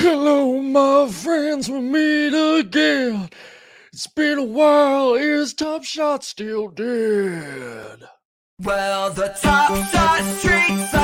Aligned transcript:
Hello, 0.00 0.62
my 0.62 1.10
friends, 1.10 1.68
we 1.68 1.80
meet 1.80 2.28
again. 2.60 3.28
It's 3.92 4.06
been 4.06 4.38
a 4.38 4.44
while, 4.44 5.14
is 5.14 5.54
Top 5.54 5.82
Shot 5.82 6.22
still 6.22 6.68
dead? 6.68 8.04
Well, 8.62 9.10
the 9.10 9.36
top 9.42 9.74
shot 9.90 10.22
streets 10.36 10.94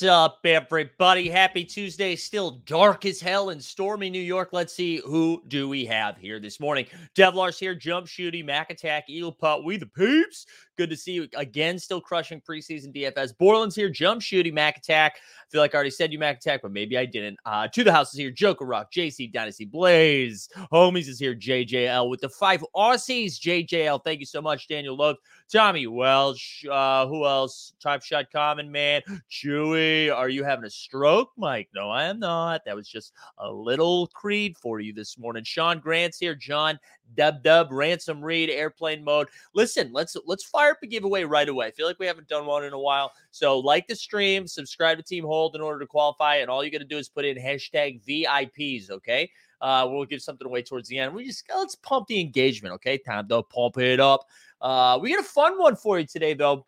What's 0.00 0.08
up, 0.08 0.38
everybody? 0.46 1.28
Happy 1.28 1.62
Tuesday. 1.62 2.16
Still 2.16 2.62
dark 2.64 3.04
as 3.04 3.20
hell 3.20 3.50
in 3.50 3.60
stormy 3.60 4.08
New 4.08 4.22
York. 4.22 4.48
Let's 4.50 4.72
see 4.72 5.02
who 5.04 5.42
do 5.48 5.68
we 5.68 5.84
have 5.84 6.16
here 6.16 6.40
this 6.40 6.58
morning. 6.58 6.86
Devlar's 7.14 7.58
here, 7.58 7.74
Jump 7.74 8.06
Shooty, 8.06 8.42
Mac 8.42 8.70
Attack, 8.70 9.04
Eagle 9.08 9.30
Putt, 9.30 9.62
we 9.62 9.76
the 9.76 9.84
peeps. 9.84 10.46
Good 10.80 10.88
to 10.88 10.96
see 10.96 11.12
you 11.12 11.28
again. 11.36 11.78
Still 11.78 12.00
crushing 12.00 12.40
preseason 12.40 12.96
DFS. 12.96 13.36
Borland's 13.36 13.76
here, 13.76 13.90
Jump 13.90 14.22
shooting, 14.22 14.54
Mac 14.54 14.78
Attack. 14.78 15.16
I 15.16 15.44
feel 15.50 15.60
like 15.60 15.74
I 15.74 15.76
already 15.76 15.90
said 15.90 16.10
you 16.10 16.18
Mac 16.18 16.38
Attack, 16.38 16.62
but 16.62 16.72
maybe 16.72 16.96
I 16.96 17.04
didn't. 17.04 17.38
Uh, 17.44 17.68
to 17.68 17.84
the 17.84 17.92
house 17.92 18.14
is 18.14 18.18
here, 18.18 18.30
Joker 18.30 18.64
Rock, 18.64 18.90
JC 18.90 19.30
Dynasty 19.30 19.66
Blaze. 19.66 20.48
Homies 20.72 21.06
is 21.06 21.18
here, 21.18 21.34
JJL 21.34 22.08
with 22.08 22.22
the 22.22 22.30
five 22.30 22.64
Aussies. 22.74 23.38
JJL, 23.38 24.02
thank 24.02 24.20
you 24.20 24.26
so 24.26 24.40
much, 24.40 24.68
Daniel 24.68 24.96
Love. 24.96 25.16
Tommy 25.52 25.86
Welsh, 25.86 26.64
uh, 26.70 27.06
who 27.08 27.26
else? 27.26 27.74
Type 27.82 28.02
Shot 28.02 28.30
Common 28.32 28.72
Man, 28.72 29.02
Chewy. 29.30 30.10
Are 30.10 30.30
you 30.30 30.44
having 30.44 30.64
a 30.64 30.70
stroke, 30.70 31.32
Mike? 31.36 31.68
No, 31.74 31.90
I 31.90 32.04
am 32.04 32.20
not. 32.20 32.62
That 32.64 32.76
was 32.76 32.88
just 32.88 33.12
a 33.36 33.52
little 33.52 34.06
creed 34.06 34.56
for 34.56 34.80
you 34.80 34.94
this 34.94 35.18
morning. 35.18 35.44
Sean 35.44 35.78
Grant's 35.78 36.18
here, 36.18 36.34
John 36.34 36.78
Dub 37.16 37.42
Dub, 37.42 37.68
Ransom 37.70 38.22
Reed, 38.22 38.50
Airplane 38.50 39.04
Mode. 39.04 39.28
Listen, 39.54 39.90
let's 39.92 40.16
let's 40.26 40.44
fire 40.44 40.69
a 40.82 40.86
giveaway 40.86 41.24
right 41.24 41.48
away. 41.48 41.66
I 41.66 41.70
feel 41.70 41.86
like 41.86 41.98
we 41.98 42.06
haven't 42.06 42.28
done 42.28 42.46
one 42.46 42.64
in 42.64 42.72
a 42.72 42.78
while. 42.78 43.12
So 43.30 43.58
like 43.58 43.86
the 43.86 43.96
stream, 43.96 44.46
subscribe 44.46 44.98
to 44.98 45.04
Team 45.04 45.24
Hold 45.24 45.54
in 45.54 45.60
order 45.60 45.80
to 45.80 45.86
qualify, 45.86 46.36
and 46.36 46.50
all 46.50 46.64
you 46.64 46.70
got 46.70 46.78
to 46.78 46.84
do 46.84 46.98
is 46.98 47.08
put 47.08 47.24
in 47.24 47.36
hashtag 47.36 48.02
VIPs. 48.06 48.90
Okay. 48.90 49.30
Uh, 49.60 49.86
we'll 49.90 50.06
give 50.06 50.22
something 50.22 50.46
away 50.46 50.62
towards 50.62 50.88
the 50.88 50.98
end. 50.98 51.14
We 51.14 51.26
just 51.26 51.44
let's 51.54 51.74
pump 51.76 52.06
the 52.06 52.20
engagement. 52.20 52.74
Okay, 52.76 52.98
time 52.98 53.28
to 53.28 53.42
pump 53.42 53.76
it 53.78 54.00
up. 54.00 54.26
Uh, 54.60 54.98
we 55.00 55.10
got 55.10 55.20
a 55.20 55.28
fun 55.28 55.58
one 55.58 55.76
for 55.76 55.98
you 55.98 56.06
today, 56.06 56.34
though. 56.34 56.66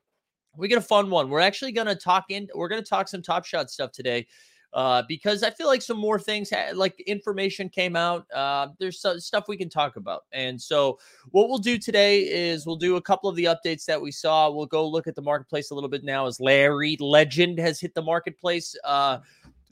We 0.57 0.69
got 0.69 0.79
a 0.79 0.83
fun 0.83 1.09
one. 1.09 1.31
We're 1.31 1.41
actually 1.41 1.73
gonna 1.73 1.95
talk 1.95 2.27
in. 2.29 2.49
We're 2.55 2.69
gonna 2.69 2.83
talk 2.83 3.09
some 3.09 3.23
Top 3.23 3.47
Shot 3.47 3.71
stuff 3.71 3.93
today, 3.93 4.27
uh, 4.73 5.03
because 5.09 5.43
I 5.43 5.51
feel 5.51 5.67
like 5.67 5.83
some 5.83 5.99
more 5.99 6.19
things, 6.19 6.51
ha- 6.51 6.73
like 6.75 6.99
information 7.01 7.69
came 7.69 7.97
out. 7.97 8.27
Uh, 8.33 8.69
there's 8.79 9.01
some 9.01 9.21
stuff 9.21 9.45
we 9.49 9.57
can 9.57 9.69
talk 9.69 9.97
about, 9.97 10.25
and 10.33 10.61
so 10.61 10.99
what 11.31 11.49
we'll 11.49 11.59
do 11.59 11.79
today 11.79 12.21
is 12.21 12.67
we'll 12.67 12.77
do 12.77 12.97
a 12.97 13.03
couple 13.03 13.29
of 13.29 13.37
the 13.37 13.45
updates 13.45 13.85
that 13.85 14.01
we 14.01 14.11
saw. 14.11 14.51
We'll 14.51 14.67
go 14.67 14.89
look 14.89 15.07
at 15.07 15.15
the 15.15 15.23
marketplace 15.23 15.71
a 15.71 15.75
little 15.75 15.91
bit 15.91 16.05
now 16.05 16.27
as 16.27 16.41
Larry 16.41 16.97
Legend 17.01 17.59
has 17.59 17.81
hit 17.81 17.95
the 17.95 18.03
marketplace. 18.03 18.75
Uh, 18.85 19.19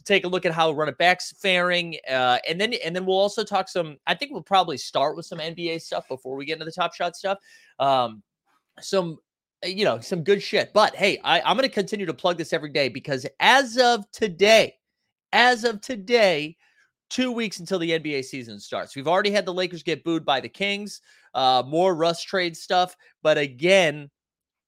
take 0.05 0.25
a 0.25 0.28
look 0.28 0.44
at 0.44 0.53
how 0.53 0.71
run 0.72 0.89
it 0.89 0.99
backs 0.99 1.33
faring, 1.39 1.97
uh, 2.09 2.39
and 2.49 2.60
then 2.60 2.75
and 2.84 2.94
then 2.94 3.06
we'll 3.06 3.19
also 3.19 3.44
talk 3.44 3.69
some. 3.69 3.97
I 4.06 4.15
think 4.15 4.33
we'll 4.33 4.43
probably 4.43 4.77
start 4.77 5.16
with 5.16 5.27
some 5.27 5.39
NBA 5.39 5.81
stuff 5.83 6.09
before 6.09 6.37
we 6.37 6.44
get 6.44 6.55
into 6.55 6.65
the 6.66 6.72
Top 6.72 6.94
Shot 6.94 7.16
stuff. 7.16 7.39
Um, 7.78 8.22
some 8.81 9.19
uh, 9.65 9.69
you 9.69 9.84
know 9.84 10.00
some 10.00 10.22
good 10.22 10.43
shit. 10.43 10.72
But 10.72 10.94
hey, 10.94 11.19
I, 11.25 11.41
I'm 11.41 11.56
going 11.56 11.69
to 11.69 11.75
continue 11.75 12.06
to 12.06 12.15
plug 12.15 12.39
this 12.39 12.53
every 12.53 12.71
day 12.71 12.89
because 12.89 13.27
as 13.41 13.77
of 13.78 14.10
today, 14.10 14.75
as 15.33 15.65
of 15.65 15.81
today, 15.81 16.57
two 17.09 17.33
weeks 17.33 17.59
until 17.59 17.79
the 17.79 17.91
NBA 17.91 18.25
season 18.25 18.61
starts. 18.61 18.95
We've 18.95 19.09
already 19.09 19.31
had 19.31 19.45
the 19.45 19.55
Lakers 19.55 19.83
get 19.83 20.05
booed 20.05 20.25
by 20.25 20.41
the 20.41 20.49
Kings. 20.49 21.01
Uh, 21.35 21.63
more 21.67 21.95
Russ 21.95 22.23
trade 22.23 22.57
stuff, 22.57 22.97
but 23.23 23.39
again, 23.39 24.11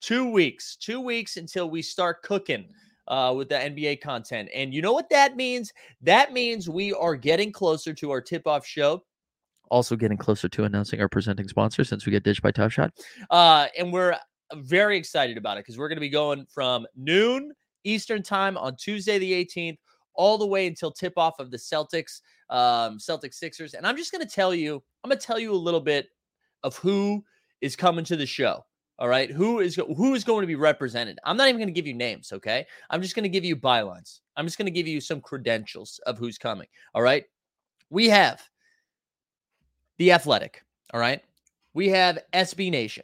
two 0.01 0.31
weeks, 0.31 0.77
two 0.77 1.01
weeks 1.01 1.37
until 1.37 1.69
we 1.69 1.83
start 1.83 2.23
cooking 2.23 2.67
uh, 3.09 3.33
with 3.37 3.49
the 3.49 3.57
NBA 3.57 4.01
content. 4.01 4.49
And 4.55 4.73
you 4.73 4.83
know 4.83 4.93
what 4.93 5.09
that 5.11 5.37
means? 5.37 5.73
That 6.03 6.33
means 6.33 6.69
we 6.69 6.93
are 6.93 7.17
getting 7.17 7.53
closer 7.53 7.93
to 7.95 8.11
our 8.11 8.21
tip 8.21 8.47
off 8.47 8.67
show. 8.67 9.05
Also, 9.71 9.97
getting 9.97 10.19
closer 10.19 10.49
to 10.51 10.65
announcing 10.65 11.01
our 11.01 11.09
presenting 11.09 11.49
sponsor 11.49 11.83
since 11.83 12.05
we 12.05 12.13
get 12.13 12.25
ditched 12.25 12.43
by 12.43 12.51
Top 12.51 12.71
Shot. 12.71 12.93
Uh, 13.31 13.69
and 13.79 13.93
we're 13.93 14.17
very 14.57 14.99
excited 14.99 15.39
about 15.39 15.57
it 15.57 15.61
because 15.61 15.79
we're 15.79 15.89
going 15.89 15.97
to 15.97 16.01
be 16.01 16.11
going 16.11 16.47
from 16.53 16.87
noon 16.95 17.53
Eastern 17.85 18.23
time 18.23 18.59
on 18.59 18.77
Tuesday, 18.77 19.19
the 19.19 19.33
18th, 19.33 19.79
all 20.15 20.39
the 20.39 20.47
way 20.47 20.67
until 20.67 20.91
tip 20.91 21.15
off 21.17 21.39
of 21.39 21.51
the 21.51 21.57
Celtics, 21.57 22.21
um, 22.51 22.99
Celtics 22.99 23.35
Sixers. 23.35 23.75
And 23.75 23.87
I'm 23.87 23.97
just 23.97 24.13
going 24.13 24.27
to 24.27 24.33
tell 24.33 24.55
you, 24.55 24.83
I'm 25.03 25.09
going 25.09 25.19
to 25.19 25.27
tell 25.27 25.39
you 25.39 25.53
a 25.53 25.55
little 25.55 25.81
bit 25.81 26.09
of 26.63 26.77
who 26.77 27.25
is 27.61 27.77
coming 27.77 28.05
to 28.05 28.17
the 28.17 28.27
show. 28.27 28.65
All 28.99 29.09
right, 29.09 29.31
who 29.31 29.61
is 29.61 29.75
who 29.75 30.15
is 30.15 30.23
going 30.23 30.43
to 30.43 30.47
be 30.47 30.55
represented? 30.55 31.19
I'm 31.25 31.37
not 31.37 31.49
even 31.49 31.59
going 31.59 31.67
to 31.69 31.73
give 31.73 31.87
you 31.87 31.95
names, 31.95 32.33
okay? 32.33 32.67
I'm 32.91 33.03
just 33.03 33.17
going 33.17 33.25
to 33.25 33.29
give 33.29 33.45
you 33.45 33.57
bylines. 33.57 34.21
I'm 34.37 34.47
just 34.47 34.59
going 34.59 34.67
to 34.67 34.71
give 34.71 34.87
you 34.87 35.01
some 35.01 35.21
credentials 35.21 35.99
of 36.07 36.19
who's 36.19 36.39
coming. 36.39 36.69
All 36.95 37.03
right, 37.03 37.25
we 37.91 38.09
have 38.11 38.43
the 39.99 40.13
Athletic. 40.13 40.63
All 40.93 41.01
right, 41.01 41.21
we 41.75 41.89
have 41.89 42.19
SB 42.33 42.71
Nation. 42.71 43.03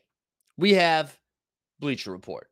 We 0.56 0.74
have 0.74 1.18
Bleacher 1.80 2.12
Report. 2.12 2.48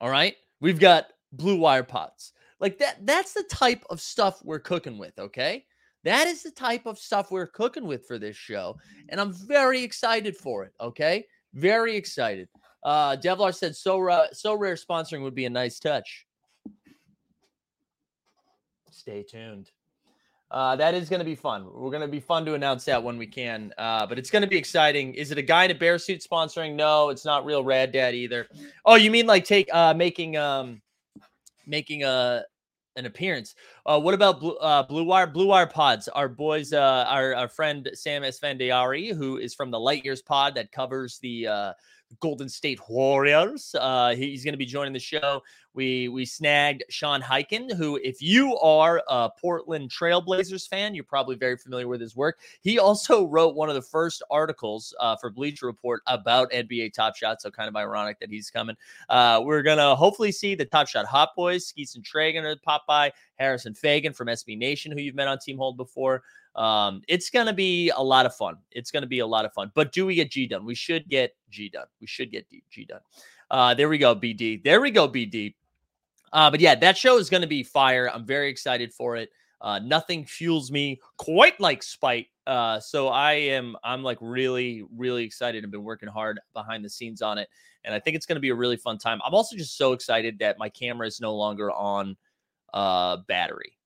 All 0.00 0.10
right, 0.10 0.34
we've 0.60 0.80
got 0.80 1.06
Blue 1.32 1.56
Wire 1.56 1.84
Pods. 1.84 2.32
Like 2.62 2.78
that. 2.78 3.04
That's 3.04 3.34
the 3.34 3.42
type 3.50 3.84
of 3.90 4.00
stuff 4.00 4.40
we're 4.44 4.60
cooking 4.60 4.96
with. 4.96 5.18
Okay. 5.18 5.66
That 6.04 6.28
is 6.28 6.44
the 6.44 6.50
type 6.52 6.86
of 6.86 6.96
stuff 6.96 7.32
we're 7.32 7.48
cooking 7.48 7.86
with 7.86 8.06
for 8.06 8.18
this 8.18 8.36
show. 8.36 8.76
And 9.08 9.20
I'm 9.20 9.32
very 9.32 9.82
excited 9.82 10.36
for 10.36 10.64
it. 10.64 10.72
Okay. 10.80 11.26
Very 11.54 11.96
excited. 11.96 12.48
Uh, 12.84 13.16
Devlar 13.16 13.52
said 13.54 13.74
so, 13.76 13.98
ra- 13.98 14.26
so 14.32 14.54
rare 14.54 14.76
sponsoring 14.76 15.22
would 15.22 15.34
be 15.34 15.44
a 15.44 15.50
nice 15.50 15.80
touch. 15.80 16.24
Stay 18.90 19.24
tuned. 19.24 19.70
Uh, 20.50 20.76
that 20.76 20.94
is 20.94 21.08
going 21.08 21.20
to 21.20 21.24
be 21.24 21.34
fun. 21.34 21.64
We're 21.64 21.90
going 21.90 22.02
to 22.02 22.08
be 22.08 22.20
fun 22.20 22.44
to 22.44 22.54
announce 22.54 22.84
that 22.84 23.02
when 23.02 23.16
we 23.16 23.26
can. 23.26 23.72
Uh, 23.76 24.06
but 24.06 24.18
it's 24.18 24.30
going 24.30 24.42
to 24.42 24.48
be 24.48 24.58
exciting. 24.58 25.14
Is 25.14 25.32
it 25.32 25.38
a 25.38 25.42
guy 25.42 25.64
in 25.64 25.70
a 25.72 25.74
bear 25.74 25.98
suit 25.98 26.24
sponsoring? 26.28 26.74
No, 26.74 27.08
it's 27.08 27.24
not 27.24 27.44
real 27.44 27.64
Rad 27.64 27.90
Dad 27.90 28.14
either. 28.14 28.46
Oh, 28.84 28.94
you 28.94 29.10
mean 29.10 29.26
like 29.26 29.44
take 29.44 29.68
uh, 29.72 29.94
making 29.94 30.36
um 30.36 30.82
making 31.66 32.04
a 32.04 32.44
an 32.96 33.06
appearance? 33.06 33.54
Uh, 33.86 34.00
what 34.00 34.14
about 34.14 34.40
Blue, 34.40 34.56
uh, 34.56 34.82
Blue 34.82 35.04
Wire? 35.04 35.26
Blue 35.26 35.46
Wire 35.46 35.66
Pods. 35.66 36.08
Our 36.08 36.28
boys, 36.28 36.72
uh, 36.72 37.06
our 37.08 37.34
our 37.34 37.48
friend 37.48 37.88
Sam 37.94 38.22
Esfandiari, 38.22 39.14
who 39.14 39.38
is 39.38 39.54
from 39.54 39.70
the 39.70 39.80
Light 39.80 40.04
Years 40.04 40.22
Pod 40.22 40.54
that 40.54 40.72
covers 40.72 41.18
the 41.18 41.46
uh, 41.46 41.72
Golden 42.20 42.48
State 42.48 42.80
Warriors. 42.88 43.74
Uh, 43.78 44.14
he's 44.14 44.44
going 44.44 44.54
to 44.54 44.58
be 44.58 44.66
joining 44.66 44.92
the 44.92 44.98
show. 44.98 45.42
We 45.74 46.08
we 46.08 46.26
snagged 46.26 46.84
Sean 46.90 47.22
Highkin, 47.22 47.72
who, 47.74 47.98
if 48.02 48.20
you 48.20 48.58
are 48.58 49.02
a 49.08 49.30
Portland 49.30 49.90
Trailblazers 49.90 50.68
fan, 50.68 50.94
you're 50.94 51.04
probably 51.04 51.34
very 51.36 51.56
familiar 51.56 51.88
with 51.88 52.00
his 52.00 52.14
work. 52.14 52.40
He 52.60 52.78
also 52.78 53.26
wrote 53.26 53.54
one 53.54 53.70
of 53.70 53.74
the 53.74 53.82
first 53.82 54.22
articles 54.30 54.94
uh, 55.00 55.16
for 55.16 55.30
Bleacher 55.30 55.66
Report 55.66 56.02
about 56.06 56.50
NBA 56.50 56.92
Top 56.92 57.16
Shot. 57.16 57.40
So 57.40 57.50
kind 57.50 57.68
of 57.68 57.76
ironic 57.76 58.20
that 58.20 58.28
he's 58.28 58.50
coming. 58.50 58.76
Uh, 59.08 59.40
we're 59.42 59.62
gonna 59.62 59.96
hopefully 59.96 60.32
see 60.32 60.54
the 60.54 60.66
Top 60.66 60.88
Shot 60.88 61.06
Hot 61.06 61.30
Boys, 61.34 61.66
Skeets 61.66 61.94
and 61.94 62.04
Trey, 62.04 62.32
gonna 62.32 62.56
pop 62.62 62.86
by. 62.86 63.12
Harrison 63.36 63.74
Faigen 63.74 64.14
from 64.14 64.28
SB 64.28 64.56
Nation, 64.56 64.92
who 64.92 65.00
you've 65.00 65.16
met 65.16 65.26
on 65.26 65.38
Team 65.38 65.58
Hold 65.58 65.76
before. 65.76 66.22
Um, 66.54 67.02
it's 67.08 67.30
gonna 67.30 67.52
be 67.52 67.90
a 67.90 68.00
lot 68.00 68.26
of 68.26 68.34
fun. 68.34 68.56
It's 68.70 68.90
gonna 68.90 69.06
be 69.06 69.20
a 69.20 69.26
lot 69.26 69.44
of 69.44 69.52
fun. 69.52 69.72
But 69.74 69.92
do 69.92 70.06
we 70.06 70.14
get 70.14 70.30
G 70.30 70.46
done? 70.46 70.64
We 70.64 70.74
should 70.74 71.08
get 71.08 71.34
G 71.52 71.68
done. 71.68 71.86
We 72.00 72.06
should 72.06 72.32
get 72.32 72.48
D- 72.48 72.64
G 72.70 72.84
done. 72.84 73.00
Uh, 73.50 73.74
there 73.74 73.88
we 73.88 73.98
go, 73.98 74.16
BD. 74.16 74.64
There 74.64 74.80
we 74.80 74.90
go, 74.90 75.08
BD. 75.08 75.54
Uh, 76.32 76.50
but 76.50 76.60
yeah, 76.60 76.74
that 76.74 76.96
show 76.96 77.18
is 77.18 77.28
going 77.28 77.42
to 77.42 77.46
be 77.46 77.62
fire. 77.62 78.10
I'm 78.12 78.24
very 78.24 78.48
excited 78.48 78.92
for 78.92 79.16
it. 79.16 79.30
Uh, 79.60 79.78
nothing 79.78 80.24
fuels 80.24 80.72
me 80.72 81.00
quite 81.18 81.60
like 81.60 81.82
spite. 81.82 82.26
Uh, 82.46 82.80
so 82.80 83.08
I 83.08 83.34
am, 83.34 83.76
I'm 83.84 84.02
like 84.02 84.18
really, 84.20 84.84
really 84.96 85.22
excited. 85.22 85.64
I've 85.64 85.70
been 85.70 85.84
working 85.84 86.08
hard 86.08 86.40
behind 86.52 86.84
the 86.84 86.90
scenes 86.90 87.22
on 87.22 87.38
it, 87.38 87.48
and 87.84 87.94
I 87.94 88.00
think 88.00 88.16
it's 88.16 88.26
going 88.26 88.36
to 88.36 88.40
be 88.40 88.48
a 88.48 88.54
really 88.54 88.76
fun 88.76 88.98
time. 88.98 89.20
I'm 89.24 89.34
also 89.34 89.56
just 89.56 89.76
so 89.76 89.92
excited 89.92 90.40
that 90.40 90.58
my 90.58 90.68
camera 90.68 91.06
is 91.06 91.20
no 91.20 91.36
longer 91.36 91.70
on 91.70 92.16
uh, 92.74 93.18
battery, 93.28 93.78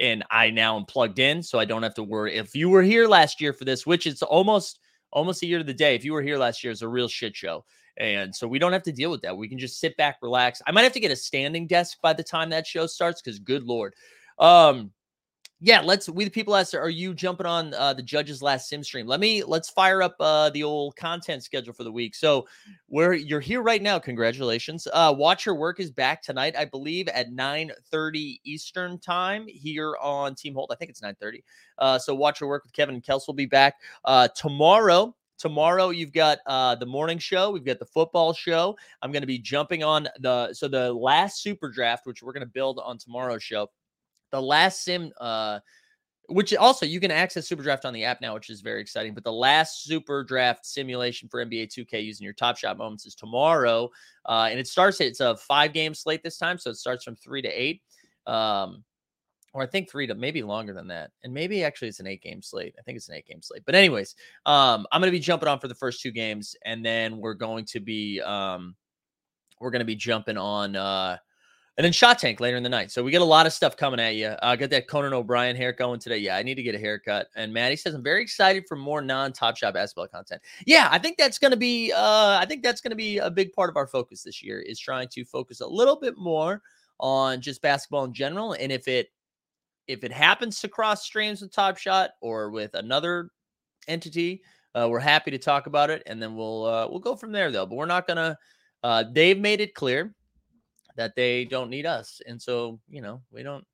and 0.00 0.24
I 0.30 0.50
now 0.50 0.76
am 0.76 0.86
plugged 0.86 1.20
in, 1.20 1.42
so 1.44 1.60
I 1.60 1.64
don't 1.64 1.84
have 1.84 1.94
to 1.94 2.02
worry. 2.02 2.34
If 2.34 2.56
you 2.56 2.68
were 2.68 2.82
here 2.82 3.06
last 3.06 3.40
year 3.40 3.52
for 3.52 3.64
this, 3.64 3.86
which 3.86 4.08
it's 4.08 4.22
almost 4.22 4.80
almost 5.14 5.42
a 5.42 5.46
year 5.46 5.58
to 5.58 5.64
the 5.64 5.72
day, 5.72 5.94
if 5.94 6.04
you 6.04 6.12
were 6.12 6.22
here 6.22 6.36
last 6.36 6.62
year, 6.62 6.70
it's 6.70 6.82
a 6.82 6.88
real 6.88 7.08
shit 7.08 7.34
show. 7.34 7.64
And 7.96 8.34
so 8.34 8.48
we 8.48 8.58
don't 8.58 8.72
have 8.72 8.82
to 8.82 8.92
deal 8.92 9.10
with 9.10 9.22
that. 9.22 9.36
We 9.36 9.48
can 9.48 9.58
just 9.58 9.78
sit 9.78 9.96
back, 9.96 10.18
relax. 10.20 10.60
I 10.66 10.72
might 10.72 10.82
have 10.82 10.92
to 10.92 11.00
get 11.00 11.12
a 11.12 11.16
standing 11.16 11.66
desk 11.66 11.98
by 12.02 12.12
the 12.12 12.24
time 12.24 12.50
that 12.50 12.66
show 12.66 12.86
starts 12.86 13.22
because 13.22 13.38
good 13.38 13.62
lord. 13.62 13.94
Um 14.38 14.90
yeah, 15.64 15.80
let's 15.80 16.10
we 16.10 16.24
the 16.24 16.30
people 16.30 16.54
ask 16.54 16.74
are 16.74 16.90
you 16.90 17.14
jumping 17.14 17.46
on 17.46 17.72
uh 17.72 17.94
the 17.94 18.02
judge's 18.02 18.42
last 18.42 18.68
sim 18.68 18.84
stream? 18.84 19.06
Let 19.06 19.18
me 19.18 19.42
let's 19.42 19.70
fire 19.70 20.02
up 20.02 20.14
uh 20.20 20.50
the 20.50 20.62
old 20.62 20.94
content 20.96 21.42
schedule 21.42 21.72
for 21.72 21.84
the 21.84 21.90
week. 21.90 22.14
So 22.14 22.46
where 22.88 23.14
you're 23.14 23.40
here 23.40 23.62
right 23.62 23.80
now, 23.80 23.98
congratulations. 23.98 24.86
Uh 24.92 25.14
watch 25.16 25.46
your 25.46 25.54
work 25.54 25.80
is 25.80 25.90
back 25.90 26.20
tonight, 26.20 26.54
I 26.54 26.66
believe, 26.66 27.08
at 27.08 27.32
9 27.32 27.72
30 27.90 28.42
Eastern 28.44 28.98
time 28.98 29.46
here 29.48 29.96
on 30.02 30.34
Team 30.34 30.52
Hold. 30.52 30.70
I 30.70 30.74
think 30.74 30.90
it's 30.90 31.00
9 31.00 31.14
30. 31.18 31.42
Uh 31.78 31.98
so 31.98 32.14
watch 32.14 32.42
your 32.42 32.50
work 32.50 32.64
with 32.64 32.74
Kevin 32.74 32.96
and 32.96 33.02
Kels 33.02 33.26
will 33.26 33.32
be 33.32 33.46
back. 33.46 33.76
Uh 34.04 34.28
tomorrow 34.36 35.16
Tomorrow 35.38 35.90
you've 35.90 36.12
got 36.12 36.38
uh 36.46 36.74
the 36.74 36.86
morning 36.86 37.18
show, 37.18 37.50
we've 37.50 37.64
got 37.64 37.78
the 37.78 37.86
football 37.86 38.34
show. 38.34 38.76
I'm 39.00 39.12
going 39.12 39.22
to 39.22 39.26
be 39.26 39.38
jumping 39.38 39.82
on 39.82 40.08
the 40.20 40.52
so 40.52 40.68
the 40.68 40.92
last 40.92 41.42
super 41.42 41.70
draft 41.70 42.06
which 42.06 42.22
we're 42.22 42.34
going 42.34 42.46
to 42.46 42.52
build 42.52 42.78
on 42.84 42.98
tomorrow's 42.98 43.42
show. 43.42 43.70
The 44.34 44.42
last 44.42 44.82
sim 44.82 45.12
uh 45.20 45.60
which 46.28 46.54
also 46.56 46.86
you 46.86 47.00
can 47.00 47.10
access 47.10 47.46
super 47.46 47.62
draft 47.62 47.84
on 47.84 47.92
the 47.92 48.02
app 48.02 48.20
now 48.20 48.34
which 48.34 48.50
is 48.50 48.62
very 48.62 48.80
exciting 48.80 49.14
but 49.14 49.22
the 49.22 49.32
last 49.32 49.84
super 49.84 50.24
draft 50.24 50.64
simulation 50.64 51.28
for 51.28 51.44
nba 51.44 51.68
2k 51.68 52.02
using 52.02 52.24
your 52.24 52.32
top 52.32 52.56
shot 52.56 52.78
moments 52.78 53.06
is 53.06 53.14
tomorrow 53.14 53.90
uh, 54.26 54.48
and 54.50 54.58
it 54.58 54.66
starts 54.66 55.00
it's 55.00 55.20
a 55.20 55.36
five 55.36 55.72
game 55.72 55.94
slate 55.94 56.22
this 56.22 56.38
time 56.38 56.58
so 56.58 56.70
it 56.70 56.76
starts 56.76 57.04
from 57.04 57.14
three 57.14 57.42
to 57.42 57.48
eight 57.48 57.82
um, 58.26 58.82
or 59.54 59.62
I 59.62 59.66
think 59.66 59.88
three 59.88 60.06
to 60.08 60.14
maybe 60.14 60.42
longer 60.42 60.74
than 60.74 60.88
that. 60.88 61.12
And 61.22 61.32
maybe 61.32 61.62
actually 61.62 61.88
it's 61.88 62.00
an 62.00 62.08
eight 62.08 62.22
game 62.22 62.42
slate. 62.42 62.74
I 62.78 62.82
think 62.82 62.96
it's 62.96 63.08
an 63.08 63.14
eight 63.14 63.26
game 63.26 63.40
slate. 63.40 63.62
But 63.64 63.76
anyways, 63.76 64.16
um, 64.46 64.84
I'm 64.90 65.00
gonna 65.00 65.12
be 65.12 65.20
jumping 65.20 65.48
on 65.48 65.60
for 65.60 65.68
the 65.68 65.74
first 65.76 66.02
two 66.02 66.10
games, 66.10 66.56
and 66.64 66.84
then 66.84 67.18
we're 67.18 67.34
going 67.34 67.64
to 67.66 67.80
be 67.80 68.20
um 68.20 68.74
we're 69.60 69.70
gonna 69.70 69.84
be 69.84 69.94
jumping 69.94 70.36
on 70.36 70.74
uh 70.74 71.18
and 71.76 71.84
then 71.84 71.92
shot 71.92 72.18
tank 72.20 72.38
later 72.38 72.56
in 72.56 72.62
the 72.62 72.68
night. 72.68 72.90
So 72.92 73.02
we 73.02 73.10
get 73.10 73.20
a 73.20 73.24
lot 73.24 73.46
of 73.46 73.52
stuff 73.52 73.76
coming 73.76 73.98
at 73.98 74.14
you. 74.14 74.28
I 74.28 74.52
uh, 74.52 74.56
got 74.56 74.70
that 74.70 74.86
Conan 74.86 75.12
O'Brien 75.12 75.56
hair 75.56 75.72
going 75.72 75.98
today. 75.98 76.18
Yeah, 76.18 76.36
I 76.36 76.42
need 76.42 76.54
to 76.54 76.62
get 76.62 76.74
a 76.74 76.78
haircut. 76.78 77.26
And 77.34 77.52
Maddie 77.52 77.76
says 77.76 77.94
I'm 77.94 78.02
very 78.02 78.22
excited 78.22 78.64
for 78.68 78.76
more 78.76 79.02
non-top 79.02 79.56
shot 79.56 79.74
basketball 79.74 80.06
content. 80.06 80.40
Yeah, 80.66 80.88
I 80.90 80.98
think 80.98 81.18
that's 81.18 81.38
gonna 81.38 81.56
be 81.56 81.92
uh 81.92 82.38
I 82.40 82.46
think 82.46 82.62
that's 82.62 82.80
gonna 82.80 82.94
be 82.94 83.18
a 83.18 83.30
big 83.30 83.52
part 83.52 83.70
of 83.70 83.76
our 83.76 83.86
focus 83.86 84.22
this 84.22 84.42
year 84.42 84.60
is 84.60 84.78
trying 84.78 85.08
to 85.08 85.24
focus 85.24 85.60
a 85.60 85.66
little 85.66 85.98
bit 85.98 86.16
more 86.16 86.62
on 87.00 87.40
just 87.40 87.60
basketball 87.60 88.04
in 88.04 88.12
general. 88.14 88.52
And 88.52 88.70
if 88.70 88.86
it 88.86 89.08
if 89.88 90.04
it 90.04 90.12
happens 90.12 90.60
to 90.60 90.68
cross 90.68 91.04
streams 91.04 91.42
with 91.42 91.52
Top 91.52 91.76
Shot 91.76 92.10
or 92.20 92.50
with 92.50 92.74
another 92.74 93.30
entity, 93.88 94.42
uh, 94.74 94.88
we're 94.88 95.00
happy 95.00 95.30
to 95.30 95.38
talk 95.38 95.66
about 95.66 95.90
it, 95.90 96.02
and 96.06 96.22
then 96.22 96.36
we'll 96.36 96.64
uh, 96.64 96.88
we'll 96.88 97.00
go 97.00 97.16
from 97.16 97.32
there 97.32 97.50
though. 97.50 97.66
But 97.66 97.76
we're 97.76 97.86
not 97.86 98.06
gonna. 98.06 98.38
Uh, 98.82 99.04
they've 99.10 99.38
made 99.38 99.60
it 99.60 99.74
clear 99.74 100.14
that 100.96 101.14
they 101.16 101.44
don't 101.44 101.70
need 101.70 101.86
us, 101.86 102.20
and 102.26 102.40
so 102.40 102.80
you 102.88 103.02
know 103.02 103.22
we 103.30 103.42
don't 103.42 103.64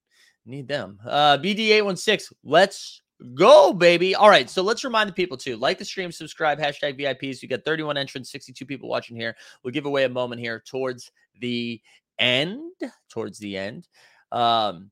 need 0.47 0.69
them. 0.69 0.99
Uh, 1.07 1.39
BD 1.39 1.71
eight 1.71 1.83
one 1.83 1.97
six. 1.97 2.33
Let's 2.45 3.03
go, 3.35 3.73
baby. 3.73 4.15
All 4.15 4.29
right, 4.29 4.49
so 4.49 4.63
let's 4.63 4.85
remind 4.85 5.09
the 5.09 5.15
people 5.15 5.37
too: 5.37 5.57
like 5.57 5.79
the 5.79 5.85
stream, 5.85 6.13
subscribe, 6.13 6.59
hashtag 6.59 6.99
VIPs. 6.99 7.43
You 7.43 7.49
got 7.49 7.65
thirty 7.65 7.83
one 7.83 7.97
entrants, 7.97 8.31
sixty 8.31 8.53
two 8.53 8.67
people 8.67 8.89
watching 8.89 9.17
here. 9.17 9.37
We'll 9.63 9.73
give 9.73 9.87
away 9.87 10.05
a 10.05 10.09
moment 10.09 10.41
here 10.41 10.63
towards 10.67 11.11
the 11.41 11.81
end. 12.19 12.73
Towards 13.11 13.39
the 13.39 13.57
end. 13.57 13.89
Um, 14.33 14.91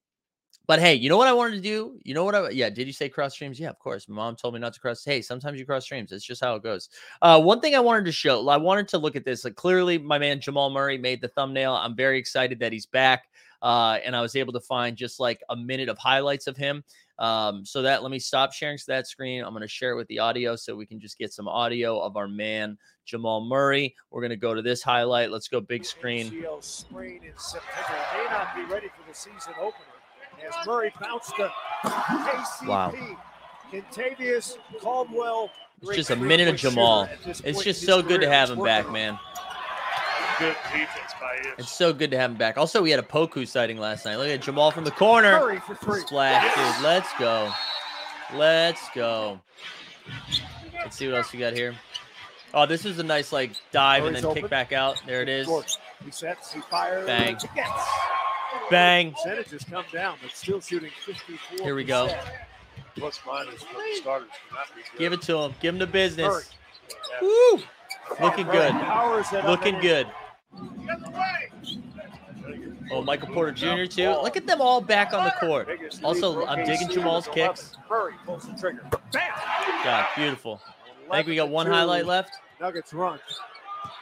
but 0.68 0.78
hey, 0.78 0.94
you 0.94 1.08
know 1.08 1.16
what 1.16 1.26
I 1.26 1.32
wanted 1.32 1.56
to 1.56 1.60
do? 1.62 1.98
You 2.04 2.12
know 2.12 2.24
what 2.24 2.34
I 2.34 2.50
yeah, 2.50 2.68
did 2.68 2.86
you 2.86 2.92
say 2.92 3.08
cross 3.08 3.32
streams? 3.32 3.58
Yeah, 3.58 3.70
of 3.70 3.78
course. 3.78 4.06
My 4.06 4.16
mom 4.16 4.36
told 4.36 4.52
me 4.52 4.60
not 4.60 4.74
to 4.74 4.80
cross. 4.80 5.02
Hey, 5.02 5.22
sometimes 5.22 5.58
you 5.58 5.66
cross 5.66 5.84
streams. 5.84 6.12
It's 6.12 6.24
just 6.24 6.44
how 6.44 6.54
it 6.54 6.62
goes. 6.62 6.90
Uh 7.22 7.40
one 7.40 7.60
thing 7.60 7.74
I 7.74 7.80
wanted 7.80 8.04
to 8.04 8.12
show, 8.12 8.46
I 8.48 8.58
wanted 8.58 8.86
to 8.88 8.98
look 8.98 9.16
at 9.16 9.24
this. 9.24 9.44
Like 9.44 9.56
clearly 9.56 9.96
my 9.96 10.18
man 10.18 10.40
Jamal 10.40 10.70
Murray 10.70 10.98
made 10.98 11.22
the 11.22 11.28
thumbnail. 11.28 11.74
I'm 11.74 11.96
very 11.96 12.18
excited 12.18 12.60
that 12.60 12.72
he's 12.72 12.86
back. 12.86 13.24
Uh 13.62 13.98
and 14.04 14.14
I 14.14 14.20
was 14.20 14.36
able 14.36 14.52
to 14.52 14.60
find 14.60 14.96
just 14.96 15.18
like 15.18 15.42
a 15.48 15.56
minute 15.56 15.88
of 15.88 15.98
highlights 15.98 16.46
of 16.46 16.56
him. 16.56 16.84
Um, 17.18 17.64
so 17.64 17.82
that 17.82 18.02
let 18.02 18.12
me 18.12 18.20
stop 18.20 18.52
sharing 18.52 18.78
that 18.86 19.08
screen. 19.08 19.42
I'm 19.42 19.50
going 19.50 19.62
to 19.62 19.68
share 19.68 19.92
it 19.92 19.96
with 19.96 20.06
the 20.06 20.20
audio 20.20 20.54
so 20.54 20.76
we 20.76 20.86
can 20.86 21.00
just 21.00 21.18
get 21.18 21.32
some 21.32 21.48
audio 21.48 21.98
of 21.98 22.16
our 22.16 22.28
man 22.28 22.78
Jamal 23.06 23.44
Murray. 23.44 23.96
We're 24.10 24.20
going 24.20 24.30
to 24.30 24.36
go 24.36 24.54
to 24.54 24.62
this 24.62 24.82
highlight. 24.82 25.30
Let's 25.30 25.48
go 25.48 25.60
big 25.60 25.84
screen. 25.84 26.30
ACL 26.30 26.62
sprain 26.62 27.22
in 27.24 27.32
September. 27.36 27.98
May 28.14 28.24
not 28.30 28.54
be 28.54 28.72
ready 28.72 28.86
for 28.88 29.08
the 29.08 29.14
season 29.14 29.54
opener. 29.58 29.87
As 30.46 30.66
Murray 30.66 30.92
bounced 31.00 31.34
to 31.36 31.50
KCP. 31.84 32.66
Wow. 32.66 32.94
Kentavious 33.72 34.56
Caldwell. 34.80 35.50
It's 35.82 35.96
just 35.96 36.10
a 36.10 36.16
minute 36.16 36.48
of 36.48 36.56
Jamal. 36.56 37.08
It's 37.26 37.62
just 37.62 37.84
so 37.84 38.02
good 38.02 38.20
to 38.20 38.30
have 38.30 38.50
him 38.50 38.62
back, 38.62 38.90
man. 38.90 39.18
Good 40.38 40.56
defense 40.72 41.12
by 41.20 41.36
Ish. 41.40 41.58
It's 41.58 41.70
so 41.70 41.92
good 41.92 42.10
to 42.12 42.18
have 42.18 42.30
him 42.30 42.36
back. 42.36 42.56
Also, 42.56 42.80
we 42.82 42.90
had 42.90 43.00
a 43.00 43.04
Poku 43.04 43.46
sighting 43.46 43.78
last 43.78 44.04
night. 44.04 44.16
Look 44.16 44.28
at 44.28 44.40
Jamal 44.40 44.70
from 44.70 44.84
the 44.84 44.90
corner. 44.92 45.38
Murray 45.40 45.60
for 45.60 45.74
three. 45.74 46.00
Splash, 46.00 46.54
dude. 46.54 46.84
Let's 46.84 47.08
go. 47.18 47.52
Let's 48.34 48.88
go. 48.94 49.40
Let's 50.74 50.96
see 50.96 51.08
what 51.08 51.16
else 51.16 51.32
we 51.32 51.40
got 51.40 51.54
here. 51.54 51.74
Oh, 52.54 52.66
this 52.66 52.84
is 52.84 52.98
a 52.98 53.02
nice 53.02 53.32
like 53.32 53.52
dive 53.72 54.04
and 54.04 54.12
Murray's 54.12 54.22
then 54.22 54.34
kick 54.34 54.48
back 54.50 54.72
out. 54.72 55.02
There 55.06 55.22
it 55.22 55.28
is. 55.28 55.48
He 56.04 56.10
sets, 56.10 56.52
he 56.52 56.60
fires. 56.60 57.06
Bang. 57.06 57.36
Yes. 57.54 57.88
Bang. 58.70 59.12
Percentages 59.12 59.64
come 59.64 59.84
down, 59.92 60.16
but 60.22 60.30
still 60.32 60.60
shooting 60.60 60.90
54. 61.04 61.64
Here 61.64 61.74
we 61.74 61.84
go. 61.84 62.14
Plus 62.96 63.20
minus 63.26 63.62
for 63.62 63.74
the 63.74 63.96
starters 63.96 64.28
cannot 64.48 64.66
be 64.74 64.82
good. 64.90 64.98
Give 64.98 65.12
it 65.12 65.22
to 65.22 65.38
him. 65.38 65.54
Give 65.60 65.74
him 65.74 65.78
the 65.78 65.86
business. 65.86 66.28
Murray. 66.28 66.44
Woo! 67.22 67.62
Looking 68.20 68.46
good. 68.46 68.72
powers 68.72 69.32
it 69.32 69.40
up 69.40 69.44
Looking 69.46 69.78
good. 69.80 70.06
Oh, 72.90 73.02
Michael 73.02 73.28
Porter 73.28 73.52
Jr. 73.52 73.84
too. 73.84 74.10
Look 74.10 74.36
at 74.36 74.46
them 74.46 74.60
all 74.60 74.80
back 74.80 75.12
on 75.12 75.24
the 75.24 75.34
court. 75.46 75.68
Also, 76.02 76.46
I'm 76.46 76.64
digging 76.64 76.88
Jamal's 76.88 77.28
kicks. 77.28 77.76
Murray 77.88 78.14
pulls 78.24 78.46
the 78.46 78.54
trigger. 78.54 78.82
Bam! 79.12 79.30
God, 79.84 80.06
beautiful. 80.16 80.60
I 81.10 81.16
think 81.16 81.28
we 81.28 81.36
got 81.36 81.50
one 81.50 81.66
highlight 81.66 82.06
left. 82.06 82.32
Nuggets 82.60 82.92
run. 82.92 83.20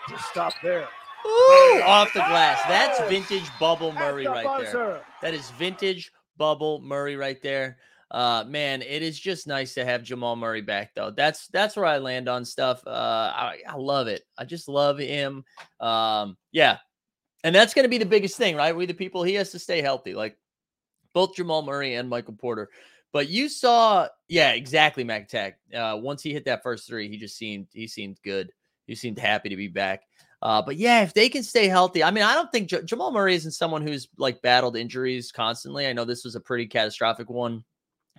Just 0.08 0.24
stop 0.26 0.52
there. 0.62 0.88
Ooh, 1.24 1.82
off 1.84 2.12
the 2.12 2.20
glass. 2.20 2.60
That's 2.68 3.00
vintage 3.08 3.48
bubble 3.58 3.92
Murray 3.92 4.26
right 4.26 4.46
there. 4.72 5.02
That 5.22 5.34
is 5.34 5.50
vintage 5.52 6.12
bubble 6.36 6.80
Murray 6.80 7.16
right 7.16 7.40
there. 7.42 7.78
Uh 8.10 8.44
man, 8.46 8.82
it 8.82 9.02
is 9.02 9.18
just 9.18 9.46
nice 9.46 9.74
to 9.74 9.84
have 9.84 10.02
Jamal 10.02 10.36
Murray 10.36 10.60
back 10.62 10.94
though. 10.94 11.10
That's 11.10 11.48
that's 11.48 11.76
where 11.76 11.86
I 11.86 11.98
land 11.98 12.28
on 12.28 12.44
stuff. 12.44 12.86
Uh 12.86 12.90
I, 13.34 13.58
I 13.68 13.76
love 13.76 14.06
it. 14.06 14.22
I 14.38 14.44
just 14.44 14.68
love 14.68 14.98
him. 14.98 15.44
Um 15.80 16.36
yeah. 16.52 16.78
And 17.42 17.54
that's 17.54 17.74
going 17.74 17.84
to 17.84 17.88
be 17.88 17.98
the 17.98 18.06
biggest 18.06 18.36
thing, 18.36 18.56
right? 18.56 18.74
We 18.74 18.86
the 18.86 18.94
people 18.94 19.22
he 19.22 19.34
has 19.34 19.52
to 19.52 19.58
stay 19.58 19.80
healthy. 19.80 20.14
Like 20.14 20.36
both 21.12 21.34
Jamal 21.34 21.62
Murray 21.62 21.94
and 21.94 22.08
Michael 22.08 22.34
Porter. 22.34 22.68
But 23.12 23.30
you 23.30 23.48
saw, 23.48 24.08
yeah, 24.28 24.50
exactly, 24.50 25.02
Mac 25.02 25.28
Tech. 25.28 25.58
Uh, 25.72 25.96
once 25.98 26.22
he 26.22 26.32
hit 26.34 26.44
that 26.44 26.62
first 26.62 26.86
three, 26.86 27.08
he 27.08 27.16
just 27.16 27.36
seemed 27.36 27.68
he 27.72 27.86
seemed 27.86 28.18
good. 28.22 28.52
He 28.86 28.94
seemed 28.94 29.18
happy 29.18 29.48
to 29.48 29.56
be 29.56 29.68
back. 29.68 30.02
Uh, 30.46 30.62
but 30.62 30.76
yeah, 30.76 31.02
if 31.02 31.12
they 31.12 31.28
can 31.28 31.42
stay 31.42 31.66
healthy, 31.66 32.04
I 32.04 32.12
mean, 32.12 32.22
I 32.22 32.32
don't 32.34 32.52
think 32.52 32.68
J- 32.68 32.84
Jamal 32.84 33.10
Murray 33.10 33.34
isn't 33.34 33.50
someone 33.50 33.82
who's 33.82 34.06
like 34.16 34.40
battled 34.42 34.76
injuries 34.76 35.32
constantly. 35.32 35.88
I 35.88 35.92
know 35.92 36.04
this 36.04 36.24
was 36.24 36.36
a 36.36 36.40
pretty 36.40 36.68
catastrophic 36.68 37.28
one 37.28 37.64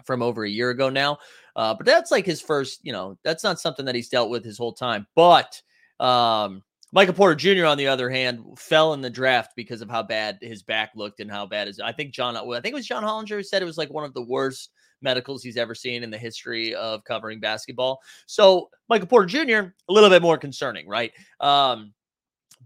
from 0.04 0.22
over 0.22 0.44
a 0.44 0.50
year 0.50 0.72
ago 0.72 0.90
now, 0.90 1.20
uh, 1.56 1.74
but 1.74 1.86
that's 1.86 2.12
like 2.12 2.26
his 2.26 2.42
first. 2.42 2.82
You 2.84 2.92
know, 2.92 3.18
that's 3.24 3.46
not 3.46 3.62
something 3.62 3.86
that 3.86 3.96
he's 3.96 4.10
dealt 4.10 4.30
with 4.30 4.44
his 4.44 4.58
whole 4.58 4.74
time. 4.74 5.08
But 5.16 5.62
Um, 6.02 6.64
Michael 6.92 7.14
Porter 7.14 7.36
Jr. 7.36 7.66
on 7.66 7.78
the 7.78 7.88
other 7.88 8.10
hand 8.10 8.44
fell 8.58 8.94
in 8.94 9.00
the 9.02 9.10
draft 9.10 9.54
because 9.56 9.82
of 9.82 9.90
how 9.90 10.04
bad 10.04 10.38
his 10.42 10.64
back 10.64 10.92
looked 10.96 11.22
and 11.22 11.32
how 11.32 11.46
bad 11.46 11.68
his. 11.68 11.80
I 11.80 11.94
think 11.94 12.14
John. 12.14 12.36
I 12.36 12.42
think 12.60 12.74
it 12.74 12.76
was 12.76 12.88
John 12.88 13.04
Hollinger 13.04 13.38
who 13.38 13.44
said 13.44 13.62
it 13.62 13.66
was 13.66 13.78
like 13.78 13.90
one 13.90 14.04
of 14.04 14.14
the 14.14 14.22
worst 14.22 14.72
medicals 15.02 15.44
he's 15.44 15.56
ever 15.56 15.74
seen 15.76 16.04
in 16.04 16.10
the 16.10 16.18
history 16.18 16.76
of 16.76 17.06
covering 17.06 17.40
basketball. 17.40 18.00
So 18.26 18.70
Michael 18.90 19.08
Porter 19.08 19.28
Jr. 19.28 19.70
a 19.88 19.94
little 19.94 20.10
bit 20.10 20.22
more 20.22 20.38
concerning, 20.38 20.90
right? 20.90 21.14
Um, 21.40 21.94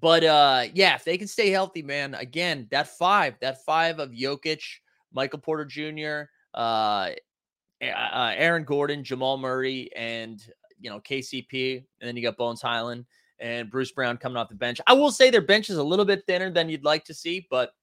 but 0.01 0.23
uh, 0.23 0.63
yeah, 0.73 0.95
if 0.95 1.03
they 1.03 1.17
can 1.17 1.27
stay 1.27 1.51
healthy, 1.51 1.83
man. 1.83 2.15
Again, 2.15 2.67
that 2.71 2.87
five, 2.97 3.35
that 3.39 3.63
five 3.63 3.99
of 3.99 4.09
Jokic, 4.09 4.63
Michael 5.13 5.39
Porter 5.39 5.65
Jr., 5.65 6.29
uh, 6.53 7.11
uh, 7.81 8.33
Aaron 8.35 8.63
Gordon, 8.63 9.03
Jamal 9.03 9.37
Murray, 9.37 9.89
and 9.95 10.43
you 10.79 10.89
know 10.89 10.99
KCP, 10.99 11.77
and 11.77 12.07
then 12.07 12.17
you 12.17 12.23
got 12.23 12.35
Bones 12.35 12.61
Hyland 12.61 13.05
and 13.39 13.69
Bruce 13.69 13.91
Brown 13.91 14.17
coming 14.17 14.37
off 14.37 14.49
the 14.49 14.55
bench. 14.55 14.81
I 14.87 14.93
will 14.93 15.11
say 15.11 15.29
their 15.29 15.41
bench 15.41 15.69
is 15.69 15.77
a 15.77 15.83
little 15.83 16.05
bit 16.05 16.23
thinner 16.27 16.51
than 16.51 16.69
you'd 16.69 16.83
like 16.83 17.05
to 17.05 17.13
see, 17.13 17.47
but 17.49 17.73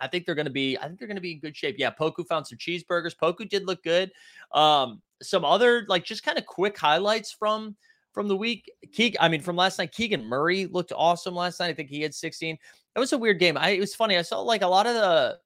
I 0.00 0.08
think 0.08 0.26
they're 0.26 0.34
going 0.34 0.46
to 0.46 0.52
be. 0.52 0.76
I 0.78 0.86
think 0.86 0.98
they're 0.98 1.08
going 1.08 1.16
to 1.16 1.22
be 1.22 1.32
in 1.32 1.40
good 1.40 1.56
shape. 1.56 1.76
Yeah, 1.78 1.90
Poku 1.90 2.26
found 2.26 2.46
some 2.46 2.58
cheeseburgers. 2.58 3.16
Poku 3.16 3.48
did 3.48 3.66
look 3.66 3.82
good. 3.82 4.12
Um, 4.52 5.00
some 5.22 5.44
other 5.44 5.86
like 5.88 6.04
just 6.04 6.22
kind 6.22 6.36
of 6.36 6.44
quick 6.44 6.76
highlights 6.76 7.32
from 7.32 7.76
from 8.16 8.28
the 8.28 8.36
week. 8.36 8.72
Keegan, 8.94 9.18
I 9.20 9.28
mean, 9.28 9.42
from 9.42 9.56
last 9.56 9.78
night, 9.78 9.92
Keegan 9.92 10.24
Murray 10.24 10.64
looked 10.64 10.90
awesome 10.96 11.34
last 11.34 11.60
night. 11.60 11.68
I 11.68 11.74
think 11.74 11.90
he 11.90 12.00
had 12.00 12.14
16. 12.14 12.56
It 12.94 12.98
was 12.98 13.12
a 13.12 13.18
weird 13.18 13.38
game. 13.38 13.58
I, 13.58 13.70
it 13.70 13.80
was 13.80 13.94
funny. 13.94 14.16
I 14.16 14.22
saw 14.22 14.40
like 14.40 14.62
a 14.62 14.66
lot 14.66 14.86
of 14.86 14.94
the 14.94 15.38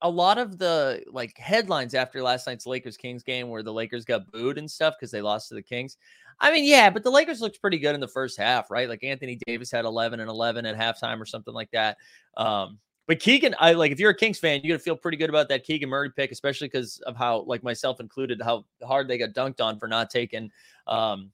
a 0.00 0.08
lot 0.08 0.38
of 0.38 0.56
the 0.56 1.04
like 1.12 1.36
headlines 1.36 1.94
after 1.94 2.22
last 2.22 2.46
night's 2.46 2.66
Lakers 2.66 2.96
Kings 2.96 3.22
game 3.22 3.50
where 3.50 3.62
the 3.62 3.74
Lakers 3.74 4.06
got 4.06 4.32
booed 4.32 4.56
and 4.56 4.70
stuff 4.70 4.94
because 4.98 5.10
they 5.10 5.20
lost 5.20 5.50
to 5.50 5.54
the 5.54 5.62
Kings. 5.62 5.98
I 6.40 6.50
mean, 6.50 6.64
yeah, 6.64 6.88
but 6.88 7.04
the 7.04 7.10
Lakers 7.10 7.42
looked 7.42 7.60
pretty 7.60 7.78
good 7.78 7.94
in 7.94 8.00
the 8.00 8.08
first 8.08 8.38
half, 8.38 8.70
right? 8.70 8.88
Like 8.88 9.04
Anthony 9.04 9.38
Davis 9.46 9.70
had 9.70 9.84
11 9.84 10.18
and 10.18 10.30
11 10.30 10.64
at 10.64 10.78
halftime 10.78 11.20
or 11.20 11.26
something 11.26 11.52
like 11.52 11.70
that. 11.72 11.98
Um, 12.38 12.78
but 13.06 13.20
Keegan, 13.20 13.54
I 13.58 13.74
like 13.74 13.92
if 13.92 14.00
you're 14.00 14.12
a 14.12 14.16
Kings 14.16 14.38
fan, 14.38 14.62
you're 14.64 14.74
gonna 14.74 14.82
feel 14.82 14.96
pretty 14.96 15.18
good 15.18 15.28
about 15.28 15.50
that 15.50 15.64
Keegan 15.64 15.90
Murray 15.90 16.10
pick, 16.10 16.32
especially 16.32 16.68
because 16.68 17.00
of 17.00 17.16
how, 17.16 17.42
like 17.42 17.62
myself 17.62 18.00
included, 18.00 18.40
how 18.42 18.64
hard 18.82 19.08
they 19.08 19.18
got 19.18 19.34
dunked 19.34 19.60
on 19.60 19.78
for 19.78 19.88
not 19.88 20.08
taking 20.08 20.50
um 20.86 21.30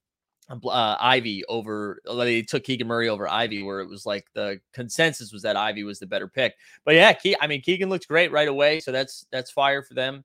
uh, 0.51 0.97
Ivey 1.01 1.45
over. 1.47 2.01
They 2.05 2.43
took 2.43 2.65
Keegan 2.65 2.87
Murray 2.87 3.09
over 3.09 3.29
Ivey, 3.29 3.63
where 3.63 3.81
it 3.81 3.89
was 3.89 4.07
like 4.07 4.27
the 4.35 4.61
consensus 4.73 5.33
was 5.33 5.43
that 5.43 5.57
Ivey 5.57 5.85
was 5.85 5.99
the 5.99 6.07
better 6.07 6.29
pick. 6.29 6.55
But 6.85 6.95
yeah, 6.95 7.13
Ke- 7.13 7.37
I 7.41 7.47
mean 7.47 7.61
Keegan 7.61 7.89
looks 7.89 8.07
great 8.07 8.33
right 8.33 8.49
away, 8.49 8.81
so 8.81 8.93
that's 8.93 9.27
that's 9.31 9.51
fire 9.51 9.83
for 9.83 9.95
them. 9.95 10.25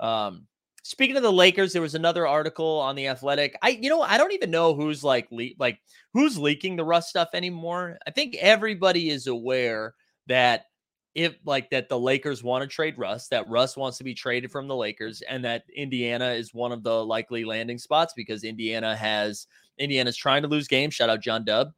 Um, 0.00 0.46
speaking 0.82 1.16
of 1.16 1.22
the 1.22 1.32
Lakers, 1.32 1.72
there 1.72 1.82
was 1.82 1.94
another 1.94 2.26
article 2.26 2.78
on 2.80 2.96
the 2.96 3.08
Athletic. 3.08 3.56
I 3.62 3.70
you 3.70 3.88
know 3.88 4.02
I 4.02 4.18
don't 4.18 4.32
even 4.32 4.50
know 4.50 4.74
who's 4.74 5.02
like 5.02 5.28
le- 5.30 5.56
like 5.58 5.80
who's 6.12 6.36
leaking 6.38 6.76
the 6.76 6.84
Russ 6.84 7.08
stuff 7.08 7.30
anymore. 7.34 7.98
I 8.06 8.10
think 8.10 8.36
everybody 8.36 9.10
is 9.10 9.26
aware 9.26 9.94
that 10.26 10.66
if 11.14 11.36
like 11.44 11.68
that 11.70 11.88
the 11.88 11.98
Lakers 11.98 12.42
want 12.42 12.62
to 12.62 12.68
trade 12.68 12.94
Russ, 12.96 13.28
that 13.28 13.48
Russ 13.48 13.76
wants 13.76 13.98
to 13.98 14.04
be 14.04 14.14
traded 14.14 14.50
from 14.50 14.66
the 14.66 14.76
Lakers, 14.76 15.22
and 15.22 15.44
that 15.44 15.64
Indiana 15.74 16.30
is 16.30 16.54
one 16.54 16.72
of 16.72 16.82
the 16.82 17.04
likely 17.04 17.44
landing 17.44 17.78
spots 17.78 18.14
because 18.16 18.44
Indiana 18.44 18.96
has 18.96 19.46
Indiana's 19.78 20.16
trying 20.16 20.42
to 20.42 20.48
lose 20.48 20.68
games. 20.68 20.94
Shout 20.94 21.10
out 21.10 21.20
John 21.20 21.44
Dubb. 21.44 21.72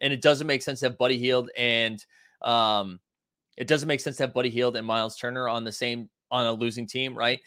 And 0.00 0.12
it 0.12 0.20
doesn't 0.20 0.46
make 0.46 0.62
sense 0.62 0.80
to 0.80 0.86
have 0.86 0.98
Buddy 0.98 1.18
Hield 1.18 1.50
and 1.56 2.04
um 2.42 3.00
it 3.56 3.68
doesn't 3.68 3.86
make 3.86 4.00
sense 4.00 4.16
to 4.16 4.24
have 4.24 4.34
Buddy 4.34 4.50
Hield 4.50 4.76
and 4.76 4.86
Miles 4.86 5.16
Turner 5.16 5.48
on 5.48 5.64
the 5.64 5.72
same 5.72 6.10
on 6.30 6.46
a 6.46 6.52
losing 6.52 6.86
team, 6.86 7.16
right? 7.16 7.40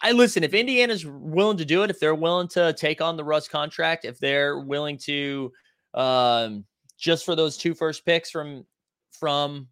I 0.00 0.12
listen, 0.12 0.42
if 0.44 0.52
Indiana's 0.52 1.06
willing 1.06 1.56
to 1.58 1.64
do 1.64 1.82
it, 1.82 1.90
if 1.90 2.00
they're 2.00 2.14
willing 2.14 2.48
to 2.48 2.74
take 2.74 3.00
on 3.00 3.16
the 3.16 3.24
Russ 3.24 3.48
contract, 3.48 4.04
if 4.04 4.18
they're 4.18 4.58
willing 4.58 4.98
to 4.98 5.52
um 5.94 6.64
just 6.98 7.24
for 7.24 7.34
those 7.34 7.56
two 7.56 7.74
first 7.74 8.04
picks 8.04 8.30
from 8.30 8.66
from 9.18 9.68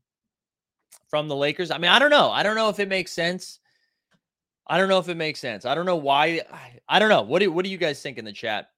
from 1.09 1.29
the 1.29 1.37
Lakers. 1.37 1.71
I 1.71 1.79
mean, 1.79 1.91
I 1.91 1.99
don't 1.99 2.11
know. 2.11 2.31
I 2.31 2.43
don't 2.43 2.57
know 2.57 2.69
if 2.69 2.81
it 2.81 2.89
makes 2.89 3.13
sense. 3.13 3.61
I 4.67 4.79
don't 4.79 4.89
know 4.89 4.99
if 4.99 5.09
it 5.09 5.17
makes 5.17 5.41
sense. 5.41 5.67
I 5.67 5.75
don't 5.75 5.87
know 5.87 5.97
why. 5.97 6.41
I, 6.89 6.99
don't 6.99 7.09
know. 7.09 7.23
What 7.23 7.41
do 7.41 7.53
what 7.53 7.65
do 7.65 7.71
you 7.71 7.79
guys 7.79 8.01
think 8.01 8.17
in 8.17 8.25
the 8.25 8.33
chat? 8.33 8.69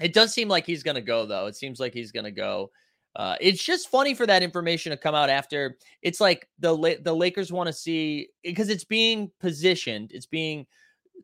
It 0.00 0.12
does 0.12 0.34
seem 0.34 0.48
like 0.48 0.66
he's 0.66 0.82
going 0.82 0.96
to 0.96 1.00
go 1.00 1.26
though. 1.26 1.46
It 1.46 1.56
seems 1.56 1.80
like 1.80 1.94
he's 1.94 2.12
going 2.12 2.24
to 2.24 2.30
go. 2.30 2.70
Uh, 3.16 3.36
it's 3.40 3.64
just 3.64 3.90
funny 3.90 4.14
for 4.14 4.26
that 4.26 4.42
information 4.42 4.90
to 4.90 4.96
come 4.96 5.14
out 5.14 5.30
after. 5.30 5.78
It's 6.02 6.20
like 6.20 6.48
the 6.58 6.98
the 7.02 7.14
Lakers 7.14 7.52
want 7.52 7.68
to 7.68 7.72
see 7.72 8.28
because 8.42 8.68
it's 8.68 8.84
being 8.84 9.30
positioned. 9.40 10.12
It's 10.12 10.26
being 10.26 10.66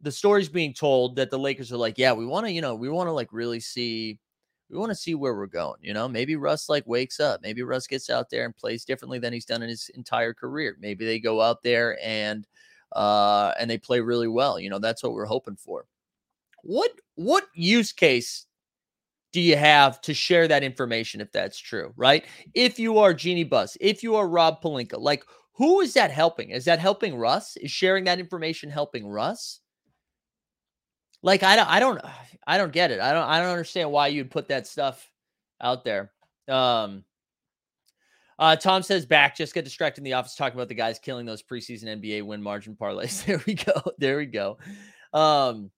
the 0.02 0.12
story's 0.12 0.48
being 0.48 0.74
told 0.74 1.16
that 1.16 1.30
the 1.30 1.38
Lakers 1.38 1.72
are 1.72 1.76
like, 1.76 1.98
yeah, 1.98 2.12
we 2.12 2.26
want 2.26 2.46
to, 2.46 2.52
you 2.52 2.60
know, 2.60 2.74
we 2.74 2.88
want 2.88 3.08
to 3.08 3.12
like 3.12 3.32
really 3.32 3.60
see 3.60 4.18
we 4.70 4.78
want 4.78 4.90
to 4.90 4.96
see 4.96 5.14
where 5.14 5.34
we're 5.34 5.46
going. 5.46 5.78
You 5.80 5.94
know, 5.94 6.08
maybe 6.08 6.36
Russ 6.36 6.68
like 6.68 6.86
wakes 6.86 7.20
up. 7.20 7.40
Maybe 7.42 7.62
Russ 7.62 7.86
gets 7.86 8.10
out 8.10 8.30
there 8.30 8.44
and 8.44 8.56
plays 8.56 8.84
differently 8.84 9.18
than 9.18 9.32
he's 9.32 9.44
done 9.44 9.62
in 9.62 9.68
his 9.68 9.88
entire 9.90 10.34
career. 10.34 10.76
Maybe 10.80 11.04
they 11.04 11.18
go 11.18 11.40
out 11.40 11.62
there 11.62 11.98
and 12.02 12.46
uh 12.92 13.52
and 13.58 13.68
they 13.70 13.78
play 13.78 14.00
really 14.00 14.28
well. 14.28 14.58
You 14.58 14.70
know, 14.70 14.78
that's 14.78 15.02
what 15.02 15.12
we're 15.12 15.24
hoping 15.26 15.56
for. 15.56 15.86
What 16.62 16.92
what 17.14 17.44
use 17.54 17.92
case 17.92 18.46
do 19.32 19.40
you 19.40 19.56
have 19.56 20.00
to 20.02 20.14
share 20.14 20.48
that 20.48 20.64
information 20.64 21.20
if 21.20 21.30
that's 21.30 21.58
true, 21.58 21.92
right? 21.96 22.24
If 22.54 22.78
you 22.78 22.98
are 22.98 23.12
Jeanie 23.14 23.44
Buss, 23.44 23.76
if 23.80 24.02
you 24.02 24.16
are 24.16 24.28
Rob 24.28 24.62
Pelinka, 24.62 24.98
like 24.98 25.24
who 25.52 25.80
is 25.80 25.94
that 25.94 26.10
helping? 26.10 26.50
Is 26.50 26.64
that 26.66 26.78
helping 26.80 27.16
Russ? 27.16 27.56
Is 27.58 27.70
sharing 27.70 28.04
that 28.04 28.18
information 28.18 28.70
helping 28.70 29.06
Russ? 29.06 29.60
Like 31.26 31.42
I 31.42 31.56
don't 31.56 31.68
I 31.68 31.80
don't 31.80 32.00
I 32.46 32.56
don't 32.56 32.72
get 32.72 32.92
it. 32.92 33.00
I 33.00 33.12
don't 33.12 33.28
I 33.28 33.40
don't 33.40 33.50
understand 33.50 33.90
why 33.90 34.06
you'd 34.06 34.30
put 34.30 34.48
that 34.48 34.68
stuff 34.68 35.10
out 35.60 35.84
there. 35.84 36.12
Um 36.48 37.04
uh, 38.38 38.54
Tom 38.54 38.82
says 38.82 39.06
back, 39.06 39.34
just 39.34 39.54
get 39.54 39.64
distracted 39.64 40.00
in 40.00 40.04
the 40.04 40.12
office 40.12 40.34
talking 40.34 40.58
about 40.58 40.68
the 40.68 40.74
guys 40.74 40.98
killing 40.98 41.24
those 41.24 41.42
preseason 41.42 41.84
NBA 41.84 42.22
win 42.22 42.42
margin 42.42 42.76
parlays. 42.78 43.24
There 43.26 43.42
we 43.46 43.54
go. 43.54 43.82
There 43.96 44.18
we 44.18 44.26
go. 44.26 44.58
Um, 45.14 45.70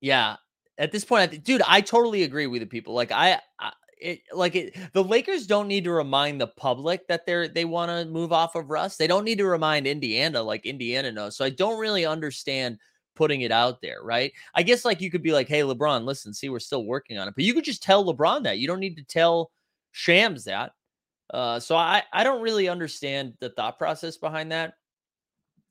yeah, 0.00 0.38
at 0.76 0.90
this 0.90 1.04
point, 1.04 1.22
I 1.22 1.26
think, 1.28 1.44
dude, 1.44 1.62
I 1.64 1.80
totally 1.80 2.24
agree 2.24 2.48
with 2.48 2.62
the 2.62 2.66
people. 2.66 2.94
Like 2.94 3.12
I, 3.12 3.38
I 3.60 3.70
it 3.96 4.22
like 4.32 4.56
it. 4.56 4.76
The 4.92 5.04
Lakers 5.04 5.46
don't 5.46 5.68
need 5.68 5.84
to 5.84 5.92
remind 5.92 6.40
the 6.40 6.48
public 6.48 7.06
that 7.06 7.26
they're 7.26 7.46
they 7.46 7.64
want 7.64 7.92
to 7.92 8.10
move 8.10 8.32
off 8.32 8.56
of 8.56 8.68
Russ. 8.68 8.96
They 8.96 9.06
don't 9.06 9.24
need 9.24 9.38
to 9.38 9.46
remind 9.46 9.86
Indiana 9.86 10.42
like 10.42 10.66
Indiana 10.66 11.12
knows. 11.12 11.36
So 11.36 11.44
I 11.44 11.50
don't 11.50 11.78
really 11.78 12.04
understand 12.04 12.78
putting 13.14 13.42
it 13.42 13.52
out 13.52 13.80
there, 13.80 14.02
right? 14.02 14.32
I 14.54 14.62
guess 14.62 14.84
like 14.84 15.00
you 15.00 15.10
could 15.10 15.22
be 15.22 15.32
like, 15.32 15.48
hey, 15.48 15.60
LeBron, 15.60 16.04
listen, 16.04 16.32
see, 16.32 16.48
we're 16.48 16.58
still 16.58 16.84
working 16.84 17.18
on 17.18 17.28
it, 17.28 17.34
but 17.34 17.44
you 17.44 17.54
could 17.54 17.64
just 17.64 17.82
tell 17.82 18.04
LeBron 18.04 18.44
that. 18.44 18.58
You 18.58 18.66
don't 18.66 18.80
need 18.80 18.96
to 18.96 19.04
tell 19.04 19.50
Shams 19.92 20.44
that. 20.44 20.72
Uh, 21.32 21.58
so 21.58 21.76
I 21.76 22.02
I 22.12 22.24
don't 22.24 22.42
really 22.42 22.68
understand 22.68 23.34
the 23.40 23.50
thought 23.50 23.78
process 23.78 24.16
behind 24.16 24.52
that. 24.52 24.74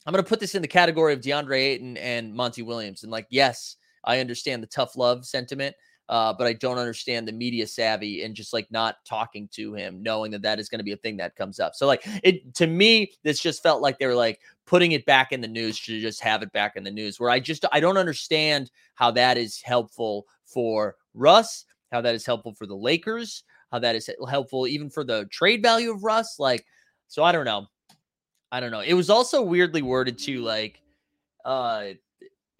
I'm 0.05 0.13
gonna 0.13 0.23
put 0.23 0.39
this 0.39 0.55
in 0.55 0.61
the 0.61 0.67
category 0.67 1.13
of 1.13 1.21
DeAndre 1.21 1.59
Ayton 1.59 1.97
and 1.97 2.33
Monty 2.33 2.63
Williams, 2.63 3.03
and 3.03 3.11
like, 3.11 3.27
yes, 3.29 3.77
I 4.03 4.19
understand 4.19 4.63
the 4.63 4.67
tough 4.67 4.97
love 4.97 5.25
sentiment, 5.25 5.75
uh, 6.11 6.33
but 6.33 6.45
I 6.45 6.51
don't 6.51 6.77
understand 6.77 7.25
the 7.25 7.31
media 7.31 7.65
savvy 7.65 8.23
and 8.23 8.35
just 8.35 8.51
like 8.51 8.69
not 8.69 8.97
talking 9.05 9.47
to 9.53 9.73
him, 9.73 10.03
knowing 10.03 10.29
that 10.31 10.41
that 10.41 10.59
is 10.59 10.67
going 10.67 10.79
to 10.79 10.83
be 10.83 10.91
a 10.91 10.97
thing 10.97 11.15
that 11.17 11.37
comes 11.37 11.57
up. 11.57 11.73
So 11.73 11.87
like 11.87 12.05
it 12.21 12.53
to 12.55 12.67
me, 12.67 13.13
this 13.23 13.39
just 13.39 13.63
felt 13.63 13.81
like 13.81 13.97
they 13.97 14.07
were 14.07 14.13
like 14.13 14.41
putting 14.65 14.91
it 14.91 15.05
back 15.05 15.31
in 15.31 15.39
the 15.39 15.47
news 15.47 15.79
to 15.79 16.01
just 16.01 16.21
have 16.21 16.43
it 16.43 16.51
back 16.51 16.75
in 16.75 16.83
the 16.83 16.91
news. 16.91 17.17
Where 17.17 17.29
I 17.29 17.39
just 17.39 17.65
I 17.71 17.79
don't 17.79 17.95
understand 17.95 18.71
how 18.95 19.09
that 19.11 19.37
is 19.37 19.61
helpful 19.61 20.27
for 20.45 20.97
Russ, 21.13 21.63
how 21.93 22.01
that 22.01 22.13
is 22.13 22.25
helpful 22.25 22.53
for 22.53 22.67
the 22.67 22.75
Lakers, 22.75 23.43
how 23.71 23.79
that 23.79 23.95
is 23.95 24.09
helpful 24.29 24.67
even 24.67 24.89
for 24.89 25.05
the 25.05 25.25
trade 25.31 25.61
value 25.61 25.91
of 25.91 26.03
Russ. 26.03 26.39
Like, 26.39 26.65
so 27.07 27.23
I 27.23 27.31
don't 27.31 27.45
know. 27.45 27.67
I 28.51 28.59
don't 28.59 28.71
know. 28.71 28.81
It 28.81 28.95
was 28.95 29.09
also 29.09 29.41
weirdly 29.41 29.81
worded 29.81 30.17
too, 30.17 30.41
like, 30.41 30.81
uh, 31.45 31.91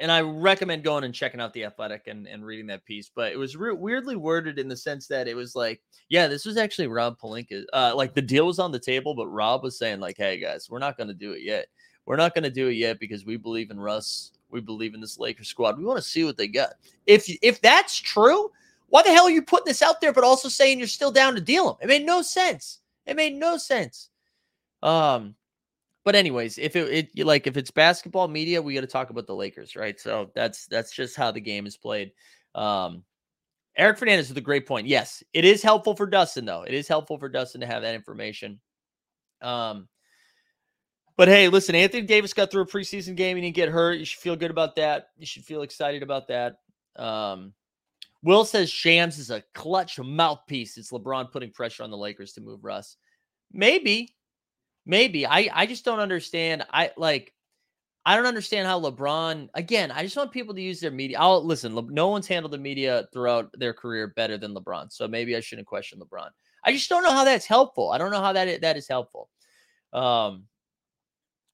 and 0.02 0.12
I 0.12 0.22
recommend 0.22 0.84
going 0.84 1.04
and 1.04 1.14
checking 1.14 1.40
out 1.40 1.54
the 1.54 1.64
Athletic 1.64 2.08
and, 2.08 2.28
and 2.28 2.44
reading 2.44 2.68
that 2.68 2.84
piece. 2.86 3.10
But 3.14 3.32
it 3.32 3.38
was 3.38 3.56
re- 3.56 3.72
weirdly 3.72 4.16
worded 4.16 4.58
in 4.58 4.68
the 4.68 4.76
sense 4.76 5.08
that 5.08 5.28
it 5.28 5.36
was 5.36 5.56
like, 5.56 5.80
yeah, 6.10 6.28
this 6.28 6.44
was 6.44 6.58
actually 6.58 6.88
Rob 6.88 7.20
Pelinka. 7.20 7.64
Uh, 7.72 7.94
like 7.96 8.16
the 8.16 8.22
deal 8.22 8.48
was 8.48 8.60
on 8.60 8.72
the 8.72 8.80
table, 8.80 9.14
but 9.14 9.28
Rob 9.28 9.64
was 9.64 9.78
saying 9.78 10.00
like, 10.00 10.18
hey 10.18 10.40
guys, 10.40 10.70
we're 10.70 10.80
not 10.80 10.98
going 10.98 11.08
to 11.08 11.14
do 11.14 11.34
it 11.34 11.44
yet. 11.44 11.68
We're 12.06 12.18
not 12.18 12.34
going 12.34 12.44
to 12.44 12.50
do 12.50 12.68
it 12.68 12.74
yet 12.74 13.00
because 13.00 13.26
we 13.26 13.38
believe 13.38 13.70
in 13.70 13.80
Russ. 13.80 14.32
We 14.50 14.60
believe 14.60 14.96
in 14.96 15.02
this 15.02 15.20
Lakers 15.20 15.48
squad. 15.48 15.78
We 15.78 15.86
want 15.86 15.98
to 15.98 16.04
see 16.04 16.24
what 16.24 16.36
they 16.36 16.48
got. 16.48 16.74
If 17.06 17.30
if 17.42 17.62
that's 17.62 17.96
true, 17.96 18.52
why 18.88 19.04
the 19.04 19.12
hell 19.12 19.26
are 19.26 19.32
you 19.32 19.44
putting 19.44 19.68
this 19.68 19.84
out 19.84 20.02
there, 20.02 20.12
but 20.12 20.24
also 20.24 20.50
saying 20.50 20.80
you're 20.80 20.88
still 20.88 21.12
down 21.12 21.36
to 21.36 21.42
deal 21.42 21.68
them? 21.68 21.78
It 21.82 21.88
made 21.88 22.06
no 22.06 22.22
sense. 22.22 22.80
It 23.06 23.16
made 23.16 23.36
no 23.36 23.58
sense. 23.58 24.10
Um, 24.84 25.36
but 26.04 26.16
anyways, 26.16 26.58
if 26.58 26.76
it, 26.76 27.10
it 27.16 27.26
like 27.26 27.48
if 27.48 27.58
it's 27.58 27.72
basketball 27.72 28.28
media, 28.28 28.62
we 28.62 28.74
got 28.74 28.82
to 28.82 28.88
talk 28.88 29.10
about 29.10 29.28
the 29.28 29.36
Lakers, 29.36 29.76
right? 29.76 30.00
So 30.00 30.32
that's 30.34 30.66
that's 30.68 30.92
just 30.92 31.16
how 31.16 31.32
the 31.32 31.42
game 31.42 31.66
is 31.66 31.78
played. 31.78 32.12
Um, 32.56 33.04
Eric 33.78 34.00
Fernandez 34.00 34.30
with 34.30 34.38
a 34.38 34.42
great 34.42 34.68
point. 34.68 34.88
Yes, 34.88 35.24
it 35.34 35.46
is 35.46 35.62
helpful 35.62 35.96
for 35.96 36.08
Dustin 36.08 36.46
though. 36.46 36.64
It 36.64 36.74
is 36.74 36.88
helpful 36.88 37.18
for 37.18 37.30
Dustin 37.30 37.62
to 37.62 37.68
have 37.68 37.84
that 37.84 37.96
information. 37.96 38.60
Um, 39.42 39.88
but 41.18 41.28
hey, 41.28 41.50
listen, 41.50 41.76
Anthony 41.76 42.04
Davis 42.04 42.34
got 42.34 42.52
through 42.52 42.64
a 42.64 42.68
preseason 42.68 43.16
game. 43.16 43.38
and 43.38 43.44
He 43.44 43.52
didn't 43.52 43.56
get 43.56 43.70
hurt. 43.70 44.00
You 44.00 44.06
should 44.06 44.22
feel 44.22 44.36
good 44.36 44.52
about 44.52 44.76
that. 44.78 45.10
You 45.18 45.26
should 45.26 45.46
feel 45.46 45.62
excited 45.62 46.04
about 46.04 46.28
that. 46.30 46.58
Um, 46.96 47.54
Will 48.24 48.46
says 48.46 48.70
Shams 48.70 49.18
is 49.18 49.32
a 49.32 49.44
clutch 49.54 50.00
mouthpiece. 50.00 50.78
It's 50.78 50.92
LeBron 50.92 51.32
putting 51.32 51.52
pressure 51.52 51.84
on 51.84 51.92
the 51.92 51.98
Lakers 51.98 52.34
to 52.34 52.42
move 52.42 52.64
Russ. 52.64 52.98
Maybe, 53.52 54.16
maybe. 54.86 55.26
I 55.26 55.50
I 55.54 55.66
just 55.66 55.86
don't 55.86 56.00
understand. 56.00 56.64
I 56.72 56.92
like. 56.98 57.34
I 58.04 58.16
don't 58.16 58.26
understand 58.26 58.68
how 58.68 58.80
LeBron. 58.82 59.50
Again, 59.54 59.92
I 59.92 60.02
just 60.02 60.18
want 60.18 60.32
people 60.32 60.56
to 60.56 60.62
use 60.62 60.80
their 60.80 60.90
media. 60.90 61.20
I'll 61.20 61.44
listen. 61.46 61.76
Le- 61.76 61.92
No 61.92 62.08
one's 62.08 62.28
handled 62.28 62.52
the 62.52 62.58
media 62.58 63.08
throughout 63.14 63.52
their 63.60 63.74
career 63.74 64.08
better 64.16 64.40
than 64.40 64.56
LeBron. 64.56 64.92
So 64.92 65.08
maybe 65.08 65.36
I 65.36 65.40
shouldn't 65.40 65.68
question 65.68 66.00
LeBron. 66.00 66.30
I 66.64 66.72
just 66.72 66.90
don't 66.90 67.04
know 67.04 67.12
how 67.12 67.24
that's 67.24 67.46
helpful. 67.46 67.92
I 67.92 67.98
don't 68.00 68.12
know 68.12 68.22
how 68.22 68.34
that 68.34 68.62
that 68.62 68.76
is 68.78 68.88
helpful. 68.88 69.30
Um, 69.94 70.46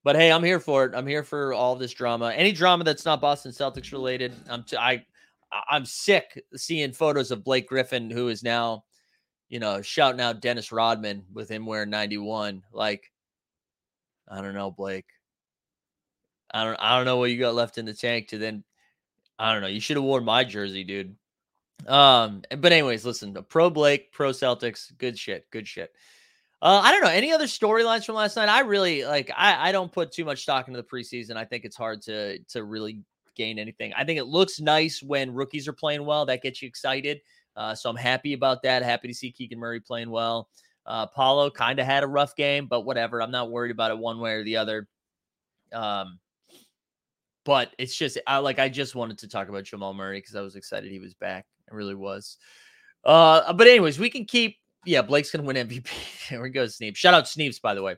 but 0.06 0.16
hey, 0.16 0.32
I'm 0.32 0.44
here 0.44 0.60
for 0.62 0.86
it. 0.86 0.94
I'm 0.96 1.08
here 1.08 1.24
for 1.24 1.54
all 1.54 1.76
this 1.76 1.92
drama. 1.94 2.32
Any 2.34 2.54
drama 2.54 2.86
that's 2.86 3.04
not 3.06 3.20
Boston 3.20 3.52
Celtics 3.52 3.92
related, 3.92 4.34
I'm 4.50 4.64
t- 4.64 4.78
I 4.78 5.06
I- 5.52 5.64
I'm 5.72 5.86
sick 5.86 6.42
seeing 6.56 6.94
photos 6.94 7.32
of 7.32 7.44
Blake 7.44 7.68
Griffin, 7.68 8.10
who 8.10 8.30
is 8.30 8.42
now, 8.44 8.86
you 9.50 9.60
know, 9.60 9.82
shouting 9.82 10.22
out 10.22 10.40
Dennis 10.42 10.72
Rodman 10.72 11.26
with 11.34 11.50
him 11.50 11.66
wearing 11.66 11.90
91. 11.90 12.64
Like, 12.72 13.12
I 14.28 14.42
don't 14.42 14.54
know, 14.54 14.72
Blake. 14.72 15.06
I 16.52 16.64
don't 16.64 16.78
I 16.80 16.98
don't 16.98 17.06
know 17.06 17.18
what 17.18 17.32
you 17.32 17.40
got 17.40 17.56
left 17.56 17.78
in 17.78 17.86
the 17.86 17.94
tank 17.94 18.30
to 18.30 18.38
then. 18.38 18.64
I 19.40 19.54
don't 19.54 19.62
know. 19.62 19.68
You 19.68 19.80
should 19.80 19.98
have 19.98 20.04
worn 20.04 20.26
my 20.26 20.44
jersey, 20.44 20.84
dude. 20.84 21.16
Um, 21.86 22.42
but 22.58 22.72
anyways, 22.72 23.06
listen, 23.06 23.36
pro 23.50 23.70
Blake, 23.70 24.12
pro 24.12 24.32
Celtics, 24.32 24.98
good 24.98 25.18
shit, 25.18 25.50
good 25.52 25.68
shit. 25.68 25.94
Uh, 26.60 26.82
I 26.84 26.92
don't 26.92 27.04
know 27.04 27.10
any 27.10 27.32
other 27.32 27.46
storylines 27.46 28.06
from 28.06 28.16
last 28.16 28.36
night. 28.36 28.50
I 28.50 28.62
really 28.62 29.06
like. 29.06 29.30
I 29.36 29.70
I 29.70 29.72
don't 29.72 29.92
put 29.92 30.12
too 30.12 30.26
much 30.26 30.42
stock 30.42 30.68
into 30.68 30.82
the 30.82 30.88
preseason. 30.88 31.36
I 31.38 31.46
think 31.46 31.66
it's 31.66 31.76
hard 31.76 32.02
to 32.04 32.40
to 32.40 32.64
really 32.64 33.02
gain 33.36 33.60
anything. 33.60 33.94
I 33.96 34.04
think 34.04 34.18
it 34.18 34.26
looks 34.26 34.60
nice 34.60 35.04
when 35.04 35.34
rookies 35.34 35.68
are 35.68 35.74
playing 35.74 36.04
well. 36.04 36.26
That 36.26 36.42
gets 36.42 36.62
you 36.62 36.68
excited. 36.68 37.22
Uh, 37.56 37.76
so 37.76 37.90
I'm 37.90 37.96
happy 37.96 38.34
about 38.34 38.64
that. 38.64 38.82
Happy 38.82 39.08
to 39.08 39.14
see 39.14 39.32
Keegan 39.32 39.60
Murray 39.60 39.80
playing 39.80 40.10
well. 40.10 40.50
Uh, 40.88 41.06
Paolo 41.06 41.50
kind 41.50 41.80
of 41.80 41.86
had 41.86 42.04
a 42.04 42.08
rough 42.08 42.36
game, 42.36 42.66
but 42.68 42.82
whatever. 42.82 43.22
I'm 43.22 43.32
not 43.32 43.52
worried 43.52 43.72
about 43.72 43.92
it 43.92 43.98
one 43.98 44.20
way 44.20 44.34
or 44.34 44.44
the 44.44 44.58
other. 44.58 44.88
Um, 45.74 46.20
but 47.44 47.74
it's 47.78 47.96
just 47.96 48.18
I 48.28 48.38
like 48.40 48.60
I 48.60 48.70
just 48.70 48.96
wanted 48.96 49.18
to 49.20 49.28
talk 49.28 49.50
about 49.50 49.64
Jamal 49.64 49.94
Murray 49.94 50.20
because 50.20 50.36
I 50.36 50.42
was 50.42 50.56
excited 50.56 50.92
he 50.92 51.00
was 51.00 51.14
back. 51.14 51.46
I 51.72 51.76
really 51.76 51.96
was. 51.96 52.38
Uh, 53.04 53.54
but 53.54 53.68
anyways, 53.68 54.00
we 54.00 54.10
can 54.10 54.26
keep. 54.26 54.58
Yeah, 54.86 55.02
Blake's 55.02 55.32
gonna 55.32 55.46
win 55.46 55.56
MVP. 55.56 56.30
there 56.30 56.42
we 56.44 56.50
go, 56.50 56.68
Sneeps. 56.68 57.00
Shout 57.00 57.14
out 57.14 57.28
Sneeps, 57.28 57.60
by 57.60 57.74
the 57.74 57.82
way. 57.82 57.96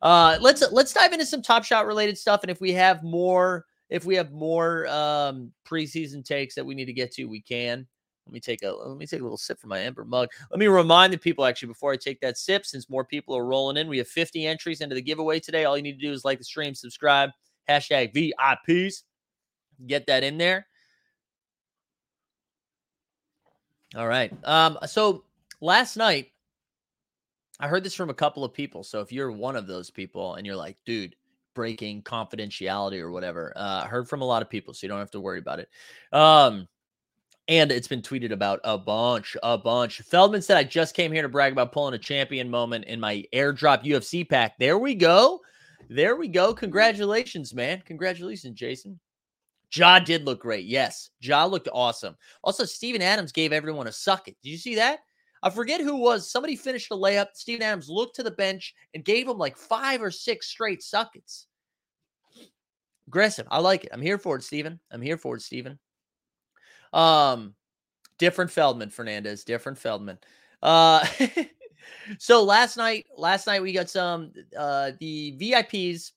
Uh, 0.00 0.36
let's 0.40 0.62
let's 0.72 0.92
dive 0.92 1.12
into 1.12 1.26
some 1.26 1.42
Top 1.42 1.64
Shot 1.64 1.86
related 1.86 2.18
stuff, 2.18 2.42
and 2.42 2.50
if 2.50 2.60
we 2.60 2.72
have 2.72 3.02
more, 3.02 3.66
if 3.88 4.04
we 4.04 4.14
have 4.16 4.32
more 4.32 4.86
um 4.88 5.52
preseason 5.66 6.24
takes 6.24 6.54
that 6.54 6.64
we 6.64 6.74
need 6.74 6.86
to 6.86 6.92
get 6.92 7.12
to, 7.12 7.24
we 7.24 7.40
can. 7.40 7.86
Let 8.26 8.32
me 8.32 8.40
take 8.40 8.62
a 8.62 8.70
let 8.70 8.96
me 8.96 9.06
take 9.06 9.20
a 9.20 9.24
little 9.24 9.38
sip 9.38 9.58
from 9.58 9.70
my 9.70 9.80
amber 9.80 10.04
mug. 10.04 10.28
Let 10.50 10.60
me 10.60 10.66
remind 10.66 11.12
the 11.12 11.18
people 11.18 11.44
actually 11.44 11.68
before 11.68 11.92
I 11.92 11.96
take 11.96 12.20
that 12.20 12.38
sip, 12.38 12.64
since 12.64 12.88
more 12.88 13.04
people 13.04 13.36
are 13.36 13.44
rolling 13.44 13.76
in, 13.76 13.88
we 13.88 13.98
have 13.98 14.08
50 14.08 14.46
entries 14.46 14.80
into 14.80 14.94
the 14.94 15.02
giveaway 15.02 15.40
today. 15.40 15.64
All 15.64 15.76
you 15.76 15.82
need 15.82 16.00
to 16.00 16.06
do 16.06 16.12
is 16.12 16.24
like 16.24 16.38
the 16.38 16.44
stream, 16.44 16.74
subscribe, 16.74 17.30
hashtag 17.68 18.14
VIPs. 18.14 19.02
Get 19.86 20.06
that 20.06 20.22
in 20.22 20.38
there. 20.38 20.66
All 23.96 24.06
right. 24.06 24.32
Um, 24.44 24.78
so 24.86 25.24
last 25.60 25.96
night, 25.96 26.28
I 27.60 27.68
heard 27.68 27.84
this 27.84 27.94
from 27.94 28.10
a 28.10 28.14
couple 28.14 28.44
of 28.44 28.54
people. 28.54 28.82
So 28.82 29.00
if 29.00 29.12
you're 29.12 29.30
one 29.30 29.56
of 29.56 29.66
those 29.66 29.90
people 29.90 30.34
and 30.34 30.46
you're 30.46 30.56
like, 30.56 30.76
dude, 30.86 31.14
breaking 31.54 32.02
confidentiality 32.02 33.00
or 33.00 33.10
whatever, 33.10 33.52
uh, 33.56 33.82
I 33.84 33.86
heard 33.86 34.08
from 34.08 34.22
a 34.22 34.24
lot 34.24 34.42
of 34.42 34.48
people, 34.48 34.72
so 34.72 34.84
you 34.84 34.88
don't 34.88 34.98
have 34.98 35.10
to 35.10 35.20
worry 35.20 35.38
about 35.38 35.58
it. 35.58 35.68
Um, 36.12 36.66
and 37.48 37.72
it's 37.72 37.88
been 37.88 38.02
tweeted 38.02 38.30
about 38.32 38.60
a 38.64 38.78
bunch, 38.78 39.36
a 39.42 39.58
bunch. 39.58 40.00
Feldman 40.02 40.42
said, 40.42 40.56
I 40.56 40.64
just 40.64 40.94
came 40.94 41.12
here 41.12 41.22
to 41.22 41.28
brag 41.28 41.52
about 41.52 41.72
pulling 41.72 41.94
a 41.94 41.98
champion 41.98 42.48
moment 42.48 42.84
in 42.84 43.00
my 43.00 43.24
airdrop 43.34 43.84
UFC 43.84 44.28
pack. 44.28 44.58
There 44.58 44.78
we 44.78 44.94
go. 44.94 45.40
There 45.88 46.16
we 46.16 46.28
go. 46.28 46.54
Congratulations, 46.54 47.52
man. 47.52 47.82
Congratulations, 47.84 48.58
Jason. 48.58 48.98
Ja 49.74 49.98
did 49.98 50.24
look 50.24 50.40
great. 50.40 50.66
Yes. 50.66 51.10
Ja 51.20 51.44
looked 51.44 51.68
awesome. 51.72 52.16
Also, 52.44 52.64
Steven 52.64 53.02
Adams 53.02 53.32
gave 53.32 53.52
everyone 53.52 53.86
a 53.86 53.92
suck 53.92 54.28
it. 54.28 54.36
Did 54.42 54.50
you 54.50 54.58
see 54.58 54.74
that? 54.76 55.00
I 55.42 55.50
forget 55.50 55.80
who 55.80 55.96
was. 55.96 56.30
Somebody 56.30 56.54
finished 56.54 56.92
a 56.92 56.94
layup. 56.94 57.28
Steven 57.34 57.62
Adams 57.62 57.88
looked 57.88 58.14
to 58.16 58.22
the 58.22 58.30
bench 58.30 58.74
and 58.94 59.04
gave 59.04 59.26
him 59.26 59.38
like 59.38 59.56
five 59.56 60.00
or 60.00 60.10
six 60.10 60.46
straight 60.46 60.82
suckets. 60.82 61.46
Aggressive. 63.08 63.48
I 63.50 63.58
like 63.58 63.84
it. 63.84 63.90
I'm 63.92 64.02
here 64.02 64.18
for 64.18 64.36
it, 64.36 64.44
Steven. 64.44 64.78
I'm 64.92 65.02
here 65.02 65.16
for 65.16 65.36
it, 65.36 65.42
Steven. 65.42 65.78
Um, 66.92 67.54
different 68.18 68.50
Feldman, 68.50 68.90
Fernandez. 68.90 69.44
Different 69.44 69.78
Feldman. 69.78 70.18
Uh, 70.62 71.06
so 72.18 72.42
last 72.42 72.76
night, 72.76 73.06
last 73.16 73.46
night 73.46 73.62
we 73.62 73.72
got 73.72 73.90
some 73.90 74.32
uh 74.56 74.92
the 75.00 75.36
VIPs. 75.40 76.12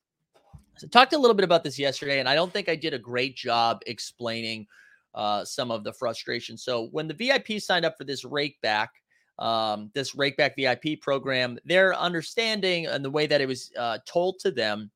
So 0.77 0.87
talked 0.87 1.13
a 1.13 1.17
little 1.17 1.35
bit 1.35 1.45
about 1.45 1.63
this 1.63 1.79
yesterday, 1.79 2.19
and 2.19 2.27
I 2.27 2.35
don't 2.35 2.51
think 2.51 2.67
I 2.67 2.75
did 2.75 2.93
a 2.93 2.99
great 2.99 3.35
job 3.35 3.81
explaining 3.87 4.67
uh 5.13 5.45
some 5.45 5.71
of 5.71 5.83
the 5.83 5.93
frustration. 5.93 6.57
So 6.57 6.87
when 6.91 7.07
the 7.07 7.13
VIP 7.13 7.61
signed 7.61 7.85
up 7.85 7.97
for 7.97 8.03
this 8.03 8.25
rake 8.25 8.59
back, 8.61 8.91
um, 9.39 9.91
this 9.93 10.15
rake 10.15 10.37
back 10.37 10.55
VIP 10.55 11.01
program, 11.01 11.57
their 11.65 11.95
understanding 11.95 12.87
and 12.87 13.03
the 13.03 13.11
way 13.11 13.27
that 13.27 13.41
it 13.41 13.47
was 13.47 13.71
uh, 13.77 13.97
told 14.05 14.39
to 14.39 14.51
them 14.51 14.91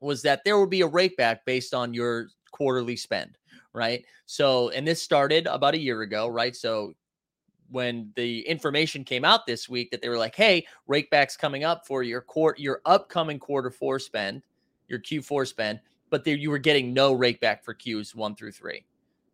was 0.00 0.22
that 0.22 0.42
there 0.44 0.58
would 0.58 0.70
be 0.70 0.82
a 0.82 0.86
rake 0.86 1.16
back 1.16 1.44
based 1.44 1.74
on 1.74 1.92
your 1.92 2.28
quarterly 2.52 2.96
spend, 2.96 3.36
right? 3.76 4.04
So, 4.24 4.70
and 4.70 4.88
this 4.88 5.02
started 5.02 5.46
about 5.46 5.74
a 5.74 5.78
year 5.78 6.00
ago, 6.00 6.26
right? 6.26 6.56
So, 6.56 6.94
when 7.68 8.10
the 8.16 8.40
information 8.48 9.04
came 9.04 9.24
out 9.24 9.44
this 9.44 9.68
week 9.68 9.90
that 9.90 10.00
they 10.00 10.08
were 10.08 10.16
like, 10.18 10.34
"Hey, 10.34 10.66
rakeback's 10.88 11.36
coming 11.36 11.62
up 11.64 11.86
for 11.86 12.02
your 12.02 12.22
court, 12.22 12.58
your 12.58 12.80
upcoming 12.86 13.38
quarter 13.38 13.70
four 13.70 13.98
spend, 13.98 14.42
your 14.88 14.98
Q4 15.00 15.46
spend," 15.46 15.80
but 16.10 16.24
they, 16.24 16.34
you 16.34 16.50
were 16.50 16.58
getting 16.58 16.94
no 16.94 17.14
rakeback 17.16 17.62
for 17.62 17.74
Qs 17.74 18.14
one 18.14 18.34
through 18.34 18.52
three. 18.52 18.84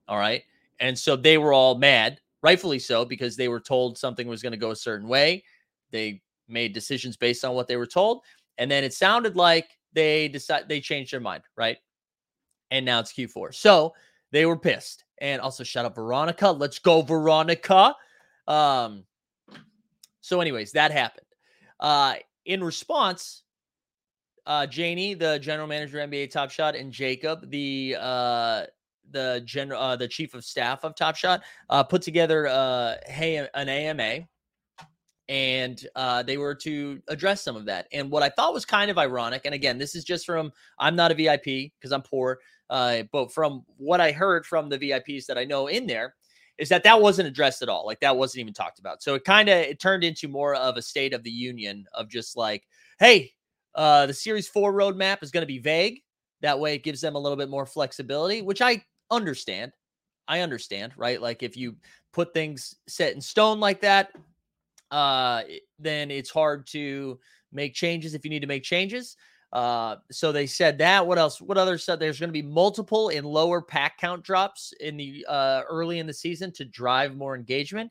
All 0.09 0.19
right, 0.19 0.43
and 0.81 0.99
so 0.99 1.15
they 1.15 1.39
were 1.39 1.53
all 1.53 1.77
mad, 1.77 2.21
rightfully 2.43 2.81
so, 2.81 3.05
because 3.05 3.37
they 3.37 3.49
were 3.49 3.61
told 3.61 3.97
something 3.97 4.27
was 4.27 4.43
going 4.43 4.53
to 4.53 4.59
go 4.59 4.73
a 4.73 4.77
certain 4.77 5.09
way. 5.09 5.45
They 5.93 6.21
made 6.49 6.73
decisions 6.73 7.17
based 7.17 7.45
on 7.45 7.55
what 7.55 7.69
they 7.69 7.77
were 7.77 7.87
told, 7.87 8.23
and 8.59 8.71
then 8.71 8.83
it 8.83 8.93
sounded 8.93 9.37
like 9.37 9.79
they 9.93 10.27
decide 10.27 10.69
they 10.69 10.81
changed 10.81 11.13
their 11.13 11.21
mind, 11.21 11.45
right? 11.57 11.77
And 12.73 12.85
now 12.87 12.99
it's 12.99 13.13
Q4. 13.13 13.55
So 13.55 13.95
they 14.33 14.47
were 14.47 14.57
pissed. 14.57 15.05
And 15.19 15.41
also 15.41 15.63
shout 15.63 15.85
out 15.85 15.95
Veronica. 15.95 16.51
Let's 16.51 16.81
go, 16.81 17.03
Veronica. 17.03 17.95
Um, 18.49 19.05
so, 20.21 20.41
anyways, 20.41 20.73
that 20.73 20.91
happened. 20.91 21.27
Uh, 21.79 22.15
in 22.45 22.65
response, 22.65 23.43
uh, 24.47 24.67
Janie, 24.67 25.15
the 25.15 25.39
general 25.39 25.69
manager 25.69 26.01
of 26.01 26.11
NBA 26.11 26.31
Top 26.31 26.51
Shot, 26.51 26.75
and 26.75 26.93
Jacob, 26.93 27.49
the 27.51 27.97
uh 28.01 28.65
the 29.11 29.43
general 29.45 29.81
uh, 29.81 29.97
the 29.97 30.09
chief 30.09 30.35
of 30.35 30.45
staff 30.45 30.85
of 30.85 30.97
Top 30.97 31.15
Shot, 31.15 31.43
uh, 31.71 31.85
put 31.85 32.03
together 32.03 32.49
uh 32.49 32.97
hey 33.07 33.37
an 33.55 33.69
AMA 33.69 34.27
and 35.29 35.87
uh, 35.95 36.23
they 36.23 36.37
were 36.37 36.55
to 36.55 37.01
address 37.09 37.43
some 37.43 37.57
of 37.57 37.65
that. 37.65 37.87
And 37.93 38.11
what 38.11 38.23
I 38.23 38.29
thought 38.29 38.53
was 38.53 38.65
kind 38.65 38.91
of 38.91 38.99
ironic, 38.99 39.43
and 39.45 39.55
again, 39.55 39.79
this 39.79 39.95
is 39.95 40.05
just 40.05 40.27
from 40.27 40.53
I'm 40.79 40.97
not 40.97 41.11
a 41.11 41.15
VIP 41.15 41.45
because 41.45 41.93
I'm 41.93 42.03
poor, 42.03 42.39
uh, 42.71 43.03
but 43.13 43.33
from 43.33 43.65
what 43.77 44.01
I 44.01 44.13
heard 44.13 44.47
from 44.47 44.69
the 44.69 44.79
VIPs 44.79 45.27
that 45.27 45.39
I 45.39 45.45
know 45.45 45.67
in 45.67 45.87
there, 45.87 46.15
is 46.59 46.69
that 46.69 46.85
that 46.85 47.01
wasn't 47.01 47.29
addressed 47.29 47.63
at 47.63 47.69
all. 47.69 47.87
Like 47.87 48.01
that 48.01 48.17
wasn't 48.17 48.41
even 48.41 48.55
talked 48.55 48.79
about. 48.79 49.03
So 49.03 49.15
it 49.15 49.25
kind 49.25 49.49
of 49.49 49.57
it 49.59 49.81
turned 49.81 50.05
into 50.05 50.29
more 50.29 50.55
of 50.55 50.77
a 50.77 50.83
state 50.83 51.15
of 51.15 51.23
the 51.23 51.31
union 51.31 51.87
of 51.95 52.09
just 52.09 52.37
like, 52.37 52.65
hey, 52.99 53.33
uh, 53.75 54.07
the 54.07 54.15
Series 54.15 54.49
Four 54.49 54.73
roadmap 54.73 55.23
is 55.23 55.31
going 55.31 55.43
to 55.43 55.47
be 55.47 55.59
vague. 55.59 56.01
That 56.41 56.59
way, 56.59 56.75
it 56.75 56.83
gives 56.83 57.01
them 57.01 57.15
a 57.15 57.19
little 57.19 57.37
bit 57.37 57.49
more 57.49 57.67
flexibility, 57.67 58.43
which 58.43 58.61
I 58.61 58.85
understand. 59.11 59.73
I 60.29 60.41
understand, 60.41 60.93
right? 60.97 61.21
Like 61.21 61.43
if 61.43 61.57
you 61.57 61.77
put 62.13 62.33
things 62.33 62.75
set 62.87 63.15
in 63.15 63.21
stone 63.21 63.61
like 63.61 63.81
that, 63.81 64.13
uh, 64.91 65.43
then 65.79 66.11
it's 66.11 66.31
hard 66.31 66.67
to 66.69 67.19
make 67.51 67.75
changes 67.75 68.15
if 68.15 68.25
you 68.25 68.31
need 68.31 68.41
to 68.41 68.47
make 68.47 68.63
changes. 68.63 69.17
Uh, 69.53 69.97
so 70.11 70.33
they 70.33 70.47
said 70.47 70.79
that. 70.79 71.07
What 71.07 71.19
else? 71.19 71.41
What 71.41 71.59
other 71.59 71.77
said? 71.77 72.01
There's 72.01 72.19
going 72.19 72.29
to 72.29 72.33
be 72.33 72.43
multiple 72.43 73.11
and 73.11 73.27
lower 73.27 73.61
pack 73.61 73.99
count 73.99 74.23
drops 74.23 74.73
in 74.81 74.97
the 74.97 75.27
uh, 75.29 75.63
early 75.69 75.99
in 75.99 76.07
the 76.07 76.15
season 76.15 76.53
to 76.53 76.65
drive 76.65 77.17
more 77.17 77.37
engagement. 77.37 77.91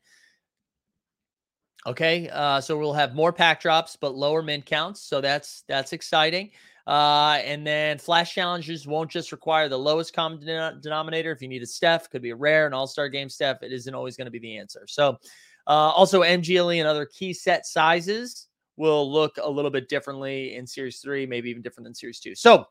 Okay, 1.86 2.28
uh, 2.32 2.60
so 2.60 2.78
we'll 2.78 2.92
have 2.92 3.14
more 3.14 3.32
pack 3.32 3.60
drops 3.60 3.96
but 3.96 4.14
lower 4.14 4.42
min 4.42 4.62
counts. 4.62 5.02
So 5.02 5.20
that's 5.20 5.62
that's 5.68 5.92
exciting. 5.92 6.50
Uh, 6.84 7.38
and 7.44 7.64
then 7.64 7.96
flash 7.96 8.34
challenges 8.34 8.88
won't 8.88 9.10
just 9.10 9.30
require 9.30 9.68
the 9.68 9.78
lowest 9.78 10.12
common 10.12 10.40
denom- 10.40 10.82
denominator. 10.82 11.30
If 11.30 11.40
you 11.40 11.46
need 11.46 11.62
a 11.62 11.66
Steph, 11.66 12.10
could 12.10 12.22
be 12.22 12.30
a 12.30 12.36
rare, 12.36 12.66
an 12.66 12.74
All 12.74 12.88
Star 12.88 13.08
game 13.08 13.28
Steph. 13.28 13.62
It 13.62 13.72
isn't 13.72 13.94
always 13.94 14.16
going 14.16 14.24
to 14.26 14.32
be 14.32 14.40
the 14.40 14.56
answer. 14.56 14.84
So 14.88 15.18
uh, 15.66 15.70
also, 15.70 16.22
MGLE 16.22 16.78
and 16.78 16.88
other 16.88 17.06
key 17.06 17.32
set 17.32 17.66
sizes 17.66 18.48
will 18.76 19.10
look 19.10 19.36
a 19.42 19.50
little 19.50 19.70
bit 19.70 19.88
differently 19.88 20.54
in 20.54 20.66
Series 20.66 20.98
3, 21.00 21.26
maybe 21.26 21.50
even 21.50 21.62
different 21.62 21.84
than 21.84 21.94
Series 21.94 22.20
2. 22.20 22.34
So, 22.34 22.64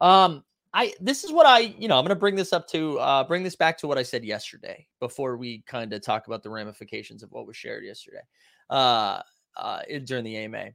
um, 0.00 0.44
I 0.76 0.92
this 1.00 1.24
is 1.24 1.32
what 1.32 1.46
I, 1.46 1.60
you 1.78 1.88
know, 1.88 1.96
I'm 1.96 2.04
going 2.04 2.10
to 2.10 2.16
bring 2.16 2.34
this 2.34 2.52
up 2.52 2.68
to 2.68 2.98
uh 2.98 3.24
bring 3.24 3.42
this 3.42 3.56
back 3.56 3.78
to 3.78 3.86
what 3.86 3.96
I 3.96 4.02
said 4.02 4.24
yesterday 4.24 4.86
before 5.00 5.38
we 5.38 5.62
kind 5.66 5.90
of 5.92 6.02
talk 6.02 6.26
about 6.26 6.42
the 6.42 6.50
ramifications 6.50 7.22
of 7.22 7.32
what 7.32 7.46
was 7.46 7.56
shared 7.56 7.82
yesterday. 7.82 8.20
Uh 8.68 9.22
uh 9.56 9.80
during 10.04 10.24
the 10.24 10.36
AMA. 10.36 10.66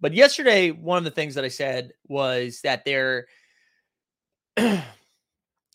But 0.00 0.14
yesterday 0.14 0.70
one 0.70 0.98
of 0.98 1.04
the 1.04 1.10
things 1.10 1.34
that 1.34 1.44
I 1.44 1.48
said 1.48 1.92
was 2.06 2.60
that 2.62 2.84
there 2.84 3.26
I 4.56 4.84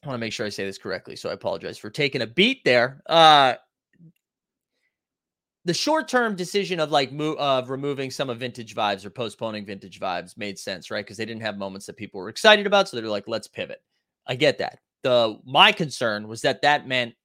want 0.05 0.15
to 0.15 0.17
make 0.19 0.31
sure 0.31 0.45
I 0.45 0.49
say 0.49 0.65
this 0.65 0.77
correctly, 0.77 1.17
so 1.17 1.29
I 1.29 1.33
apologize 1.33 1.77
for 1.77 1.89
taking 1.89 2.21
a 2.21 2.27
beat 2.27 2.63
there. 2.63 3.01
Uh 3.07 3.55
the 5.65 5.73
short-term 5.73 6.35
decision 6.35 6.79
of 6.79 6.91
like 6.91 7.11
mo- 7.11 7.35
of 7.39 7.69
removing 7.69 8.11
some 8.11 8.29
of 8.29 8.39
vintage 8.39 8.75
vibes 8.75 9.03
or 9.03 9.09
postponing 9.09 9.65
vintage 9.65 9.99
vibes 9.99 10.37
made 10.37 10.59
sense, 10.59 10.91
right? 10.91 11.03
Because 11.03 11.17
they 11.17 11.25
didn't 11.25 11.41
have 11.41 11.57
moments 11.57 11.87
that 11.87 11.97
people 11.97 12.21
were 12.21 12.29
excited 12.29 12.67
about, 12.67 12.87
so 12.87 12.95
they 12.95 13.03
were 13.03 13.09
like, 13.09 13.27
"Let's 13.27 13.47
pivot." 13.47 13.81
I 14.27 14.35
get 14.35 14.59
that. 14.59 14.79
The 15.03 15.39
my 15.45 15.71
concern 15.71 16.27
was 16.27 16.41
that 16.41 16.61
that 16.61 16.87
meant 16.87 17.15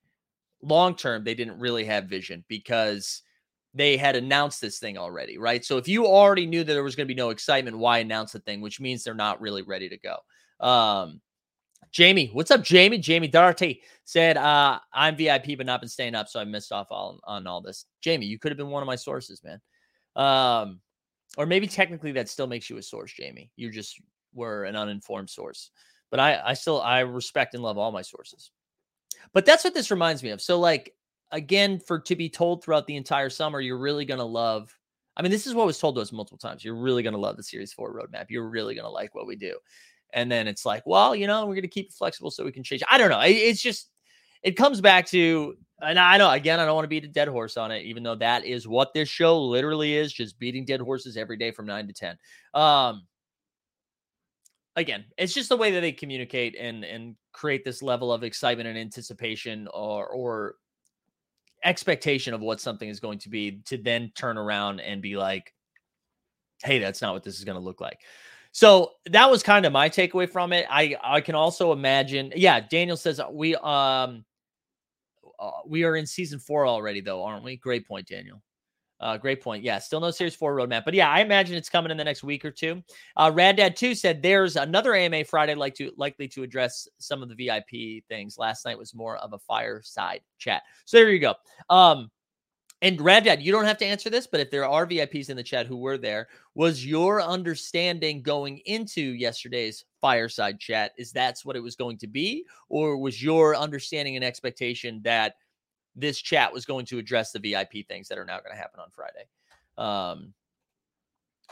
long 0.63 0.97
term 0.97 1.25
they 1.25 1.35
didn't 1.35 1.59
really 1.59 1.85
have 1.85 2.05
vision 2.05 2.45
because 2.49 3.23
they 3.75 3.97
had 3.97 4.17
announced 4.17 4.61
this 4.61 4.79
thing 4.79 4.99
already, 4.99 5.39
right? 5.39 5.65
So 5.65 5.77
if 5.77 5.87
you 5.87 6.07
already 6.07 6.47
knew 6.47 6.65
that 6.65 6.73
there 6.73 6.83
was 6.83 6.97
going 6.97 7.07
to 7.07 7.15
be 7.15 7.19
no 7.19 7.31
excitement, 7.31 7.79
why 7.79 7.99
announce 7.99 8.33
the 8.33 8.41
thing? 8.41 8.61
Which 8.61 8.81
means 8.81 9.05
they're 9.05 9.15
not 9.15 9.41
really 9.41 9.63
ready 9.63 9.89
to 9.89 9.99
go. 9.99 10.17
Um, 10.67 11.21
Jamie, 11.93 12.31
what's 12.33 12.51
up, 12.51 12.63
Jamie? 12.63 12.99
Jamie 12.99 13.29
Darty 13.29 13.81
said, 14.05 14.37
uh, 14.37 14.79
I'm 14.93 15.17
VIP, 15.17 15.57
but 15.57 15.67
not 15.67 15.81
been 15.81 15.89
staying 15.89 16.15
up, 16.15 16.29
so 16.29 16.41
I 16.41 16.45
missed 16.45 16.73
off 16.73 16.87
all, 16.91 17.19
on 17.25 17.47
all 17.47 17.61
this. 17.61 17.87
Jamie, 18.01 18.27
you 18.27 18.39
could 18.39 18.53
have 18.53 18.59
been 18.59 18.69
one 18.69 18.83
of 18.83 18.87
my 18.87 18.97
sources, 18.97 19.43
man. 19.43 19.61
Um, 20.15 20.81
or 21.37 21.47
maybe 21.47 21.67
technically 21.67 22.13
that 22.13 22.29
still 22.29 22.47
makes 22.47 22.71
you 22.71 22.77
a 22.77 22.83
source, 22.83 23.13
Jamie. 23.13 23.51
You 23.57 23.71
just 23.71 24.01
were 24.35 24.65
an 24.65 24.77
uninformed 24.77 25.31
source. 25.31 25.71
But 26.11 26.21
I, 26.21 26.41
I 26.45 26.55
still 26.55 26.81
I 26.81 27.01
respect 27.01 27.55
and 27.55 27.63
love 27.63 27.79
all 27.79 27.93
my 27.93 28.03
sources. 28.03 28.51
But 29.33 29.47
that's 29.47 29.65
what 29.65 29.75
this 29.75 29.91
reminds 29.91 30.23
me 30.23 30.31
of. 30.31 30.41
So, 30.41 30.59
like, 30.59 30.95
again, 31.31 31.79
for 31.79 32.01
to 32.01 32.17
be 32.17 32.29
told 32.29 32.65
throughout 32.65 32.87
the 32.87 32.97
entire 32.97 33.31
summer, 33.31 33.61
you're 33.61 33.79
really 33.79 34.05
gonna 34.05 34.25
love. 34.25 34.77
I 35.17 35.23
mean, 35.23 35.31
this 35.31 35.47
is 35.47 35.55
what 35.55 35.67
was 35.67 35.79
told 35.79 35.97
to 35.97 36.01
us 36.01 36.13
multiple 36.13 36.39
times. 36.39 36.65
You're 36.65 36.75
really 36.75 37.03
gonna 37.03 37.19
love 37.19 37.37
the 37.37 37.43
series 37.43 37.73
four 37.73 37.95
roadmap. 37.95 38.27
You're 38.29 38.49
really 38.49 38.75
gonna 38.75 38.91
like 38.91 39.15
what 39.15 39.27
we 39.27 39.37
do. 39.37 39.57
And 40.13 40.31
then 40.31 40.49
it's 40.49 40.65
like, 40.67 40.83
well, 40.87 41.15
you 41.15 41.27
know, 41.27 41.47
we're 41.47 41.55
gonna 41.55 41.69
keep 41.69 41.89
it 41.89 41.95
flexible 41.95 42.31
so 42.31 42.45
we 42.45 42.53
can 42.53 42.63
change. 42.63 42.83
I 42.91 42.99
don't 42.99 43.11
know. 43.11 43.21
It- 43.21 43.33
it's 43.37 43.63
just 43.63 43.91
it 44.43 44.53
comes 44.57 44.81
back 44.81 45.07
to, 45.09 45.57
and 45.83 45.99
I 45.99 46.17
know 46.17 46.31
again, 46.31 46.61
I 46.61 46.65
don't 46.65 46.75
want 46.75 46.85
to 46.85 46.89
beat 46.89 47.05
a 47.05 47.09
dead 47.09 47.29
horse 47.29 47.57
on 47.57 47.71
it, 47.71 47.83
even 47.85 48.03
though 48.03 48.15
that 48.17 48.45
is 48.45 48.67
what 48.67 48.95
this 48.95 49.09
show 49.09 49.39
literally 49.43 49.95
is, 49.97 50.13
just 50.13 50.39
beating 50.39 50.65
dead 50.65 50.81
horses 50.81 51.17
every 51.17 51.37
day 51.37 51.51
from 51.51 51.67
nine 51.67 51.87
to 51.89 51.93
ten. 51.93 52.17
Um, 52.55 53.07
again, 54.77 55.05
it's 55.19 55.35
just 55.35 55.49
the 55.49 55.57
way 55.57 55.73
that 55.73 55.81
they 55.81 55.93
communicate 55.93 56.57
and 56.59 56.85
and 56.85 57.17
create 57.33 57.65
this 57.65 57.83
level 57.83 58.13
of 58.13 58.23
excitement 58.25 58.69
and 58.69 58.79
anticipation 58.79 59.69
or 59.75 60.07
or 60.09 60.55
expectation 61.65 62.33
of 62.33 62.41
what 62.41 62.61
something 62.61 62.89
is 62.89 63.01
going 63.01 63.19
to 63.19 63.29
be 63.29 63.61
to 63.67 63.77
then 63.77 64.11
turn 64.15 64.39
around 64.39 64.81
and 64.81 65.03
be 65.03 65.17
like, 65.17 65.53
hey, 66.63 66.79
that's 66.79 67.03
not 67.03 67.13
what 67.13 67.23
this 67.23 67.39
is 67.39 67.45
going 67.45 67.59
to 67.59 67.65
look 67.65 67.81
like. 67.81 68.01
So 68.53 68.93
that 69.07 69.31
was 69.31 69.43
kind 69.43 69.65
of 69.65 69.73
my 69.73 69.89
takeaway 69.89 70.29
from 70.29 70.53
it. 70.53 70.67
I 70.69 70.97
I 71.03 71.21
can 71.21 71.35
also 71.35 71.73
imagine. 71.73 72.33
Yeah, 72.35 72.61
Daniel 72.61 72.97
says 72.97 73.21
uh, 73.21 73.27
we 73.31 73.55
um 73.57 74.25
uh, 75.39 75.51
we 75.67 75.85
are 75.85 75.97
in 75.97 76.07
season 76.07 76.39
four 76.39 76.67
already, 76.67 77.01
though, 77.01 77.25
aren't 77.25 77.45
we? 77.45 77.57
Great 77.57 77.87
point, 77.87 78.07
Daniel. 78.07 78.43
Uh, 79.01 79.17
great 79.17 79.43
point. 79.43 79.65
Yeah, 79.65 79.79
still 79.79 80.01
no 80.01 80.11
series 80.11 80.35
four 80.35 80.55
roadmap, 80.55 80.85
but 80.85 80.93
yeah, 80.93 81.09
I 81.09 81.21
imagine 81.21 81.57
it's 81.57 81.71
coming 81.71 81.91
in 81.91 81.97
the 81.97 82.05
next 82.05 82.23
week 82.23 82.45
or 82.45 82.51
two. 82.51 82.83
Uh, 83.17 83.31
Rad 83.33 83.57
Dad 83.57 83.75
two 83.75 83.95
said 83.95 84.21
there's 84.21 84.57
another 84.57 84.95
AMA 84.95 85.25
Friday 85.25 85.55
like 85.55 85.75
to 85.77 85.91
likely 85.97 86.29
to 86.29 86.43
address 86.43 86.87
some 86.99 87.23
of 87.23 87.31
the 87.31 87.35
VIP 87.35 88.05
things. 88.09 88.37
Last 88.37 88.67
night 88.67 88.77
was 88.77 88.95
more 88.95 89.17
of 89.17 89.33
a 89.33 89.39
fireside 89.39 90.21
chat. 90.39 90.63
So 90.85 90.99
there 90.99 91.09
you 91.09 91.19
go. 91.19 91.35
Um, 91.71 92.11
and 92.83 93.01
Rad 93.01 93.25
Dad, 93.25 93.43
you 93.43 93.53
don't 93.53 93.67
have 93.67 93.77
to 93.79 93.85
answer 93.85 94.09
this, 94.09 94.27
but 94.27 94.41
if 94.41 94.51
there 94.51 94.67
are 94.67 94.87
VIPs 94.87 95.29
in 95.29 95.37
the 95.37 95.43
chat 95.43 95.67
who 95.67 95.77
were 95.77 95.99
there, 95.99 96.29
was 96.55 96.85
your 96.85 97.21
understanding 97.21 98.23
going 98.23 98.59
into 98.65 99.03
yesterday's 99.03 99.85
fireside 100.01 100.59
chat 100.59 100.93
is 100.97 101.13
that's 101.13 101.45
what 101.45 101.57
it 101.57 101.63
was 101.63 101.77
going 101.77 101.99
to 101.99 102.07
be, 102.07 102.47
or 102.71 102.97
was 102.97 103.23
your 103.23 103.55
understanding 103.55 104.17
and 104.17 104.25
expectation 104.25 105.01
that 105.05 105.35
this 105.95 106.19
chat 106.21 106.51
was 106.53 106.65
going 106.65 106.87
to 106.87 106.99
address 106.99 107.33
the 107.33 107.39
VIP 107.39 107.87
things 107.87 108.09
that 108.09 108.17
are 108.17 108.25
now 108.25 108.39
going 108.39 108.53
to 108.53 108.61
happen 108.61 108.81
on 108.81 108.89
Friday? 108.91 109.27
Um, 109.77 110.33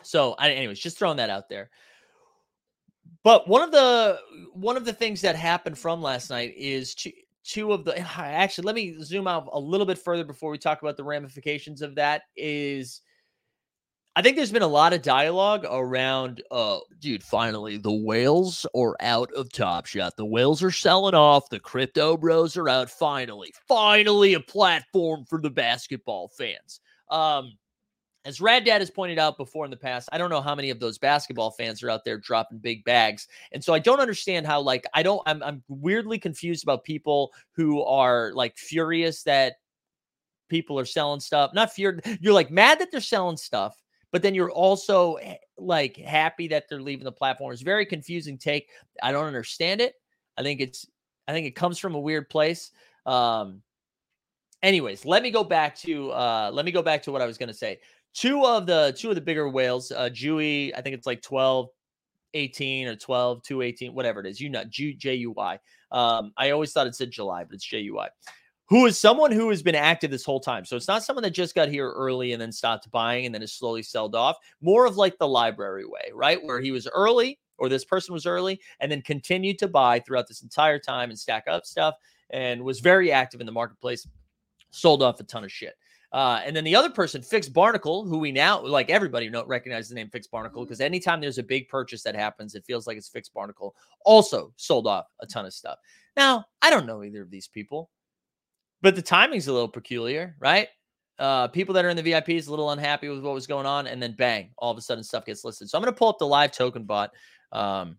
so, 0.02 0.34
I, 0.38 0.50
anyways, 0.50 0.78
just 0.78 0.98
throwing 0.98 1.18
that 1.18 1.30
out 1.30 1.50
there. 1.50 1.68
But 3.22 3.48
one 3.48 3.62
of 3.62 3.70
the 3.70 4.18
one 4.54 4.76
of 4.76 4.84
the 4.84 4.92
things 4.92 5.20
that 5.22 5.36
happened 5.36 5.76
from 5.76 6.00
last 6.00 6.30
night 6.30 6.54
is 6.56 6.94
two, 6.94 7.10
two 7.48 7.72
of 7.72 7.84
the 7.84 7.98
actually 8.18 8.66
let 8.66 8.74
me 8.74 8.96
zoom 9.02 9.26
out 9.26 9.48
a 9.52 9.58
little 9.58 9.86
bit 9.86 9.98
further 9.98 10.24
before 10.24 10.50
we 10.50 10.58
talk 10.58 10.82
about 10.82 10.96
the 10.96 11.04
ramifications 11.04 11.80
of 11.80 11.94
that 11.94 12.22
is 12.36 13.00
I 14.14 14.22
think 14.22 14.36
there's 14.36 14.52
been 14.52 14.62
a 14.62 14.66
lot 14.66 14.92
of 14.92 15.00
dialogue 15.00 15.64
around 15.68 16.42
uh 16.50 16.80
dude 16.98 17.22
finally 17.22 17.78
the 17.78 17.92
whales 17.92 18.66
are 18.76 18.96
out 19.00 19.32
of 19.32 19.50
Top 19.50 19.86
Shot. 19.86 20.16
The 20.16 20.26
whales 20.26 20.62
are 20.62 20.70
selling 20.70 21.14
off, 21.14 21.48
the 21.48 21.60
crypto 21.60 22.16
bros 22.18 22.56
are 22.56 22.68
out 22.68 22.90
finally. 22.90 23.52
Finally 23.66 24.34
a 24.34 24.40
platform 24.40 25.24
for 25.24 25.40
the 25.40 25.50
basketball 25.50 26.28
fans. 26.28 26.80
Um 27.10 27.52
as 28.28 28.42
Rad 28.42 28.66
Dad 28.66 28.82
has 28.82 28.90
pointed 28.90 29.18
out 29.18 29.38
before 29.38 29.64
in 29.64 29.70
the 29.70 29.76
past, 29.76 30.06
I 30.12 30.18
don't 30.18 30.28
know 30.28 30.42
how 30.42 30.54
many 30.54 30.68
of 30.68 30.78
those 30.78 30.98
basketball 30.98 31.50
fans 31.50 31.82
are 31.82 31.88
out 31.88 32.04
there 32.04 32.18
dropping 32.18 32.58
big 32.58 32.84
bags. 32.84 33.26
And 33.52 33.64
so 33.64 33.72
I 33.72 33.78
don't 33.78 34.00
understand 34.00 34.46
how, 34.46 34.60
like, 34.60 34.84
I 34.92 35.02
don't, 35.02 35.22
I'm, 35.24 35.42
I'm 35.42 35.62
weirdly 35.68 36.18
confused 36.18 36.62
about 36.62 36.84
people 36.84 37.32
who 37.52 37.82
are 37.82 38.32
like 38.34 38.58
furious 38.58 39.22
that 39.22 39.54
people 40.50 40.78
are 40.78 40.84
selling 40.84 41.20
stuff. 41.20 41.54
Not 41.54 41.72
fear, 41.72 42.00
you're 42.20 42.34
like 42.34 42.50
mad 42.50 42.78
that 42.80 42.92
they're 42.92 43.00
selling 43.00 43.38
stuff, 43.38 43.82
but 44.12 44.20
then 44.20 44.34
you're 44.34 44.52
also 44.52 45.14
eh, 45.14 45.36
like 45.56 45.96
happy 45.96 46.48
that 46.48 46.64
they're 46.68 46.82
leaving 46.82 47.04
the 47.04 47.12
platform. 47.12 47.54
It's 47.54 47.62
very 47.62 47.86
confusing 47.86 48.36
take. 48.36 48.68
I 49.02 49.10
don't 49.10 49.26
understand 49.26 49.80
it. 49.80 49.94
I 50.36 50.42
think 50.42 50.60
it's, 50.60 50.86
I 51.26 51.32
think 51.32 51.46
it 51.46 51.56
comes 51.56 51.78
from 51.78 51.94
a 51.94 52.00
weird 52.00 52.28
place. 52.28 52.72
Um, 53.06 53.62
anyways, 54.62 55.06
let 55.06 55.22
me 55.22 55.30
go 55.30 55.44
back 55.44 55.76
to, 55.76 56.10
uh, 56.10 56.50
let 56.52 56.66
me 56.66 56.72
go 56.72 56.82
back 56.82 57.02
to 57.04 57.12
what 57.12 57.22
I 57.22 57.26
was 57.26 57.38
going 57.38 57.48
to 57.48 57.54
say 57.54 57.78
two 58.18 58.44
of 58.44 58.66
the 58.66 58.94
two 58.98 59.10
of 59.10 59.14
the 59.14 59.20
bigger 59.20 59.48
whales 59.48 59.92
uh 59.92 60.10
I 60.12 60.80
think 60.82 60.94
it's 60.94 61.06
like 61.06 61.22
12 61.22 61.68
18 62.34 62.88
or 62.88 62.96
12 62.96 63.42
218 63.42 63.94
whatever 63.94 64.20
it 64.20 64.26
is 64.26 64.40
you 64.40 64.50
know 64.50 64.64
Ju- 64.64 64.94
J-U-Y 64.94 65.58
um 65.92 66.32
I 66.36 66.50
always 66.50 66.72
thought 66.72 66.86
it 66.86 66.94
said 66.94 67.10
July 67.10 67.44
but 67.44 67.54
it's 67.54 67.64
J-U-Y 67.64 68.08
who 68.68 68.86
is 68.86 68.98
someone 68.98 69.32
who 69.32 69.48
has 69.48 69.62
been 69.62 69.74
active 69.74 70.10
this 70.10 70.26
whole 70.26 70.40
time. 70.40 70.62
So 70.62 70.76
it's 70.76 70.88
not 70.88 71.02
someone 71.02 71.22
that 71.22 71.30
just 71.30 71.54
got 71.54 71.70
here 71.70 71.90
early 71.90 72.32
and 72.32 72.42
then 72.42 72.52
stopped 72.52 72.90
buying 72.90 73.24
and 73.24 73.34
then 73.34 73.40
is 73.40 73.54
slowly 73.54 73.82
sold 73.82 74.14
off. 74.14 74.36
More 74.60 74.84
of 74.84 74.98
like 74.98 75.16
the 75.16 75.26
library 75.26 75.86
way 75.86 76.10
right? 76.12 76.42
Where 76.42 76.60
he 76.60 76.70
was 76.70 76.86
early 76.88 77.38
or 77.56 77.70
this 77.70 77.84
person 77.84 78.12
was 78.12 78.26
early 78.26 78.60
and 78.80 78.92
then 78.92 79.00
continued 79.00 79.58
to 79.60 79.68
buy 79.68 80.00
throughout 80.00 80.28
this 80.28 80.42
entire 80.42 80.78
time 80.78 81.08
and 81.08 81.18
stack 81.18 81.44
up 81.48 81.64
stuff 81.64 81.94
and 82.30 82.62
was 82.62 82.80
very 82.80 83.10
active 83.10 83.40
in 83.40 83.46
the 83.46 83.52
marketplace 83.52 84.06
sold 84.70 85.02
off 85.02 85.18
a 85.18 85.24
ton 85.24 85.44
of 85.44 85.52
shit 85.52 85.74
uh, 86.12 86.40
and 86.44 86.56
then 86.56 86.64
the 86.64 86.74
other 86.74 86.88
person, 86.88 87.20
Fix 87.20 87.48
Barnacle, 87.48 88.06
who 88.06 88.18
we 88.18 88.32
now 88.32 88.62
like 88.62 88.88
everybody 88.88 89.28
know 89.28 89.44
recognize 89.44 89.88
the 89.88 89.94
name 89.94 90.08
Fix 90.08 90.26
Barnacle 90.26 90.64
because 90.64 90.80
anytime 90.80 91.20
there's 91.20 91.38
a 91.38 91.42
big 91.42 91.68
purchase 91.68 92.02
that 92.02 92.14
happens, 92.14 92.54
it 92.54 92.64
feels 92.64 92.86
like 92.86 92.96
it's 92.96 93.08
Fix 93.08 93.28
Barnacle. 93.28 93.74
Also 94.04 94.52
sold 94.56 94.86
off 94.86 95.06
a 95.20 95.26
ton 95.26 95.44
of 95.44 95.52
stuff. 95.52 95.78
Now 96.16 96.46
I 96.62 96.70
don't 96.70 96.86
know 96.86 97.04
either 97.04 97.20
of 97.20 97.30
these 97.30 97.48
people, 97.48 97.90
but 98.80 98.96
the 98.96 99.02
timing's 99.02 99.48
a 99.48 99.52
little 99.52 99.68
peculiar, 99.68 100.34
right? 100.40 100.68
Uh, 101.18 101.48
people 101.48 101.74
that 101.74 101.84
are 101.84 101.90
in 101.90 101.96
the 101.96 102.02
VIPs 102.02 102.46
a 102.46 102.50
little 102.50 102.70
unhappy 102.70 103.08
with 103.08 103.22
what 103.22 103.34
was 103.34 103.46
going 103.46 103.66
on, 103.66 103.86
and 103.86 104.02
then 104.02 104.14
bang, 104.16 104.50
all 104.56 104.70
of 104.70 104.78
a 104.78 104.80
sudden 104.80 105.04
stuff 105.04 105.26
gets 105.26 105.44
listed. 105.44 105.68
So 105.68 105.76
I'm 105.76 105.84
gonna 105.84 105.94
pull 105.94 106.08
up 106.08 106.18
the 106.18 106.26
live 106.26 106.52
token 106.52 106.84
bot. 106.84 107.10
Um, 107.52 107.98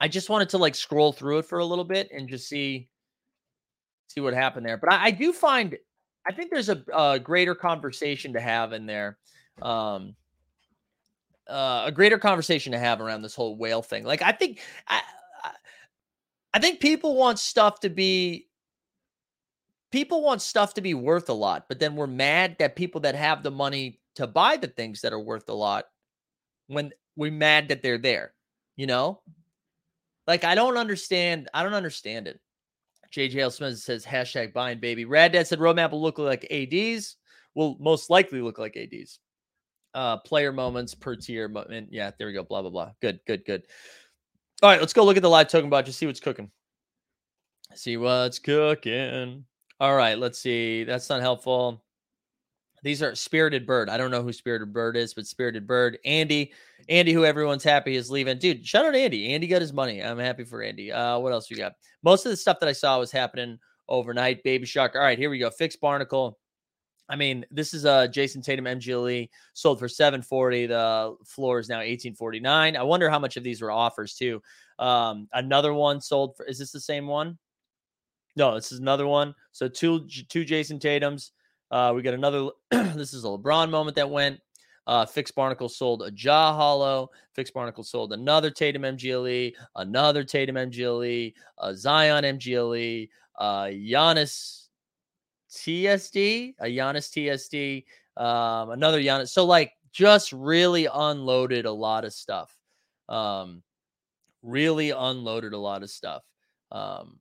I 0.00 0.08
just 0.08 0.30
wanted 0.30 0.48
to 0.50 0.58
like 0.58 0.74
scroll 0.74 1.12
through 1.12 1.38
it 1.38 1.46
for 1.46 1.58
a 1.58 1.64
little 1.64 1.84
bit 1.84 2.08
and 2.12 2.28
just 2.28 2.48
see 2.48 2.88
see 4.08 4.20
what 4.20 4.32
happened 4.32 4.64
there. 4.64 4.78
But 4.78 4.92
I, 4.92 5.06
I 5.06 5.10
do 5.10 5.32
find 5.32 5.76
I 6.28 6.32
think 6.32 6.50
there's 6.50 6.68
a, 6.68 6.82
a 6.94 7.18
greater 7.18 7.54
conversation 7.54 8.32
to 8.32 8.40
have 8.40 8.72
in 8.72 8.86
there. 8.86 9.18
Um, 9.62 10.14
uh, 11.48 11.84
a 11.86 11.92
greater 11.92 12.18
conversation 12.18 12.72
to 12.72 12.78
have 12.78 13.00
around 13.00 13.22
this 13.22 13.34
whole 13.34 13.56
whale 13.56 13.82
thing. 13.82 14.04
Like, 14.04 14.22
I 14.22 14.32
think, 14.32 14.60
I, 14.88 15.02
I- 15.44 15.50
I 16.54 16.58
think 16.58 16.80
people 16.80 17.14
want 17.16 17.38
stuff 17.38 17.80
to 17.80 17.90
be, 17.90 18.48
people 19.92 20.22
want 20.22 20.40
stuff 20.40 20.74
to 20.74 20.80
be 20.80 20.94
worth 20.94 21.28
a 21.28 21.34
lot, 21.34 21.66
but 21.68 21.78
then 21.78 21.96
we're 21.96 22.06
mad 22.06 22.56
that 22.58 22.76
people 22.76 23.02
that 23.02 23.14
have 23.14 23.42
the 23.42 23.50
money 23.50 24.00
to 24.14 24.26
buy 24.26 24.56
the 24.56 24.66
things 24.68 25.02
that 25.02 25.12
are 25.12 25.20
worth 25.20 25.48
a 25.50 25.54
lot, 25.54 25.84
when 26.68 26.92
we're 27.14 27.30
mad 27.30 27.68
that 27.68 27.82
they're 27.82 27.98
there, 27.98 28.32
you 28.76 28.86
know? 28.86 29.20
Like, 30.26 30.44
I 30.44 30.54
don't 30.54 30.76
understand. 30.76 31.48
I 31.54 31.62
don't 31.62 31.74
understand 31.74 32.26
it. 32.26 32.40
JJL 33.12 33.52
Smith 33.52 33.78
says 33.78 34.04
hashtag 34.04 34.52
buying 34.52 34.80
baby. 34.80 35.04
Rad 35.04 35.32
Dad 35.32 35.46
said 35.46 35.58
roadmap 35.58 35.90
will 35.90 36.02
look 36.02 36.18
like 36.18 36.46
ADs. 36.50 37.16
Will 37.54 37.76
most 37.80 38.10
likely 38.10 38.40
look 38.40 38.58
like 38.58 38.76
ADs. 38.76 39.18
Uh, 39.94 40.18
player 40.18 40.52
moments 40.52 40.94
per 40.94 41.16
tier. 41.16 41.50
And 41.70 41.88
yeah, 41.90 42.10
there 42.18 42.26
we 42.26 42.32
go. 42.32 42.42
Blah 42.42 42.62
blah 42.62 42.70
blah. 42.70 42.90
Good, 43.00 43.20
good, 43.26 43.44
good. 43.44 43.66
All 44.62 44.70
right, 44.70 44.80
let's 44.80 44.92
go 44.92 45.04
look 45.04 45.16
at 45.16 45.22
the 45.22 45.30
live 45.30 45.48
token 45.48 45.70
bot. 45.70 45.86
Just 45.86 45.98
see 45.98 46.06
what's 46.06 46.20
cooking. 46.20 46.50
See 47.74 47.96
what's 47.96 48.38
cooking. 48.38 49.44
All 49.80 49.94
right, 49.94 50.18
let's 50.18 50.38
see. 50.38 50.84
That's 50.84 51.08
not 51.08 51.20
helpful. 51.20 51.82
These 52.86 53.02
are 53.02 53.16
Spirited 53.16 53.66
Bird. 53.66 53.90
I 53.90 53.96
don't 53.96 54.12
know 54.12 54.22
who 54.22 54.32
Spirited 54.32 54.72
Bird 54.72 54.96
is, 54.96 55.12
but 55.12 55.26
Spirited 55.26 55.66
Bird. 55.66 55.98
Andy, 56.04 56.52
Andy, 56.88 57.12
who 57.12 57.24
everyone's 57.24 57.64
happy 57.64 57.96
is 57.96 58.12
leaving. 58.12 58.38
Dude, 58.38 58.64
shout 58.64 58.86
out 58.86 58.94
Andy. 58.94 59.34
Andy 59.34 59.48
got 59.48 59.60
his 59.60 59.72
money. 59.72 60.00
I'm 60.00 60.20
happy 60.20 60.44
for 60.44 60.62
Andy. 60.62 60.92
Uh, 60.92 61.18
what 61.18 61.32
else 61.32 61.50
we 61.50 61.56
got? 61.56 61.72
Most 62.04 62.26
of 62.26 62.30
the 62.30 62.36
stuff 62.36 62.60
that 62.60 62.68
I 62.68 62.72
saw 62.72 63.00
was 63.00 63.10
happening 63.10 63.58
overnight. 63.88 64.44
Baby 64.44 64.66
Shark. 64.66 64.94
All 64.94 65.00
right, 65.00 65.18
here 65.18 65.30
we 65.30 65.40
go. 65.40 65.50
Fixed 65.50 65.80
Barnacle. 65.80 66.38
I 67.08 67.16
mean, 67.16 67.44
this 67.50 67.74
is 67.74 67.84
uh 67.84 68.06
Jayson 68.06 68.40
Tatum 68.40 68.66
MGLE 68.66 69.30
sold 69.52 69.80
for 69.80 69.88
740. 69.88 70.66
The 70.66 71.16
floor 71.26 71.58
is 71.58 71.68
now 71.68 71.78
1849. 71.78 72.76
I 72.76 72.82
wonder 72.84 73.10
how 73.10 73.18
much 73.18 73.36
of 73.36 73.42
these 73.42 73.62
were 73.62 73.72
offers 73.72 74.14
too. 74.14 74.40
Um, 74.78 75.26
another 75.32 75.74
one 75.74 76.00
sold 76.00 76.36
for 76.36 76.46
is 76.46 76.60
this 76.60 76.70
the 76.70 76.80
same 76.80 77.08
one? 77.08 77.36
No, 78.36 78.54
this 78.54 78.70
is 78.70 78.78
another 78.78 79.08
one. 79.08 79.34
So 79.50 79.66
two 79.66 80.06
two 80.28 80.44
Jayson 80.44 80.78
Tatum's. 80.78 81.32
Uh, 81.70 81.92
we 81.94 82.02
got 82.02 82.14
another. 82.14 82.48
this 82.70 83.12
is 83.12 83.24
a 83.24 83.28
LeBron 83.28 83.70
moment 83.70 83.96
that 83.96 84.10
went. 84.10 84.40
Uh, 84.86 85.04
Fixed 85.04 85.34
Barnacle 85.34 85.68
sold 85.68 86.02
a 86.02 86.12
Ja 86.14 86.54
Hollow. 86.54 87.10
Fixed 87.32 87.52
Barnacle 87.52 87.82
sold 87.82 88.12
another 88.12 88.50
Tatum 88.50 88.82
MGLE, 88.82 89.52
another 89.74 90.22
Tatum 90.22 90.54
MGLE, 90.56 91.34
a 91.58 91.74
Zion 91.74 92.22
MGLE, 92.22 93.08
uh, 93.36 93.64
Giannis 93.64 94.68
TSD, 95.50 96.54
a 96.60 96.66
Giannis 96.66 97.10
TSD, 97.10 97.84
um, 98.22 98.70
another 98.70 99.00
Giannis. 99.00 99.30
So 99.30 99.44
like 99.44 99.72
just 99.92 100.32
really 100.32 100.86
unloaded 100.92 101.66
a 101.66 101.72
lot 101.72 102.04
of 102.04 102.12
stuff. 102.12 102.56
Um, 103.08 103.62
really 104.42 104.90
unloaded 104.90 105.52
a 105.52 105.58
lot 105.58 105.82
of 105.82 105.90
stuff. 105.90 106.22
Um, 106.70 107.18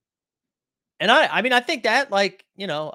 and 1.00 1.12
I, 1.12 1.28
I 1.28 1.42
mean, 1.42 1.54
I 1.54 1.60
think 1.62 1.84
that 1.84 2.12
like 2.12 2.46
you 2.56 2.68
know, 2.68 2.94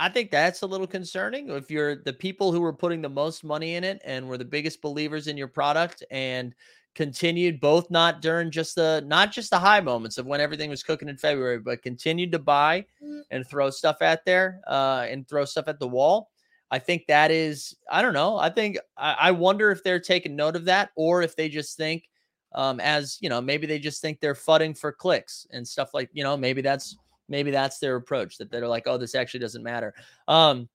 I 0.00 0.08
think 0.08 0.30
that's 0.30 0.62
a 0.62 0.66
little 0.66 0.86
concerning 0.86 1.50
if 1.50 1.70
you're 1.70 1.96
the 1.96 2.12
people 2.14 2.52
who 2.52 2.62
were 2.62 2.72
putting 2.72 3.02
the 3.02 3.10
most 3.10 3.44
money 3.44 3.74
in 3.74 3.84
it 3.84 4.00
and 4.02 4.26
were 4.26 4.38
the 4.38 4.44
biggest 4.46 4.80
believers 4.80 5.26
in 5.26 5.36
your 5.36 5.46
product 5.46 6.02
and 6.10 6.54
continued 6.94 7.60
both 7.60 7.90
not 7.90 8.22
during 8.22 8.50
just 8.50 8.76
the 8.76 9.04
not 9.06 9.30
just 9.30 9.50
the 9.50 9.58
high 9.58 9.80
moments 9.80 10.16
of 10.16 10.24
when 10.24 10.40
everything 10.40 10.70
was 10.70 10.82
cooking 10.82 11.10
in 11.10 11.18
February, 11.18 11.58
but 11.58 11.82
continued 11.82 12.32
to 12.32 12.38
buy 12.38 12.86
and 13.30 13.46
throw 13.46 13.68
stuff 13.68 14.00
at 14.00 14.24
there 14.24 14.62
uh, 14.66 15.06
and 15.06 15.28
throw 15.28 15.44
stuff 15.44 15.68
at 15.68 15.78
the 15.78 15.86
wall. 15.86 16.30
I 16.70 16.78
think 16.78 17.06
that 17.08 17.30
is, 17.30 17.76
I 17.90 18.00
don't 18.00 18.14
know. 18.14 18.38
I 18.38 18.48
think 18.48 18.78
I, 18.96 19.16
I 19.20 19.30
wonder 19.32 19.70
if 19.70 19.84
they're 19.84 20.00
taking 20.00 20.34
note 20.34 20.56
of 20.56 20.64
that 20.64 20.92
or 20.96 21.20
if 21.20 21.36
they 21.36 21.50
just 21.50 21.76
think, 21.76 22.08
um, 22.54 22.80
as 22.80 23.18
you 23.20 23.28
know, 23.28 23.42
maybe 23.42 23.66
they 23.66 23.78
just 23.78 24.00
think 24.00 24.18
they're 24.18 24.34
fudding 24.34 24.78
for 24.78 24.92
clicks 24.92 25.46
and 25.50 25.68
stuff 25.68 25.92
like 25.92 26.08
you 26.14 26.24
know, 26.24 26.38
maybe 26.38 26.62
that's 26.62 26.96
maybe 27.30 27.50
that's 27.50 27.78
their 27.78 27.96
approach 27.96 28.36
that 28.36 28.50
they're 28.50 28.68
like, 28.68 28.86
oh, 28.86 28.98
this 28.98 29.14
actually 29.14 29.40
doesn't 29.40 29.62
matter. 29.62 29.94
Um, 30.28 30.68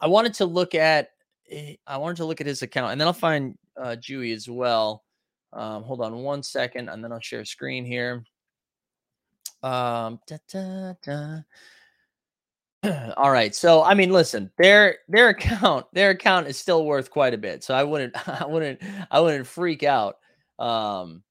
I 0.00 0.08
wanted 0.08 0.34
to 0.34 0.44
look 0.44 0.74
at 0.74 1.10
eh, 1.50 1.76
I 1.86 1.96
wanted 1.96 2.16
to 2.16 2.24
look 2.26 2.40
at 2.40 2.46
his 2.46 2.62
account 2.62 2.92
and 2.92 3.00
then 3.00 3.08
I'll 3.08 3.14
find 3.14 3.56
uh 3.80 3.96
as 3.96 4.48
well. 4.48 5.04
Um, 5.54 5.82
hold 5.82 6.00
on 6.00 6.14
one 6.16 6.42
second 6.42 6.88
and 6.88 7.02
then 7.02 7.12
I'll 7.12 7.20
share 7.20 7.40
a 7.40 7.46
screen 7.46 7.84
here. 7.84 8.24
Um, 9.62 10.18
da, 10.26 10.38
da, 10.50 10.94
da. 11.02 11.38
All 13.16 13.30
right. 13.30 13.54
So 13.54 13.82
I 13.82 13.94
mean, 13.94 14.10
listen, 14.10 14.50
their 14.58 14.98
their 15.08 15.28
account 15.28 15.86
their 15.92 16.10
account 16.10 16.48
is 16.48 16.58
still 16.58 16.84
worth 16.84 17.10
quite 17.10 17.34
a 17.34 17.38
bit. 17.38 17.62
So 17.62 17.74
I 17.74 17.84
wouldn't 17.84 18.28
I 18.28 18.46
wouldn't 18.46 18.80
I 19.10 19.20
wouldn't 19.20 19.46
freak 19.46 19.84
out. 19.84 20.16
Um 20.58 21.22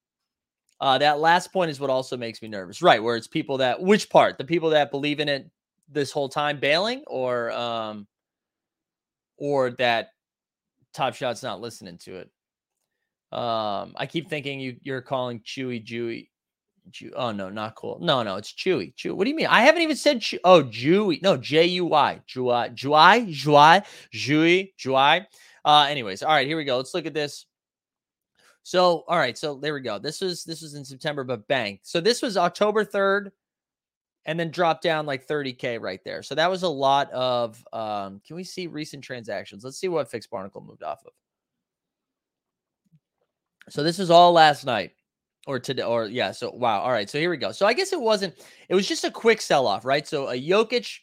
uh 0.82 0.98
that 0.98 1.20
last 1.20 1.52
point 1.52 1.70
is 1.70 1.80
what 1.80 1.88
also 1.88 2.16
makes 2.16 2.42
me 2.42 2.48
nervous. 2.48 2.82
Right, 2.82 3.02
where 3.02 3.16
it's 3.16 3.28
people 3.28 3.56
that 3.58 3.80
which 3.80 4.10
part? 4.10 4.36
The 4.36 4.44
people 4.44 4.70
that 4.70 4.90
believe 4.90 5.20
in 5.20 5.28
it 5.28 5.48
this 5.88 6.12
whole 6.12 6.28
time 6.28 6.58
bailing 6.60 7.04
or 7.06 7.50
um 7.52 8.06
or 9.38 9.70
that 9.72 10.08
Top 10.92 11.14
Shot's 11.14 11.42
not 11.42 11.60
listening 11.60 11.98
to 11.98 12.16
it. 12.16 12.30
Um 13.32 13.94
I 13.96 14.06
keep 14.06 14.28
thinking 14.28 14.60
you 14.60 14.76
you're 14.82 15.00
calling 15.00 15.40
Chewy 15.40 15.82
Jewy 15.82 16.28
Jew. 16.90 17.12
Oh 17.14 17.30
no, 17.30 17.48
not 17.48 17.76
cool. 17.76 17.98
No, 18.00 18.22
no, 18.22 18.36
it's 18.36 18.52
Chewy. 18.52 18.94
Chew. 18.96 19.14
What 19.14 19.24
do 19.24 19.30
you 19.30 19.36
mean? 19.36 19.46
I 19.46 19.62
haven't 19.62 19.82
even 19.82 19.96
said. 19.96 20.20
Chew- 20.20 20.40
oh, 20.44 20.64
Jewy. 20.64 21.22
No, 21.22 21.36
J 21.36 21.66
U 21.66 21.84
Y. 21.86 22.20
Jewy. 22.28 22.74
Jewy. 22.74 23.32
Jewy. 23.32 23.84
Jewy. 24.12 24.72
Jewy. 24.76 25.26
Uh. 25.64 25.86
Anyways, 25.88 26.22
all 26.22 26.30
right. 26.32 26.46
Here 26.46 26.56
we 26.56 26.64
go. 26.64 26.76
Let's 26.76 26.92
look 26.92 27.06
at 27.06 27.14
this. 27.14 27.46
So, 28.62 29.04
all 29.08 29.18
right. 29.18 29.36
So 29.36 29.56
there 29.56 29.74
we 29.74 29.80
go. 29.80 29.98
This 29.98 30.20
was 30.20 30.44
this 30.44 30.62
was 30.62 30.74
in 30.74 30.84
September, 30.84 31.24
but 31.24 31.46
bang. 31.48 31.78
So 31.82 32.00
this 32.00 32.22
was 32.22 32.36
October 32.36 32.84
third, 32.84 33.32
and 34.24 34.38
then 34.38 34.50
dropped 34.50 34.82
down 34.82 35.04
like 35.06 35.26
30k 35.26 35.80
right 35.80 36.00
there. 36.04 36.22
So 36.22 36.34
that 36.34 36.50
was 36.50 36.62
a 36.62 36.68
lot 36.68 37.10
of. 37.12 37.62
Um. 37.72 38.20
Can 38.26 38.36
we 38.36 38.44
see 38.44 38.66
recent 38.66 39.02
transactions? 39.02 39.64
Let's 39.64 39.78
see 39.78 39.88
what 39.88 40.10
Fixed 40.10 40.30
Barnacle 40.30 40.62
moved 40.62 40.82
off 40.82 41.04
of. 41.04 41.12
So 43.68 43.82
this 43.82 43.98
was 43.98 44.10
all 44.10 44.32
last 44.32 44.64
night 44.64 44.92
or 45.46 45.58
today 45.58 45.82
or 45.82 46.06
yeah 46.06 46.30
so 46.30 46.50
wow 46.50 46.80
all 46.80 46.92
right 46.92 47.10
so 47.10 47.18
here 47.18 47.30
we 47.30 47.36
go 47.36 47.50
so 47.52 47.66
i 47.66 47.72
guess 47.72 47.92
it 47.92 48.00
wasn't 48.00 48.32
it 48.68 48.74
was 48.74 48.86
just 48.86 49.04
a 49.04 49.10
quick 49.10 49.40
sell-off 49.40 49.84
right 49.84 50.06
so 50.06 50.28
a 50.28 50.40
Jokic 50.40 50.98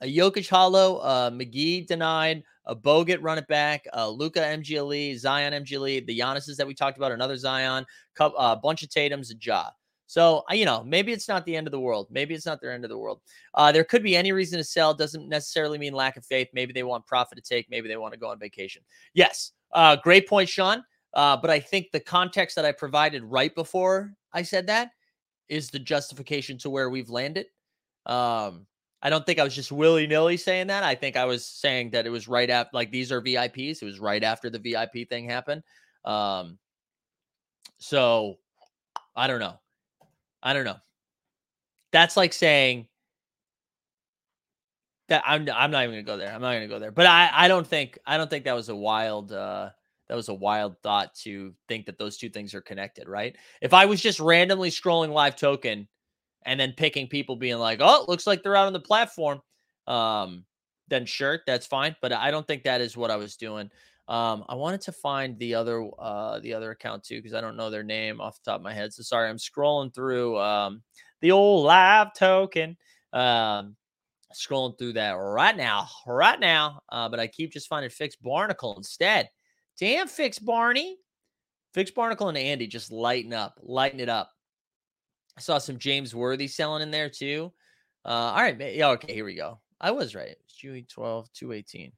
a 0.00 0.06
Jokic 0.06 0.48
hollow 0.48 0.98
uh 0.98 1.30
mcgee 1.30 1.86
denied 1.86 2.44
a 2.68 2.76
bogut 2.76 3.18
run 3.20 3.38
it 3.38 3.48
back 3.48 3.84
uh 3.94 4.08
Luka 4.08 4.40
mgle 4.40 5.16
zion 5.18 5.52
mgle 5.64 6.06
the 6.06 6.18
Giannis's 6.18 6.56
that 6.56 6.66
we 6.66 6.74
talked 6.74 6.96
about 6.96 7.12
another 7.12 7.36
zion 7.36 7.84
a 8.20 8.24
uh, 8.24 8.56
bunch 8.56 8.82
of 8.82 8.88
tatums 8.88 9.30
a 9.30 9.34
Ja 9.40 9.70
so 10.06 10.42
you 10.50 10.64
know 10.64 10.82
maybe 10.84 11.12
it's 11.12 11.28
not 11.28 11.44
the 11.44 11.54
end 11.54 11.66
of 11.66 11.70
the 11.70 11.80
world. 11.80 12.08
Maybe 12.10 12.34
it's 12.34 12.46
not 12.46 12.60
their 12.60 12.72
end 12.72 12.84
of 12.84 12.90
the 12.90 12.98
world. 12.98 13.20
Uh 13.54 13.70
there 13.70 13.84
could 13.84 14.02
be 14.02 14.16
any 14.16 14.32
reason 14.32 14.58
to 14.58 14.64
sell. 14.64 14.94
Doesn't 14.94 15.28
necessarily 15.28 15.78
mean 15.78 15.92
lack 15.92 16.16
of 16.16 16.24
faith. 16.24 16.48
Maybe 16.54 16.72
they 16.72 16.82
want 16.82 17.06
profit 17.06 17.36
to 17.36 17.42
take. 17.42 17.70
Maybe 17.70 17.88
they 17.88 17.98
want 17.98 18.14
to 18.14 18.18
go 18.18 18.28
on 18.28 18.38
vacation. 18.38 18.82
Yes. 19.12 19.52
Uh 19.72 19.96
great 19.96 20.26
point 20.26 20.48
sean. 20.48 20.82
Uh, 21.14 21.36
but 21.36 21.50
I 21.50 21.60
think 21.60 21.90
the 21.90 22.00
context 22.00 22.56
that 22.56 22.64
I 22.64 22.72
provided 22.72 23.22
right 23.24 23.54
before 23.54 24.12
I 24.32 24.42
said 24.42 24.66
that 24.66 24.90
is 25.48 25.70
the 25.70 25.78
justification 25.78 26.58
to 26.58 26.70
where 26.70 26.90
we've 26.90 27.08
landed. 27.08 27.46
Um, 28.06 28.66
I 29.00 29.10
don't 29.10 29.24
think 29.24 29.38
I 29.38 29.44
was 29.44 29.54
just 29.54 29.70
willy 29.70 30.06
nilly 30.06 30.36
saying 30.36 30.66
that. 30.68 30.82
I 30.82 30.94
think 30.94 31.16
I 31.16 31.24
was 31.24 31.46
saying 31.46 31.90
that 31.90 32.06
it 32.06 32.10
was 32.10 32.26
right 32.26 32.50
after, 32.50 32.70
like, 32.72 32.90
these 32.90 33.12
are 33.12 33.22
VIPs. 33.22 33.80
It 33.80 33.84
was 33.84 34.00
right 34.00 34.24
after 34.24 34.50
the 34.50 34.58
VIP 34.58 35.08
thing 35.08 35.28
happened. 35.28 35.62
Um, 36.04 36.58
so 37.78 38.38
I 39.14 39.26
don't 39.26 39.40
know. 39.40 39.58
I 40.42 40.52
don't 40.52 40.64
know. 40.64 40.76
That's 41.92 42.16
like 42.16 42.32
saying 42.32 42.86
that 45.08 45.22
I'm 45.26 45.48
I'm 45.52 45.70
not 45.70 45.84
even 45.84 45.94
gonna 45.94 46.02
go 46.02 46.16
there. 46.16 46.32
I'm 46.32 46.40
not 46.40 46.52
gonna 46.52 46.68
go 46.68 46.78
there. 46.78 46.92
But 46.92 47.06
I 47.06 47.30
I 47.32 47.48
don't 47.48 47.66
think 47.66 47.98
I 48.06 48.16
don't 48.16 48.28
think 48.28 48.44
that 48.44 48.54
was 48.54 48.68
a 48.68 48.76
wild 48.76 49.32
uh 49.32 49.70
that 50.08 50.14
was 50.14 50.28
a 50.28 50.34
wild 50.34 50.76
thought 50.82 51.14
to 51.16 51.54
think 51.66 51.86
that 51.86 51.98
those 51.98 52.16
two 52.16 52.28
things 52.28 52.54
are 52.54 52.60
connected, 52.60 53.08
right? 53.08 53.36
If 53.60 53.74
I 53.74 53.86
was 53.86 54.00
just 54.00 54.20
randomly 54.20 54.70
scrolling 54.70 55.12
live 55.12 55.36
token 55.36 55.88
and 56.44 56.58
then 56.58 56.72
picking 56.76 57.08
people 57.08 57.36
being 57.36 57.58
like, 57.58 57.80
"Oh, 57.82 58.04
looks 58.08 58.26
like 58.26 58.42
they're 58.42 58.56
out 58.56 58.66
on 58.66 58.72
the 58.72 58.80
platform," 58.80 59.40
um, 59.86 60.44
then 60.88 61.06
sure, 61.06 61.40
that's 61.46 61.66
fine. 61.66 61.96
But 62.02 62.12
I 62.12 62.30
don't 62.30 62.46
think 62.46 62.64
that 62.64 62.80
is 62.80 62.96
what 62.96 63.10
I 63.10 63.16
was 63.16 63.36
doing. 63.36 63.70
Um, 64.08 64.44
I 64.48 64.54
wanted 64.54 64.80
to 64.82 64.92
find 64.92 65.38
the 65.38 65.54
other 65.54 65.86
uh, 65.98 66.38
the 66.40 66.54
other 66.54 66.70
account 66.70 67.04
too 67.04 67.16
because 67.16 67.34
I 67.34 67.40
don't 67.40 67.56
know 67.56 67.70
their 67.70 67.82
name 67.82 68.20
off 68.20 68.42
the 68.42 68.50
top 68.50 68.60
of 68.60 68.64
my 68.64 68.72
head. 68.72 68.92
So 68.92 69.02
sorry, 69.02 69.28
I'm 69.28 69.36
scrolling 69.36 69.94
through 69.94 70.38
um, 70.38 70.82
the 71.20 71.32
old 71.32 71.64
live 71.66 72.14
token. 72.14 72.76
Um, 73.12 73.76
scrolling 74.34 74.78
through 74.78 74.94
that 74.94 75.12
right 75.12 75.56
now, 75.56 75.88
right 76.06 76.38
now. 76.38 76.80
Uh, 76.90 77.08
but 77.08 77.20
I 77.20 77.26
keep 77.26 77.52
just 77.52 77.68
finding 77.68 77.90
fixed 77.90 78.22
barnacle 78.22 78.76
instead. 78.76 79.28
Damn, 79.78 80.08
Fix 80.08 80.38
Barney. 80.38 80.96
Fix 81.74 81.90
Barnacle 81.90 82.28
and 82.28 82.38
Andy 82.38 82.66
just 82.66 82.90
lighten 82.90 83.32
up, 83.32 83.58
lighten 83.62 84.00
it 84.00 84.08
up. 84.08 84.30
I 85.38 85.40
saw 85.40 85.58
some 85.58 85.78
James 85.78 86.16
Worthy 86.16 86.48
selling 86.48 86.82
in 86.82 86.90
there 86.90 87.08
too. 87.08 87.52
Uh, 88.04 88.08
all 88.08 88.42
right, 88.42 88.74
yeah, 88.74 88.88
okay, 88.88 89.14
here 89.14 89.24
we 89.24 89.36
go. 89.36 89.60
I 89.80 89.92
was 89.92 90.16
right. 90.16 90.30
It 90.30 90.40
was 90.44 90.52
June 90.52 90.84
12, 90.88 91.32
218. 91.32 91.92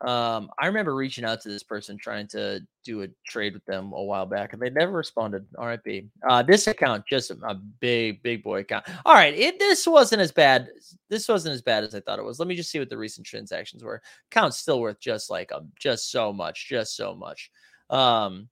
Um, 0.00 0.48
I 0.58 0.68
remember 0.68 0.94
reaching 0.94 1.26
out 1.26 1.42
to 1.42 1.50
this 1.50 1.62
person 1.62 1.98
trying 1.98 2.28
to 2.28 2.66
do 2.82 3.02
a 3.02 3.08
trade 3.28 3.52
with 3.52 3.64
them 3.66 3.92
a 3.92 4.02
while 4.02 4.24
back, 4.24 4.54
and 4.54 4.62
they 4.62 4.70
never 4.70 4.92
responded. 4.92 5.44
RIP. 5.58 6.06
Uh, 6.26 6.42
this 6.42 6.66
account 6.66 7.04
just 7.06 7.30
a 7.30 7.54
big, 7.78 8.22
big 8.22 8.42
boy 8.42 8.60
account. 8.60 8.86
All 9.04 9.12
right, 9.14 9.34
it 9.34 9.58
this 9.58 9.86
wasn't 9.86 10.22
as 10.22 10.32
bad. 10.32 10.68
This 11.10 11.28
wasn't 11.28 11.52
as 11.52 11.60
bad 11.60 11.84
as 11.84 11.94
I 11.94 12.00
thought 12.00 12.20
it 12.20 12.24
was. 12.24 12.38
Let 12.38 12.48
me 12.48 12.56
just 12.56 12.70
see 12.70 12.78
what 12.78 12.88
the 12.88 12.96
recent 12.96 13.26
transactions 13.26 13.84
were. 13.84 14.00
Account's 14.30 14.56
still 14.56 14.80
worth 14.80 14.98
just 14.98 15.28
like 15.28 15.52
um, 15.52 15.70
just 15.78 16.10
so 16.10 16.32
much, 16.32 16.70
just 16.70 16.96
so 16.96 17.14
much. 17.14 17.50
Um, 17.90 18.48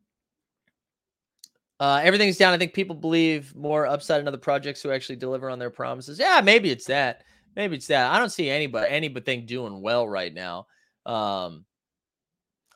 uh, 1.81 2.01
everything's 2.05 2.37
down. 2.37 2.53
I 2.53 2.59
think 2.59 2.75
people 2.75 2.95
believe 2.95 3.57
more 3.57 3.87
upside 3.87 4.21
in 4.21 4.29
other 4.29 4.37
projects 4.37 4.83
who 4.83 4.93
actually 4.93 5.17
deliver 5.17 5.49
on 5.49 5.59
their 5.59 5.71
promises. 5.71 6.19
Yeah, 6.19 6.43
maybe 6.45 6.71
it's 6.71 6.85
that. 6.87 7.25
Maybe 7.57 7.77
it's 7.77 7.87
that. 7.87 8.13
I 8.13 8.19
don't 8.19 8.31
see 8.31 8.51
anybody 8.51 8.87
anything 8.91 9.47
doing 9.47 9.81
well 9.81 10.07
right 10.07 10.33
now. 10.33 10.67
Um, 11.07 11.65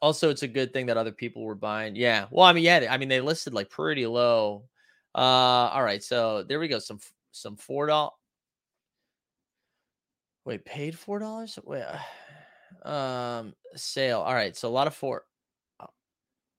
also, 0.00 0.30
it's 0.30 0.42
a 0.42 0.48
good 0.48 0.72
thing 0.72 0.86
that 0.86 0.96
other 0.96 1.12
people 1.12 1.44
were 1.44 1.54
buying. 1.54 1.94
Yeah. 1.94 2.26
Well, 2.30 2.46
I 2.46 2.54
mean, 2.54 2.64
yeah. 2.64 2.88
I 2.90 2.96
mean, 2.96 3.08
they 3.08 3.20
listed 3.20 3.54
like 3.54 3.70
pretty 3.70 4.06
low. 4.06 4.64
Uh, 5.14 5.70
all 5.72 5.82
right, 5.84 6.02
so 6.02 6.42
there 6.42 6.58
we 6.58 6.66
go. 6.66 6.78
Some 6.78 6.98
some 7.30 7.56
four 7.56 7.86
dollars. 7.86 8.12
Wait, 10.44 10.64
paid 10.64 10.98
four 10.98 11.18
dollars? 11.18 11.58
Wait, 11.62 11.84
um, 12.84 13.54
sale. 13.76 14.20
All 14.20 14.34
right, 14.34 14.56
so 14.56 14.68
a 14.68 14.70
lot 14.70 14.86
of 14.86 14.94
four. 14.94 15.24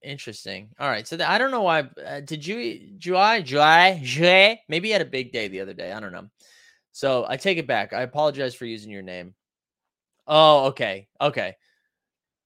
Interesting. 0.06 0.70
All 0.80 0.88
right, 0.88 1.08
so 1.08 1.18
th- 1.18 1.28
I 1.28 1.40
don't 1.40 1.50
know 1.50 1.64
why. 1.64 1.80
Uh, 2.06 2.20
did 2.20 2.46
you, 2.46 2.92
July, 3.00 3.42
July, 3.42 4.00
July? 4.04 4.62
Maybe 4.70 4.90
you 4.90 4.94
had 4.94 5.02
a 5.02 5.06
big 5.06 5.32
day 5.32 5.48
the 5.48 5.62
other 5.62 5.74
day. 5.74 5.92
I 5.92 6.00
don't 6.00 6.12
know. 6.12 6.30
So 6.92 7.26
I 7.28 7.38
take 7.38 7.58
it 7.58 7.66
back. 7.66 7.92
I 7.92 8.04
apologize 8.04 8.54
for 8.54 8.66
using 8.66 8.92
your 8.92 9.02
name. 9.02 9.34
Oh, 10.28 10.68
okay, 10.68 11.08
okay. 11.20 11.56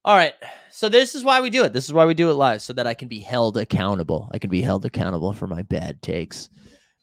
All 0.06 0.16
right. 0.16 0.34
So 0.72 0.88
this 0.88 1.16
is 1.16 1.26
why 1.26 1.42
we 1.42 1.50
do 1.50 1.66
it. 1.66 1.74
This 1.74 1.86
is 1.86 1.94
why 1.94 2.06
we 2.06 2.14
do 2.14 2.32
it 2.32 2.36
live, 2.36 2.62
so 2.62 2.72
that 2.74 2.88
I 2.88 2.94
can 2.94 3.10
be 3.10 3.20
held 3.20 3.58
accountable. 3.58 4.30
I 4.32 4.40
can 4.40 4.50
be 4.50 4.62
held 4.62 4.86
accountable 4.86 5.34
for 5.34 5.46
my 5.46 5.62
bad 5.64 6.02
takes. 6.02 6.50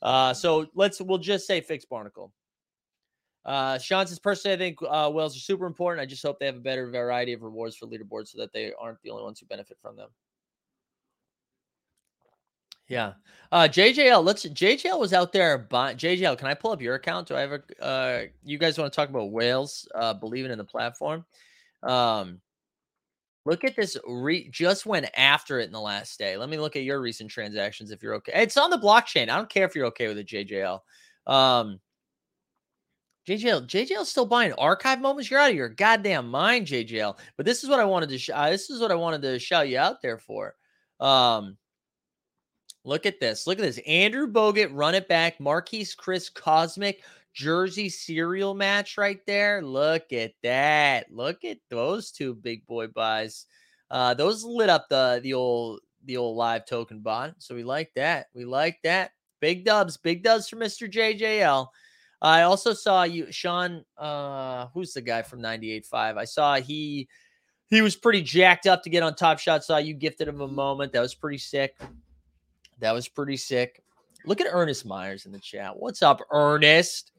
Uh, 0.01 0.33
so 0.33 0.67
let's 0.75 1.01
we'll 1.03 1.19
just 1.19 1.47
say 1.47 1.61
fix 1.61 1.85
Barnacle. 1.85 2.33
Uh, 3.45 3.79
Sean 3.79 4.07
says 4.07 4.19
personally, 4.19 4.55
I 4.55 4.59
think 4.59 4.79
uh, 4.89 5.11
whales 5.11 5.37
are 5.37 5.41
super 5.41 5.67
important. 5.67 6.03
I 6.03 6.07
just 6.07 6.23
hope 6.23 6.41
they 6.41 6.47
have 6.47 6.57
a 6.57 6.61
better 6.61 6.91
variety 6.91 7.35
of 7.35 7.43
rewards 7.43 7.77
for 7.77 7.87
leaderboards, 7.87 8.29
so 8.29 8.39
that 8.39 8.55
they 8.55 8.73
aren't 8.81 9.03
the 9.03 9.11
only 9.11 9.23
ones 9.23 9.39
who 9.39 9.47
benefit 9.47 9.77
from 9.83 9.97
them. 9.97 10.09
Yeah. 12.89 13.15
Uh, 13.53 13.69
JJL, 13.69 14.25
let's 14.25 14.45
JJL 14.45 14.99
was 14.99 15.13
out 15.13 15.33
there 15.33 15.67
JJL. 15.71 16.37
Can 16.37 16.49
I 16.49 16.55
pull 16.55 16.73
up 16.73 16.83
your 16.83 16.97
account? 16.97 17.29
Do 17.29 17.37
I 17.37 17.41
have 17.41 17.53
a 17.53 17.85
uh 17.85 18.23
you 18.45 18.59
guys 18.59 18.77
want 18.79 18.93
to 18.93 18.97
talk 18.97 19.09
about 19.09 19.31
whales 19.31 19.89
uh 19.95 20.15
believing 20.15 20.51
in 20.51 20.59
the 20.59 20.65
platform? 20.65 21.25
Um 21.83 22.41
look 23.45 23.63
at 23.63 23.77
this 23.77 23.97
re 24.07 24.49
just 24.51 24.85
went 24.85 25.07
after 25.17 25.61
it 25.61 25.67
in 25.67 25.73
the 25.73 25.81
last 25.81 26.19
day. 26.19 26.37
Let 26.37 26.49
me 26.49 26.59
look 26.59 26.75
at 26.75 26.83
your 26.83 27.01
recent 27.01 27.31
transactions 27.31 27.93
if 27.93 28.03
you're 28.03 28.15
okay. 28.17 28.33
It's 28.35 28.57
on 28.57 28.71
the 28.71 28.79
blockchain. 28.79 29.29
I 29.29 29.37
don't 29.37 29.49
care 29.49 29.67
if 29.67 29.75
you're 29.77 29.87
okay 29.87 30.09
with 30.09 30.19
it, 30.19 30.27
JJL. 30.27 30.81
Um 31.27 31.81
JJL, 33.29 33.67
JJL 33.67 34.05
still 34.05 34.27
buying 34.27 34.53
archive 34.55 35.01
moments. 35.01 35.31
You're 35.31 35.41
out 35.41 35.51
of 35.51 35.57
your 35.57 35.69
goddamn 35.69 36.29
mind, 36.29 36.67
JJL. 36.67 37.19
But 37.37 37.47
this 37.47 37.65
is 37.65 37.69
what 37.69 37.81
I 37.81 37.85
wanted 37.85 38.09
to. 38.11 38.19
Sh- 38.19 38.31
uh, 38.33 38.51
this 38.51 38.71
is 38.71 38.81
what 38.81 38.93
I 38.93 38.95
wanted 38.95 39.23
to 39.23 39.39
shout 39.41 39.69
you 39.69 39.79
out 39.79 40.01
there 40.01 40.19
for. 40.19 40.55
Um, 41.01 41.57
Look 42.87 43.05
at 43.05 43.19
this. 43.19 43.49
Look 43.49 43.59
at 43.59 43.63
this. 43.63 43.81
Andrew 43.85 44.29
Bogut, 44.33 44.71
run 44.71 44.95
it 44.95 45.09
back. 45.09 45.39
Marquese 45.39 45.97
Chriss 45.97 46.33
Cosmic 46.33 47.03
Jersey 47.35 47.89
serial 47.89 48.55
match 48.55 48.97
right 48.97 49.19
there. 49.27 49.61
Look 49.61 50.13
at 50.13 50.35
that. 50.45 51.11
Look 51.11 51.45
at 51.45 51.59
those 51.69 52.13
two 52.13 52.35
big 52.35 52.65
boy 52.67 52.87
buys. 52.87 53.47
Uh, 53.91 54.15
those 54.15 54.45
lit 54.45 54.71
up 54.71 54.89
the 54.89 55.19
the 55.25 55.35
old 55.35 55.81
the 56.05 56.17
old 56.17 56.37
live 56.37 56.65
token 56.65 57.01
bot. 57.01 57.35
So 57.39 57.57
we 57.57 57.65
like 57.65 57.91
that. 57.97 58.29
We 58.35 58.45
like 58.45 58.79
that. 58.85 59.11
Big 59.41 59.65
dubs, 59.65 59.97
big 59.97 60.23
dubs 60.23 60.49
for 60.49 60.57
Mr. 60.57 60.91
JJL. 60.91 61.67
I 62.23 62.43
also 62.43 62.73
saw 62.73 63.03
you, 63.03 63.31
Sean. 63.33 63.85
Uh, 63.99 64.69
who's 64.73 64.95
the 64.95 65.03
guy 65.03 65.23
from 65.23 65.43
98.5? 65.43 66.17
I 66.17 66.25
saw 66.25 66.55
he 66.55 67.09
he 67.67 67.83
was 67.83 67.97
pretty 67.97 68.23
jacked 68.23 68.69
up 68.69 68.85
to 68.85 68.91
get 68.91 69.03
on 69.03 69.17
Top 69.17 69.41
Shot. 69.41 69.65
Saw 69.65 69.79
you 69.79 69.93
gifted 69.93 70.29
him 70.29 70.41
a 70.41 70.49
moment. 70.49 70.93
That 70.93 71.01
was 71.01 71.17
pretty 71.17 71.39
sick. 71.39 71.77
That 72.79 72.93
was 72.93 73.09
pretty 73.09 73.37
sick. 73.37 73.83
Look 74.25 74.41
at 74.41 74.49
Ernest 74.51 74.85
Myers 74.85 75.27
in 75.27 75.33
the 75.33 75.39
chat. 75.39 75.77
What's 75.77 76.03
up, 76.03 76.21
Ernest? 76.31 77.13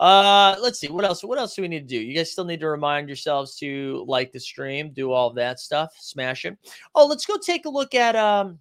Uh, 0.00 0.56
let's 0.62 0.78
see. 0.78 0.88
What 0.88 1.04
else? 1.04 1.22
What 1.22 1.38
else 1.38 1.54
do 1.54 1.60
we 1.60 1.68
need 1.68 1.86
to 1.86 1.98
do? 1.98 2.00
You 2.00 2.14
guys 2.16 2.32
still 2.32 2.46
need 2.46 2.60
to 2.60 2.68
remind 2.68 3.08
yourselves 3.08 3.54
to 3.56 4.02
like 4.08 4.32
the 4.32 4.40
stream, 4.40 4.92
do 4.92 5.12
all 5.12 5.30
that 5.34 5.60
stuff, 5.60 5.92
smash 5.98 6.46
it. 6.46 6.56
Oh, 6.94 7.06
let's 7.06 7.26
go 7.26 7.36
take 7.36 7.66
a 7.66 7.68
look 7.68 7.94
at 7.94 8.16
um 8.16 8.58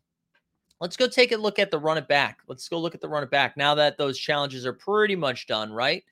let's 0.82 0.98
go 0.98 1.08
take 1.08 1.32
a 1.32 1.38
look 1.38 1.58
at 1.58 1.72
the 1.72 1.80
run 1.80 1.98
it 1.98 2.10
back. 2.10 2.40
Let's 2.48 2.68
go 2.68 2.78
look 2.78 2.94
at 2.94 3.00
the 3.00 3.08
run 3.08 3.24
it 3.24 3.32
back 3.32 3.56
now 3.56 3.74
that 3.76 3.98
those 3.98 4.20
challenges 4.20 4.66
are 4.66 4.74
pretty 4.74 5.16
much 5.16 5.48
done, 5.48 5.72
right? 5.72 6.04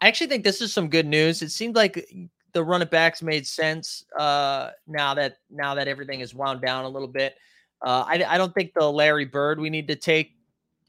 I 0.00 0.08
actually 0.08 0.28
think 0.28 0.44
this 0.44 0.62
is 0.62 0.72
some 0.72 0.88
good 0.88 1.06
news. 1.06 1.42
It 1.42 1.50
seemed 1.50 1.76
like 1.76 2.08
the 2.54 2.64
run 2.64 2.80
it 2.80 2.90
backs 2.90 3.20
made 3.20 3.46
sense 3.46 4.06
uh 4.18 4.70
now 4.86 5.12
that 5.12 5.36
now 5.50 5.74
that 5.74 5.88
everything 5.88 6.20
is 6.20 6.34
wound 6.34 6.62
down 6.62 6.86
a 6.86 6.88
little 6.88 7.06
bit. 7.06 7.36
Uh, 7.82 8.04
I, 8.06 8.24
I 8.28 8.38
don't 8.38 8.54
think 8.54 8.72
the 8.74 8.90
Larry 8.90 9.24
Bird 9.24 9.58
we 9.58 9.70
need 9.70 9.88
to 9.88 9.96
take 9.96 10.36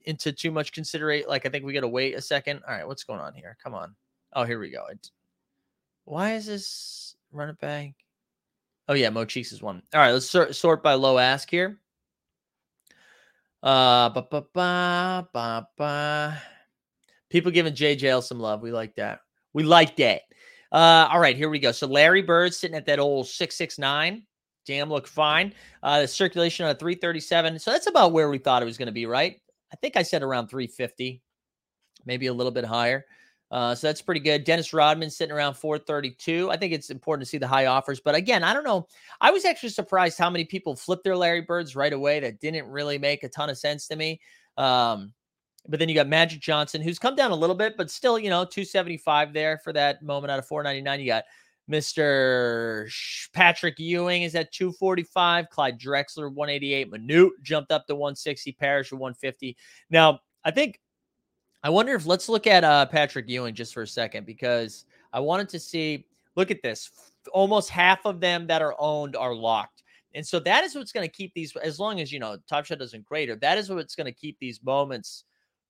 into 0.05 0.31
too 0.31 0.51
much 0.51 0.71
consideration. 0.71 1.27
Like 1.27 1.45
I 1.45 1.49
think 1.49 1.65
we 1.65 1.73
got 1.73 1.81
to 1.81 1.87
wait 1.87 2.15
a 2.15 2.21
second. 2.21 2.61
All 2.67 2.73
right, 2.73 2.87
what's 2.87 3.03
going 3.03 3.19
on 3.19 3.33
here? 3.33 3.57
Come 3.63 3.73
on. 3.73 3.95
Oh, 4.33 4.43
here 4.43 4.59
we 4.59 4.69
go. 4.69 4.85
It, 4.91 5.09
why 6.05 6.33
is 6.35 6.45
this 6.45 7.15
run 7.31 7.49
it 7.49 7.59
back? 7.59 7.93
Oh 8.87 8.93
yeah, 8.93 9.09
Mo 9.09 9.25
Cheeks 9.25 9.51
is 9.51 9.61
one. 9.61 9.81
All 9.93 10.01
right, 10.01 10.11
let's 10.11 10.29
sort, 10.29 10.55
sort 10.55 10.83
by 10.83 10.93
low 10.93 11.17
ask 11.17 11.49
here. 11.49 11.79
Uh, 13.61 14.09
ba, 14.09 14.27
ba, 14.29 14.43
ba, 14.53 15.27
ba, 15.31 15.67
ba. 15.77 16.41
People 17.29 17.51
giving 17.51 17.73
JJL 17.73 18.21
some 18.21 18.39
love. 18.39 18.61
We 18.61 18.71
like 18.71 18.95
that. 18.95 19.21
We 19.53 19.63
like 19.63 19.95
that. 19.97 20.21
Uh, 20.71 21.07
all 21.09 21.19
right, 21.19 21.37
here 21.37 21.49
we 21.49 21.59
go. 21.59 21.71
So 21.71 21.87
Larry 21.87 22.21
Bird 22.21 22.53
sitting 22.53 22.75
at 22.75 22.85
that 22.87 22.99
old 22.99 23.27
six 23.27 23.55
six 23.55 23.79
nine. 23.79 24.23
Damn, 24.65 24.89
look 24.89 25.07
fine. 25.07 25.53
Uh, 25.81 26.01
the 26.01 26.07
circulation 26.07 26.65
on 26.65 26.71
a 26.71 26.75
337. 26.75 27.59
So 27.59 27.71
that's 27.71 27.87
about 27.87 28.11
where 28.13 28.29
we 28.29 28.37
thought 28.37 28.61
it 28.61 28.65
was 28.65 28.77
going 28.77 28.87
to 28.87 28.93
be, 28.93 29.05
right? 29.05 29.39
I 29.71 29.75
think 29.77 29.97
I 29.97 30.03
said 30.03 30.23
around 30.23 30.47
350, 30.47 31.21
maybe 32.05 32.27
a 32.27 32.33
little 32.33 32.51
bit 32.51 32.65
higher. 32.65 33.05
Uh, 33.51 33.75
so 33.75 33.85
that's 33.85 34.01
pretty 34.01 34.19
good. 34.19 34.45
Dennis 34.45 34.73
Rodman 34.73 35.11
sitting 35.11 35.33
around 35.33 35.53
432. 35.53 36.49
I 36.49 36.57
think 36.57 36.73
it's 36.73 36.89
important 36.89 37.25
to 37.25 37.29
see 37.29 37.37
the 37.37 37.47
high 37.47 37.67
offers. 37.67 37.99
But 37.99 38.15
again, 38.15 38.43
I 38.43 38.51
don't 38.51 38.63
know. 38.63 38.87
I 39.21 39.29
was 39.29 39.45
actually 39.45 39.69
surprised 39.69 40.17
how 40.17 40.29
many 40.29 40.43
people 40.43 40.75
flipped 40.75 41.03
their 41.03 41.15
Larry 41.15 41.41
Birds 41.41 41.75
right 41.75 41.93
away. 41.93 42.19
That 42.19 42.39
didn't 42.39 42.65
really 42.65 42.97
make 42.97 43.23
a 43.23 43.29
ton 43.29 43.51
of 43.51 43.57
sense 43.57 43.87
to 43.89 43.95
me. 43.95 44.19
Um, 44.57 45.13
but 45.67 45.79
then 45.79 45.87
you 45.87 45.95
got 45.95 46.07
Magic 46.07 46.41
Johnson, 46.41 46.81
who's 46.81 46.97
come 46.97 47.15
down 47.15 47.31
a 47.31 47.35
little 47.35 47.55
bit, 47.55 47.77
but 47.77 47.91
still, 47.91 48.17
you 48.17 48.29
know, 48.29 48.43
275 48.43 49.33
there 49.33 49.59
for 49.59 49.71
that 49.73 50.01
moment 50.01 50.31
out 50.31 50.39
of 50.39 50.47
499. 50.47 50.99
You 50.99 51.05
got 51.05 51.23
Mr. 51.69 52.91
Patrick 53.33 53.79
Ewing 53.79 54.23
is 54.23 54.35
at 54.35 54.51
245. 54.51 55.49
Clyde 55.49 55.79
Drexler, 55.79 56.31
188. 56.31 56.91
Manute 56.91 57.31
jumped 57.41 57.71
up 57.71 57.87
to 57.87 57.95
160. 57.95 58.51
Parrish, 58.53 58.91
150. 58.91 59.55
Now, 59.89 60.19
I 60.43 60.51
think, 60.51 60.79
I 61.63 61.69
wonder 61.69 61.93
if 61.93 62.05
let's 62.05 62.27
look 62.27 62.47
at 62.47 62.63
uh, 62.63 62.85
Patrick 62.87 63.29
Ewing 63.29 63.55
just 63.55 63.73
for 63.73 63.83
a 63.83 63.87
second 63.87 64.25
because 64.25 64.85
I 65.13 65.19
wanted 65.21 65.49
to 65.49 65.59
see, 65.59 66.05
look 66.35 66.51
at 66.51 66.61
this. 66.61 66.91
Almost 67.31 67.69
half 67.69 68.05
of 68.05 68.19
them 68.19 68.47
that 68.47 68.61
are 68.61 68.75
owned 68.79 69.15
are 69.15 69.33
locked. 69.33 69.83
And 70.15 70.25
so 70.25 70.39
that 70.41 70.63
is 70.63 70.75
what's 70.75 70.91
going 70.91 71.07
to 71.07 71.11
keep 71.11 71.33
these, 71.33 71.55
as 71.55 71.79
long 71.79 71.99
as, 71.99 72.11
you 72.11 72.19
know, 72.19 72.37
Top 72.47 72.65
Shot 72.65 72.79
doesn't 72.79 73.05
greater, 73.05 73.35
that 73.37 73.57
is 73.57 73.69
what's 73.69 73.95
going 73.95 74.05
to 74.05 74.11
keep 74.11 74.37
these 74.39 74.61
moments 74.63 75.23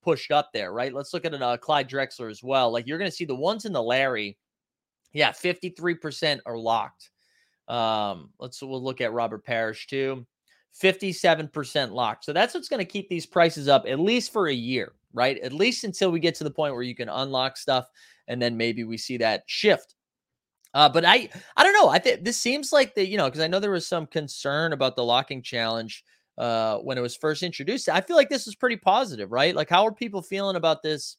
pushed 0.04 0.32
up 0.32 0.50
there, 0.54 0.74
right? 0.74 0.94
Let's 0.94 1.14
look 1.14 1.26
at 1.26 1.34
uh, 1.34 1.58
Clyde 1.58 1.90
Drexler 1.90 2.30
as 2.30 2.44
well. 2.44 2.72
Like 2.72 2.88
you're 2.88 2.98
going 2.98 3.10
to 3.10 3.16
see 3.16 3.26
the 3.26 3.36
ones 3.36 3.66
in 3.66 3.72
the 3.72 3.82
Larry, 3.82 4.38
yeah, 5.14 5.32
53% 5.32 6.40
are 6.46 6.58
locked. 6.58 7.12
Um, 7.68 8.32
let's 8.40 8.62
we'll 8.62 8.84
look 8.84 9.00
at 9.02 9.14
Robert 9.14 9.46
Parrish 9.46 9.88
too. 9.88 10.26
57% 10.82 11.92
locked. 11.92 12.26
So 12.26 12.34
that's 12.34 12.54
what's 12.54 12.68
going 12.68 12.80
to 12.80 12.86
keep 12.86 13.08
these 13.08 13.26
prices 13.26 13.68
up 13.68 13.86
at 13.88 14.00
least 14.00 14.34
for 14.34 14.48
a 14.48 14.54
year, 14.54 14.94
right? 15.14 15.38
At 15.40 15.54
least 15.54 15.84
until 15.84 16.12
we 16.12 16.20
get 16.20 16.36
to 16.36 16.44
the 16.44 16.52
point 16.52 16.74
where 16.74 16.84
you 16.84 16.96
can 16.96 17.10
unlock 17.10 17.58
stuff 17.58 17.88
and 18.28 18.42
then 18.42 18.58
maybe 18.58 18.84
we 18.84 18.98
see 18.98 19.18
that 19.18 19.44
shift. 19.46 19.96
Uh, 20.74 20.90
but 20.90 21.06
I 21.06 21.30
I 21.56 21.64
don't 21.64 21.74
know. 21.74 21.90
I 21.90 22.00
think 22.00 22.24
this 22.24 22.40
seems 22.40 22.72
like 22.72 22.96
the, 22.96 23.08
you 23.08 23.18
know, 23.18 23.26
because 23.26 23.42
I 23.42 23.48
know 23.48 23.60
there 23.60 23.70
was 23.70 23.88
some 23.88 24.08
concern 24.08 24.74
about 24.74 24.96
the 24.96 25.04
locking 25.04 25.44
challenge 25.44 26.04
uh 26.40 26.78
when 26.78 26.98
it 26.98 27.02
was 27.02 27.16
first 27.16 27.44
introduced. 27.44 27.88
I 27.88 28.02
feel 28.02 28.16
like 28.16 28.30
this 28.30 28.48
is 28.48 28.56
pretty 28.56 28.78
positive, 28.78 29.32
right? 29.32 29.56
Like 29.56 29.70
how 29.70 29.86
are 29.86 29.94
people 29.94 30.24
feeling 30.24 30.56
about 30.56 30.82
this 30.82 31.18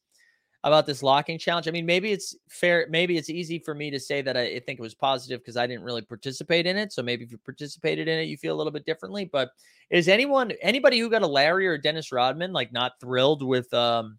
about 0.64 0.86
this 0.86 1.02
locking 1.02 1.38
challenge? 1.38 1.68
I 1.68 1.70
mean, 1.70 1.86
maybe 1.86 2.10
it's 2.10 2.34
fair, 2.48 2.86
maybe 2.90 3.18
it's 3.18 3.28
easy 3.30 3.58
for 3.58 3.74
me 3.74 3.90
to 3.90 4.00
say 4.00 4.22
that 4.22 4.36
I 4.36 4.58
think 4.60 4.80
it 4.80 4.82
was 4.82 4.94
positive 4.94 5.40
because 5.40 5.58
I 5.58 5.66
didn't 5.66 5.84
really 5.84 6.02
participate 6.02 6.66
in 6.66 6.76
it. 6.76 6.92
So 6.92 7.02
maybe 7.02 7.22
if 7.22 7.30
you 7.30 7.38
participated 7.38 8.08
in 8.08 8.18
it, 8.18 8.24
you 8.24 8.38
feel 8.38 8.54
a 8.54 8.56
little 8.56 8.72
bit 8.72 8.86
differently. 8.86 9.26
But 9.26 9.50
is 9.90 10.08
anyone 10.08 10.52
anybody 10.62 10.98
who 10.98 11.10
got 11.10 11.22
a 11.22 11.26
Larry 11.26 11.66
or 11.66 11.78
Dennis 11.78 12.10
Rodman 12.10 12.52
like 12.52 12.72
not 12.72 12.92
thrilled 12.98 13.42
with 13.42 13.72
um 13.72 14.18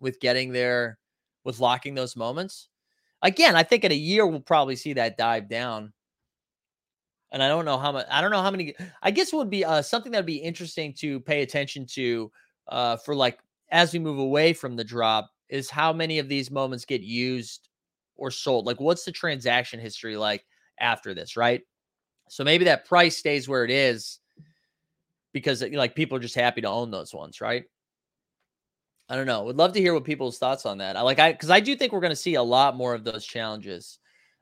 with 0.00 0.18
getting 0.18 0.50
there 0.50 0.98
with 1.44 1.60
locking 1.60 1.94
those 1.94 2.16
moments? 2.16 2.68
Again, 3.22 3.54
I 3.54 3.62
think 3.62 3.84
in 3.84 3.92
a 3.92 3.94
year 3.94 4.26
we'll 4.26 4.40
probably 4.40 4.76
see 4.76 4.94
that 4.94 5.18
dive 5.18 5.48
down. 5.48 5.92
And 7.32 7.42
I 7.42 7.48
don't 7.48 7.66
know 7.66 7.78
how 7.78 7.92
much. 7.92 8.06
I 8.10 8.22
don't 8.22 8.30
know 8.30 8.42
how 8.42 8.50
many. 8.50 8.74
I 9.02 9.10
guess 9.10 9.32
it 9.32 9.36
would 9.36 9.50
be 9.50 9.64
uh, 9.64 9.82
something 9.82 10.10
that 10.12 10.18
would 10.18 10.26
be 10.26 10.38
interesting 10.38 10.94
to 10.94 11.20
pay 11.20 11.42
attention 11.42 11.86
to 11.92 12.32
uh, 12.66 12.96
for 12.96 13.14
like 13.14 13.38
as 13.70 13.92
we 13.92 13.98
move 13.98 14.18
away 14.18 14.54
from 14.54 14.74
the 14.74 14.82
drop 14.82 15.30
is 15.50 15.68
how 15.68 15.92
many 15.92 16.18
of 16.18 16.28
these 16.28 16.50
moments 16.50 16.84
get 16.84 17.02
used 17.02 17.68
or 18.16 18.30
sold. 18.30 18.66
Like, 18.66 18.80
what's 18.80 19.04
the 19.04 19.12
transaction 19.12 19.80
history 19.80 20.16
like 20.16 20.46
after 20.78 21.14
this, 21.14 21.36
right? 21.36 21.62
So 22.28 22.44
maybe 22.44 22.66
that 22.66 22.86
price 22.86 23.16
stays 23.16 23.48
where 23.48 23.64
it 23.64 23.70
is 23.70 24.20
because 25.32 25.62
like 25.62 25.94
people 25.94 26.16
are 26.16 26.20
just 26.20 26.34
happy 26.34 26.60
to 26.60 26.68
own 26.68 26.90
those 26.90 27.12
ones, 27.12 27.40
right? 27.40 27.64
I 29.08 29.16
don't 29.16 29.26
know. 29.26 29.42
Would 29.42 29.56
love 29.56 29.72
to 29.72 29.80
hear 29.80 29.92
what 29.92 30.04
people's 30.04 30.38
thoughts 30.38 30.64
on 30.64 30.78
that. 30.78 30.96
I 30.96 31.00
like 31.00 31.18
I 31.18 31.32
because 31.32 31.50
I 31.50 31.58
do 31.58 31.74
think 31.74 31.92
we're 31.92 32.00
going 32.00 32.10
to 32.10 32.16
see 32.16 32.34
a 32.34 32.42
lot 32.42 32.76
more 32.76 32.94
of 32.94 33.02
those 33.02 33.26
challenges. 33.26 33.98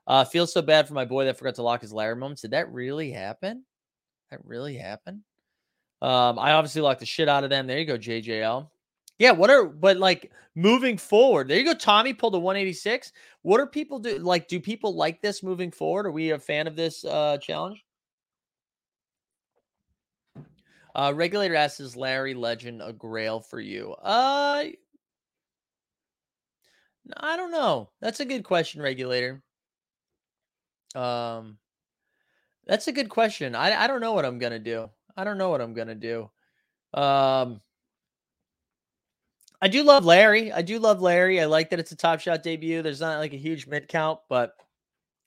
Uh, 0.06 0.24
feels 0.24 0.52
so 0.52 0.60
bad 0.62 0.86
for 0.86 0.94
my 0.94 1.04
boy 1.04 1.24
that 1.24 1.38
forgot 1.38 1.54
to 1.54 1.62
lock 1.62 1.80
his 1.80 1.92
Larry 1.92 2.16
moments. 2.16 2.42
Did 2.42 2.52
that 2.52 2.72
really 2.72 3.10
happen? 3.10 3.64
That 4.30 4.40
really 4.44 4.76
happen? 4.76 5.24
Um, 6.00 6.38
I 6.38 6.52
obviously 6.52 6.82
locked 6.82 7.00
the 7.00 7.06
shit 7.06 7.28
out 7.28 7.44
of 7.44 7.50
them. 7.50 7.66
There 7.66 7.78
you 7.78 7.84
go, 7.84 7.98
JJL. 7.98 8.68
Yeah, 9.18 9.32
what 9.32 9.50
are 9.50 9.64
but 9.64 9.96
like 9.96 10.30
moving 10.54 10.96
forward? 10.96 11.48
There 11.48 11.58
you 11.58 11.64
go. 11.64 11.74
Tommy 11.74 12.14
pulled 12.14 12.34
a 12.36 12.38
186. 12.38 13.12
What 13.42 13.60
are 13.60 13.66
people 13.66 13.98
do 13.98 14.18
like? 14.18 14.48
Do 14.48 14.60
people 14.60 14.94
like 14.94 15.20
this 15.20 15.42
moving 15.42 15.72
forward? 15.72 16.06
Are 16.06 16.12
we 16.12 16.30
a 16.30 16.38
fan 16.38 16.66
of 16.68 16.76
this 16.76 17.04
uh 17.04 17.38
challenge? 17.38 17.84
Uh 20.94 21.12
regulator 21.14 21.54
asks, 21.54 21.80
is 21.80 21.96
Larry 21.96 22.34
Legend 22.34 22.82
a 22.82 22.92
grail 22.92 23.40
for 23.40 23.60
you? 23.60 23.92
Uh 24.02 24.64
I 27.16 27.36
don't 27.36 27.50
know. 27.50 27.90
That's 28.00 28.20
a 28.20 28.24
good 28.24 28.44
question, 28.44 28.82
regulator. 28.82 29.42
Um 30.94 31.58
that's 32.66 32.88
a 32.88 32.92
good 32.92 33.08
question. 33.08 33.54
I 33.54 33.84
I 33.84 33.86
don't 33.86 34.00
know 34.00 34.12
what 34.12 34.24
I'm 34.24 34.38
gonna 34.38 34.58
do. 34.58 34.90
I 35.16 35.24
don't 35.24 35.38
know 35.38 35.50
what 35.50 35.60
I'm 35.60 35.74
gonna 35.74 35.94
do. 35.94 36.30
Um 36.94 37.60
I 39.60 39.68
do 39.68 39.82
love 39.82 40.04
Larry. 40.04 40.52
I 40.52 40.62
do 40.62 40.78
love 40.78 41.00
Larry. 41.00 41.40
I 41.40 41.46
like 41.46 41.70
that 41.70 41.80
it's 41.80 41.92
a 41.92 41.96
top 41.96 42.20
shot 42.20 42.42
debut. 42.42 42.82
There's 42.82 43.00
not 43.00 43.18
like 43.18 43.32
a 43.32 43.38
huge 43.38 43.66
mid 43.66 43.88
count, 43.88 44.20
but 44.28 44.52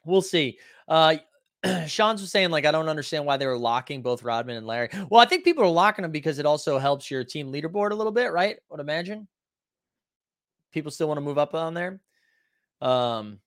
we'll 0.05 0.21
see. 0.21 0.57
Uh 0.87 1.15
Sean's 1.87 2.21
was 2.21 2.31
saying, 2.31 2.49
like, 2.49 2.65
I 2.65 2.71
don't 2.71 2.89
understand 2.89 3.25
why 3.25 3.37
they 3.37 3.45
were 3.45 3.57
locking 3.57 4.01
both 4.01 4.23
Rodman 4.23 4.57
and 4.57 4.65
Larry. 4.65 4.89
Well, 5.11 5.21
I 5.21 5.25
think 5.25 5.43
people 5.43 5.63
are 5.63 5.69
locking 5.69 6.01
them 6.01 6.11
because 6.11 6.39
it 6.39 6.45
also 6.47 6.79
helps 6.79 7.11
your 7.11 7.23
team 7.23 7.51
leaderboard 7.51 7.91
a 7.91 7.95
little 7.95 8.11
bit, 8.11 8.31
right? 8.31 8.55
I 8.55 8.61
would 8.69 8.79
imagine. 8.79 9.27
People 10.71 10.89
still 10.89 11.07
want 11.07 11.17
to 11.17 11.21
move 11.21 11.37
up 11.37 11.53
on 11.53 11.73
there. 11.73 11.99
Um 12.81 13.39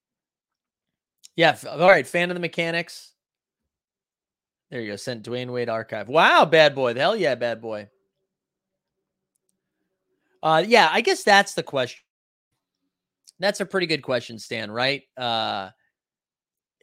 yeah, 1.37 1.57
all 1.69 1.89
right. 1.89 2.07
Fan 2.07 2.31
of 2.31 2.35
the 2.35 2.41
mechanics. 2.41 3.13
There 4.71 4.81
you 4.81 4.93
go. 4.93 4.97
Sent 4.97 5.25
Dwyane 5.25 5.53
Wade 5.53 5.69
archive. 5.69 6.09
Wow, 6.09 6.45
bad 6.45 6.75
boy. 6.75 6.95
Hell 6.95 7.17
yeah, 7.17 7.35
bad 7.35 7.61
boy. 7.61 7.89
Uh, 10.45 10.63
yeah, 10.67 10.91
I 10.93 11.01
guess 11.01 11.25
that's 11.25 11.55
the 11.55 11.63
question. 11.63 12.03
That's 13.41 13.61
a 13.61 13.67
pretty 13.67 13.87
good 13.87 14.03
question, 14.03 14.39
Stan. 14.39 14.71
Right? 14.71 15.03
Uh, 15.17 15.71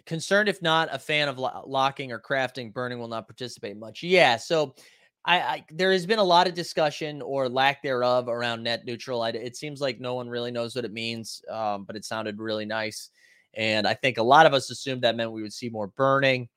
concerned 0.08 0.50
if 0.50 0.62
not 0.64 0.90
a 0.92 0.98
fan 0.98 1.30
of 1.30 1.38
lo- 1.38 1.64
locking 1.68 2.12
or 2.12 2.20
crafting, 2.20 2.74
burning 2.74 2.98
will 2.98 3.08
not 3.08 3.28
participate 3.28 3.78
much. 3.78 4.02
Yeah. 4.02 4.36
So, 4.38 4.74
I, 5.24 5.40
I 5.40 5.66
there 5.70 5.92
has 5.92 6.08
been 6.08 6.18
a 6.18 6.24
lot 6.24 6.48
of 6.48 6.56
discussion 6.56 7.22
or 7.22 7.48
lack 7.48 7.84
thereof 7.84 8.28
around 8.28 8.64
net 8.64 8.84
neutral. 8.86 9.22
I, 9.22 9.30
it 9.30 9.56
seems 9.56 9.80
like 9.80 10.00
no 10.00 10.16
one 10.16 10.28
really 10.28 10.50
knows 10.50 10.76
what 10.76 10.84
it 10.84 10.92
means, 10.92 11.44
um, 11.48 11.84
but 11.84 11.96
it 11.96 12.04
sounded 12.04 12.40
really 12.40 12.66
nice, 12.66 13.12
and 13.54 13.88
I 13.88 13.94
think 13.94 14.18
a 14.18 14.24
lot 14.24 14.48
of 14.48 14.56
us 14.56 14.72
assumed 14.72 15.04
that 15.04 15.16
meant 15.16 15.32
we 15.32 15.44
would 15.44 15.54
see 15.54 15.70
more 15.70 15.88
burning. 15.90 16.50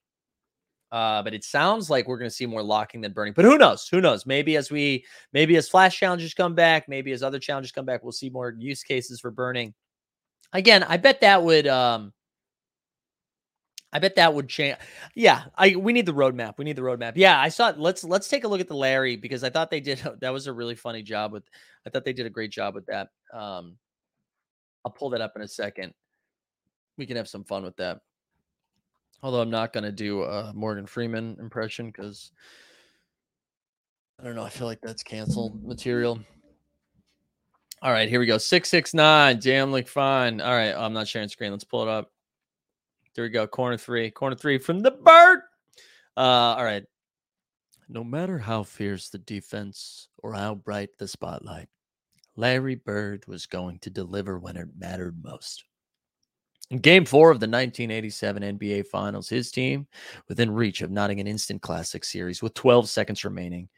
Uh, 0.95 1.24
but 1.24 1.34
it 1.34 1.42
sounds 1.42 1.90
like 1.90 2.07
we're 2.07 2.18
going 2.18 2.30
to 2.30 2.34
see 2.34 2.47
more 2.47 2.62
locking 2.62 3.01
than 3.01 3.11
burning. 3.11 3.32
But 3.34 3.45
who 3.45 3.59
knows? 3.59 3.88
Who 3.88 4.01
knows? 4.01 4.26
Maybe 4.26 4.55
as 4.55 4.70
we, 4.70 5.05
maybe 5.32 5.57
as 5.57 5.68
flash 5.68 5.99
challenges 5.99 6.34
come 6.34 6.55
back, 6.55 6.88
maybe 6.88 7.11
as 7.11 7.20
other 7.20 7.40
challenges 7.40 7.72
come 7.72 7.84
back, 7.84 8.05
we'll 8.05 8.12
see 8.12 8.30
more 8.30 8.55
use 8.57 8.84
cases 8.84 9.18
for 9.18 9.32
burning. 9.32 9.74
Again, 10.53 10.84
I 10.84 10.99
bet 10.99 11.22
that 11.22 11.42
would, 11.42 11.66
um, 11.66 12.12
I 13.92 13.99
bet 13.99 14.14
that 14.14 14.34
would 14.34 14.49
change. 14.49 14.76
Yeah, 15.16 15.47
I 15.57 15.74
we 15.74 15.92
need 15.92 16.07
the 16.07 16.14
roadmap. 16.14 16.59
We 16.59 16.64
need 16.64 16.76
the 16.76 16.82
roadmap. 16.82 17.14
Yeah, 17.16 17.40
I 17.40 17.49
saw. 17.49 17.70
It. 17.70 17.78
Let's 17.78 18.03
let's 18.03 18.28
take 18.28 18.42
a 18.42 18.49
look 18.49 18.61
at 18.61 18.66
the 18.66 18.74
Larry 18.74 19.14
because 19.14 19.45
I 19.45 19.51
thought 19.51 19.70
they 19.70 19.80
did. 19.80 20.01
That 20.20 20.32
was 20.32 20.49
a 20.49 20.53
really 20.53 20.74
funny 20.74 21.03
job 21.03 21.32
with. 21.32 21.45
I 21.86 21.90
thought 21.90 22.05
they 22.05 22.12
did 22.12 22.26
a 22.26 22.30
great 22.30 22.51
job 22.51 22.74
with 22.74 22.86
that. 22.86 23.09
Um, 23.32 23.78
I'll 24.84 24.92
pull 24.92 25.11
that 25.11 25.20
up 25.20 25.34
in 25.36 25.42
a 25.42 25.49
second. 25.49 25.95
We 26.99 27.07
can 27.07 27.16
have 27.16 27.28
some 27.28 27.45
fun 27.45 27.62
with 27.62 27.76
that. 27.76 28.01
Although 29.25 29.41
I'm 29.41 29.51
not 29.51 29.72
going 29.72 29.85
to 29.85 29.91
do 29.91 30.22
a 30.22 30.53
Morgan 30.53 30.85
Freeman 30.85 31.39
impression 31.41 31.87
because 31.87 32.31
I 34.20 34.25
don't 34.25 34.37
know. 34.37 34.45
I 34.45 34.51
feel 34.51 34.66
like 34.66 34.83
that's 34.83 35.03
canceled 35.03 35.64
material. 35.64 36.20
All 37.81 37.91
right, 37.91 38.07
here 38.07 38.20
we 38.20 38.27
go. 38.27 38.37
669, 38.37 39.41
Jam 39.41 39.72
like 39.72 39.89
fine. 39.89 40.43
All 40.43 40.53
right, 40.53 40.75
I'm 40.75 40.93
not 40.93 41.09
sharing 41.09 41.31
screen. 41.31 41.53
Let's 41.53 41.64
pull 41.64 41.81
it 41.81 41.89
up. 41.89 42.12
There 43.14 43.25
we 43.25 43.31
go. 43.31 43.47
Corner 43.47 43.79
three. 43.79 44.11
Corner 44.11 44.37
three 44.37 44.59
from 44.59 44.81
the 44.81 44.91
bird. 44.91 45.41
Uh, 46.18 46.20
all 46.59 46.64
right. 46.64 46.85
No 47.89 48.05
matter 48.05 48.37
how 48.37 48.62
fierce 48.62 49.09
the 49.09 49.18
defense 49.18 50.09
or 50.18 50.35
how 50.35 50.55
bright 50.55 50.91
the 50.99 51.09
spotlight, 51.09 51.68
Larry 52.37 52.75
Bird 52.75 53.25
was 53.27 53.47
going 53.47 53.79
to 53.81 53.91
deliver 53.91 54.39
when 54.39 54.59
it 54.59 54.68
mattered 54.77 55.25
most. 55.25 55.64
In 56.71 56.79
game 56.79 57.05
four 57.05 57.31
of 57.31 57.41
the 57.41 57.47
1987 57.47 58.59
NBA 58.59 58.87
Finals, 58.87 59.29
his 59.29 59.51
team, 59.51 59.87
within 60.29 60.51
reach 60.51 60.81
of 60.81 60.91
knotting 60.91 61.21
an 61.21 61.27
instant 61.27 61.61
classic 61.62 62.05
series 62.05 62.43
with 62.43 62.55
12 62.55 62.89
seconds 62.89 63.25
remaining, 63.25 63.69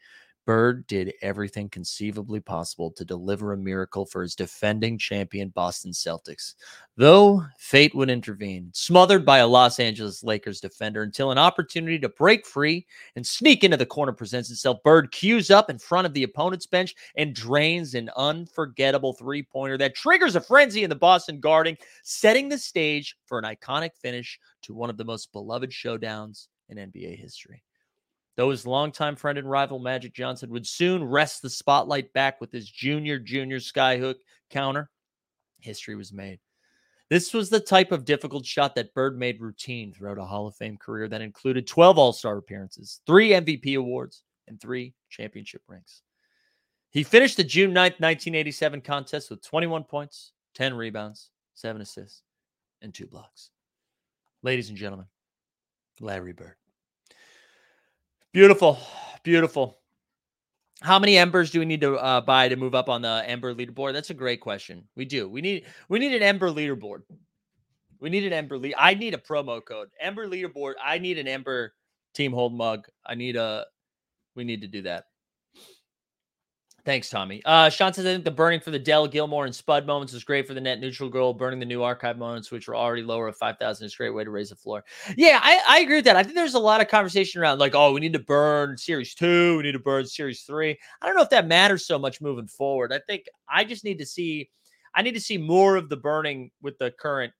Bird 0.47 0.87
did 0.87 1.13
everything 1.21 1.67
conceivably 1.67 2.39
possible 2.39 2.89
to 2.91 3.03
deliver 3.03 3.51
a 3.51 3.57
miracle 3.57 4.05
for 4.05 4.21
his 4.21 4.33
defending 4.33 4.97
champion 4.97 5.49
Boston 5.49 5.91
Celtics. 5.91 6.53
Though 6.95 7.43
fate 7.59 7.93
would 7.93 8.09
intervene, 8.09 8.69
smothered 8.73 9.25
by 9.25 9.39
a 9.39 9.47
Los 9.47 9.77
Angeles 9.77 10.23
Lakers 10.23 10.61
defender 10.61 11.03
until 11.03 11.31
an 11.31 11.37
opportunity 11.37 11.99
to 11.99 12.07
break 12.07 12.45
free 12.45 12.87
and 13.17 13.27
sneak 13.27 13.65
into 13.65 13.75
the 13.75 13.85
corner 13.85 14.13
presents 14.13 14.49
itself. 14.49 14.81
Bird 14.85 15.11
cues 15.11 15.51
up 15.51 15.69
in 15.69 15.77
front 15.77 16.07
of 16.07 16.13
the 16.13 16.23
opponent's 16.23 16.65
bench 16.65 16.95
and 17.17 17.35
drains 17.35 17.93
an 17.93 18.09
unforgettable 18.15 19.11
three 19.11 19.43
pointer 19.43 19.77
that 19.77 19.95
triggers 19.95 20.37
a 20.37 20.41
frenzy 20.41 20.85
in 20.85 20.89
the 20.89 20.95
Boston 20.95 21.41
Garden, 21.41 21.75
setting 22.03 22.47
the 22.47 22.57
stage 22.57 23.17
for 23.25 23.37
an 23.37 23.43
iconic 23.43 23.91
finish 24.01 24.39
to 24.61 24.73
one 24.73 24.89
of 24.89 24.95
the 24.95 25.03
most 25.03 25.33
beloved 25.33 25.71
showdowns 25.71 26.47
in 26.69 26.77
NBA 26.77 27.19
history. 27.19 27.63
Though 28.37 28.51
his 28.51 28.67
longtime 28.67 29.15
friend 29.15 29.39
and 29.39 29.49
rival 29.49 29.79
Magic 29.79 30.13
Johnson 30.13 30.51
would 30.51 30.67
soon 30.67 31.03
wrest 31.03 31.41
the 31.41 31.49
spotlight 31.49 32.13
back 32.13 32.39
with 32.39 32.51
his 32.51 32.69
junior, 32.69 33.17
junior 33.17 33.57
skyhook 33.57 34.17
counter, 34.51 34.91
history 35.59 35.95
was 35.95 36.13
made. 36.13 36.39
This 37.09 37.33
was 37.33 37.49
the 37.49 37.59
type 37.59 37.91
of 37.91 38.05
difficult 38.05 38.45
shot 38.45 38.75
that 38.75 38.93
Bird 38.93 39.17
made 39.17 39.41
routine 39.41 39.91
throughout 39.91 40.19
a 40.19 40.25
Hall 40.25 40.45
of 40.45 40.55
Fame 40.55 40.77
career 40.77 41.07
that 41.07 41.21
included 41.21 41.65
12 41.65 41.97
All 41.97 42.13
Star 42.13 42.37
appearances, 42.37 43.01
three 43.07 43.29
MVP 43.29 43.75
awards, 43.75 44.23
and 44.47 44.61
three 44.61 44.93
championship 45.09 45.63
rings. 45.67 46.03
He 46.91 47.03
finished 47.03 47.37
the 47.37 47.43
June 47.43 47.71
9th, 47.71 47.99
1987 47.99 48.81
contest 48.81 49.29
with 49.31 49.41
21 49.41 49.83
points, 49.85 50.33
10 50.55 50.75
rebounds, 50.75 51.31
seven 51.55 51.81
assists, 51.81 52.21
and 52.81 52.93
two 52.93 53.07
blocks. 53.07 53.49
Ladies 54.43 54.69
and 54.69 54.77
gentlemen, 54.77 55.07
Larry 55.99 56.33
Bird. 56.33 56.55
Beautiful, 58.37 58.77
beautiful. 59.23 59.79
How 60.81 60.99
many 60.99 61.17
embers 61.17 61.49
do 61.49 61.57
we 61.57 61.65
need 61.65 61.81
to 61.81 61.95
uh, 61.95 62.21
buy 62.21 62.47
to 62.47 62.55
move 62.55 62.75
up 62.75 62.87
on 62.87 63.01
the 63.01 63.23
ember 63.25 63.55
leaderboard? 63.55 63.93
That's 63.93 64.11
a 64.11 64.13
great 64.13 64.41
question. 64.41 64.87
We 64.95 65.05
do. 65.05 65.27
We 65.27 65.41
need 65.41 65.65
we 65.89 65.97
need 65.97 66.13
an 66.13 66.21
ember 66.21 66.51
leaderboard. 66.51 67.01
We 67.99 68.11
need 68.11 68.25
an 68.25 68.33
ember. 68.33 68.59
I 68.77 68.93
need 68.93 69.15
a 69.15 69.17
promo 69.17 69.59
code. 69.65 69.87
Ember 69.99 70.27
leaderboard. 70.27 70.73
I 70.79 70.99
need 70.99 71.17
an 71.17 71.27
ember 71.27 71.73
team 72.13 72.31
hold 72.31 72.53
mug. 72.53 72.85
I 73.07 73.15
need 73.15 73.37
a. 73.37 73.65
We 74.35 74.43
need 74.43 74.61
to 74.61 74.67
do 74.67 74.83
that. 74.83 75.05
Thanks, 76.87 77.09
Tommy. 77.09 77.41
Uh, 77.43 77.69
Sean 77.69 77.91
says 77.91 78.05
I 78.05 78.13
think 78.13 78.23
the 78.23 78.31
burning 78.31 78.61
for 78.61 78.71
the 78.71 78.79
Dell 78.79 79.09
Gilmore 79.09 79.43
and 79.43 79.53
Spud 79.53 79.85
moments 79.85 80.13
was 80.13 80.23
great 80.23 80.47
for 80.47 80.53
the 80.53 80.61
net 80.61 80.79
neutral 80.79 81.09
goal. 81.09 81.33
Burning 81.33 81.59
the 81.59 81.65
new 81.65 81.83
archive 81.83 82.17
moments, 82.17 82.49
which 82.49 82.65
were 82.69 82.77
already 82.77 83.03
lower 83.03 83.27
of 83.27 83.35
five 83.35 83.57
thousand, 83.57 83.87
is 83.87 83.93
a 83.93 83.97
great 83.97 84.11
way 84.11 84.23
to 84.23 84.29
raise 84.29 84.51
the 84.51 84.55
floor. 84.55 84.85
Yeah, 85.17 85.41
I, 85.43 85.61
I 85.67 85.79
agree 85.79 85.97
with 85.97 86.05
that. 86.05 86.15
I 86.15 86.23
think 86.23 86.35
there's 86.35 86.53
a 86.53 86.59
lot 86.59 86.79
of 86.79 86.87
conversation 86.87 87.41
around 87.41 87.59
like, 87.59 87.75
oh, 87.75 87.91
we 87.91 87.99
need 87.99 88.13
to 88.13 88.19
burn 88.19 88.77
series 88.77 89.13
two, 89.13 89.57
we 89.57 89.63
need 89.63 89.73
to 89.73 89.79
burn 89.79 90.05
series 90.05 90.43
three. 90.43 90.79
I 91.01 91.05
don't 91.05 91.17
know 91.17 91.23
if 91.23 91.29
that 91.31 91.45
matters 91.45 91.85
so 91.85 91.99
much 91.99 92.21
moving 92.21 92.47
forward. 92.47 92.93
I 92.93 92.99
think 92.99 93.25
I 93.49 93.65
just 93.65 93.83
need 93.83 93.97
to 93.97 94.05
see, 94.05 94.49
I 94.95 95.01
need 95.01 95.15
to 95.15 95.19
see 95.19 95.37
more 95.37 95.75
of 95.75 95.89
the 95.89 95.97
burning 95.97 96.51
with 96.61 96.77
the 96.77 96.91
current. 96.91 97.33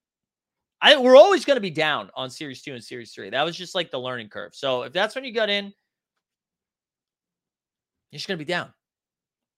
I 0.81 0.97
we're 0.97 1.15
always 1.15 1.45
going 1.45 1.55
to 1.55 1.61
be 1.61 1.71
down 1.71 2.11
on 2.17 2.29
series 2.29 2.61
two 2.61 2.73
and 2.73 2.83
series 2.83 3.13
three. 3.13 3.29
That 3.29 3.45
was 3.45 3.55
just 3.55 3.75
like 3.75 3.91
the 3.91 3.97
learning 3.97 4.27
curve. 4.27 4.53
So 4.55 4.83
if 4.83 4.91
that's 4.91 5.15
when 5.15 5.23
you 5.23 5.31
got 5.31 5.49
in, 5.49 5.71
you're 8.11 8.17
just 8.17 8.27
going 8.27 8.37
to 8.37 8.45
be 8.45 8.51
down. 8.51 8.73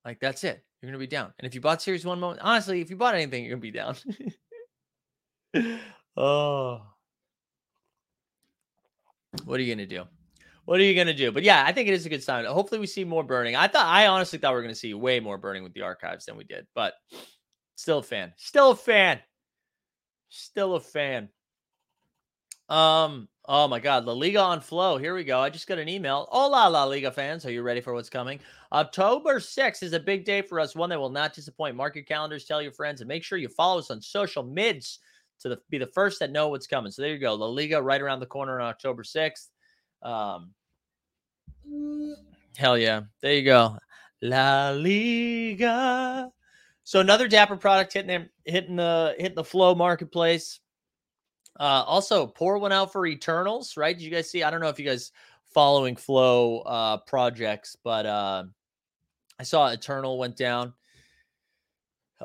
Like 0.05 0.19
that's 0.19 0.43
it. 0.43 0.63
You're 0.81 0.91
gonna 0.91 0.99
be 0.99 1.07
down. 1.07 1.33
And 1.39 1.45
if 1.45 1.53
you 1.53 1.61
bought 1.61 1.81
Series 1.81 2.05
One 2.05 2.19
moment, 2.19 2.41
honestly, 2.41 2.81
if 2.81 2.89
you 2.89 2.95
bought 2.95 3.15
anything, 3.15 3.43
you're 3.43 3.57
gonna 3.57 3.61
be 3.61 3.71
down. 3.71 3.95
oh, 6.17 6.81
what 9.45 9.59
are 9.59 9.63
you 9.63 9.73
gonna 9.73 9.85
do? 9.85 10.05
What 10.65 10.79
are 10.79 10.83
you 10.83 10.95
gonna 10.95 11.13
do? 11.13 11.31
But 11.31 11.43
yeah, 11.43 11.63
I 11.65 11.71
think 11.71 11.87
it 11.87 11.93
is 11.93 12.05
a 12.05 12.09
good 12.09 12.23
sign. 12.23 12.45
Hopefully, 12.45 12.79
we 12.79 12.87
see 12.87 13.03
more 13.03 13.23
burning. 13.23 13.55
I 13.55 13.67
thought, 13.67 13.87
I 13.87 14.07
honestly 14.07 14.39
thought 14.39 14.53
we 14.53 14.59
are 14.59 14.61
gonna 14.61 14.75
see 14.75 14.93
way 14.93 15.19
more 15.19 15.37
burning 15.37 15.63
with 15.63 15.73
the 15.73 15.81
archives 15.81 16.25
than 16.25 16.37
we 16.37 16.43
did. 16.43 16.65
But 16.75 16.93
still 17.75 17.99
a 17.99 18.03
fan. 18.03 18.33
Still 18.37 18.71
a 18.71 18.75
fan. 18.75 19.19
Still 20.29 20.75
a 20.75 20.79
fan. 20.79 21.29
Um. 22.69 23.27
Oh 23.51 23.67
my 23.67 23.79
God, 23.79 24.05
La 24.05 24.13
Liga 24.13 24.39
on 24.39 24.61
flow. 24.61 24.99
Here 24.99 25.15
we 25.15 25.23
go. 25.23 25.39
I 25.39 25.49
just 25.49 25.65
got 25.65 25.79
an 25.79 25.89
email. 25.89 26.27
Hola, 26.29 26.69
La 26.69 26.83
Liga 26.83 27.11
fans. 27.11 27.47
Are 27.47 27.51
you 27.51 27.63
ready 27.63 27.81
for 27.81 27.95
what's 27.95 28.07
coming? 28.07 28.39
October 28.71 29.39
6th 29.39 29.81
is 29.81 29.93
a 29.93 29.99
big 29.99 30.23
day 30.23 30.43
for 30.43 30.59
us, 30.59 30.75
one 30.75 30.91
that 30.91 30.99
will 30.99 31.09
not 31.09 31.33
disappoint. 31.33 31.75
Mark 31.75 31.95
your 31.95 32.03
calendars, 32.03 32.45
tell 32.45 32.61
your 32.61 32.71
friends, 32.71 33.01
and 33.01 33.07
make 33.07 33.23
sure 33.23 33.39
you 33.39 33.47
follow 33.47 33.79
us 33.79 33.89
on 33.89 34.03
social 34.03 34.43
mids 34.43 34.99
to 35.39 35.49
the, 35.49 35.59
be 35.71 35.79
the 35.79 35.87
first 35.87 36.19
that 36.19 36.31
know 36.31 36.49
what's 36.49 36.67
coming. 36.67 36.91
So 36.91 37.01
there 37.01 37.11
you 37.11 37.17
go. 37.17 37.33
La 37.33 37.47
Liga 37.47 37.81
right 37.81 37.99
around 37.99 38.19
the 38.19 38.27
corner 38.27 38.59
on 38.59 38.67
October 38.67 39.01
6th. 39.01 39.47
Um, 40.03 40.51
Hell 42.55 42.77
yeah. 42.77 43.01
There 43.21 43.33
you 43.33 43.45
go. 43.45 43.79
La 44.21 44.69
Liga. 44.69 46.31
So 46.83 46.99
another 46.99 47.27
Dapper 47.27 47.57
product 47.57 47.93
hitting 47.93 48.29
hitting 48.45 48.75
the 48.75 49.15
hitting 49.17 49.33
the 49.33 49.43
flow 49.43 49.73
marketplace. 49.73 50.59
Uh 51.59 51.83
also 51.85 52.25
pour 52.25 52.57
one 52.57 52.71
out 52.71 52.91
for 52.91 53.05
Eternals, 53.05 53.75
right? 53.77 53.97
Did 53.97 54.03
you 54.03 54.11
guys 54.11 54.29
see? 54.29 54.43
I 54.43 54.49
don't 54.49 54.61
know 54.61 54.69
if 54.69 54.79
you 54.79 54.85
guys 54.85 55.11
following 55.53 55.95
flow 55.95 56.59
uh 56.59 56.97
projects, 56.97 57.75
but 57.83 58.05
uh 58.05 58.43
I 59.39 59.43
saw 59.43 59.67
Eternal 59.67 60.17
went 60.17 60.37
down. 60.37 60.73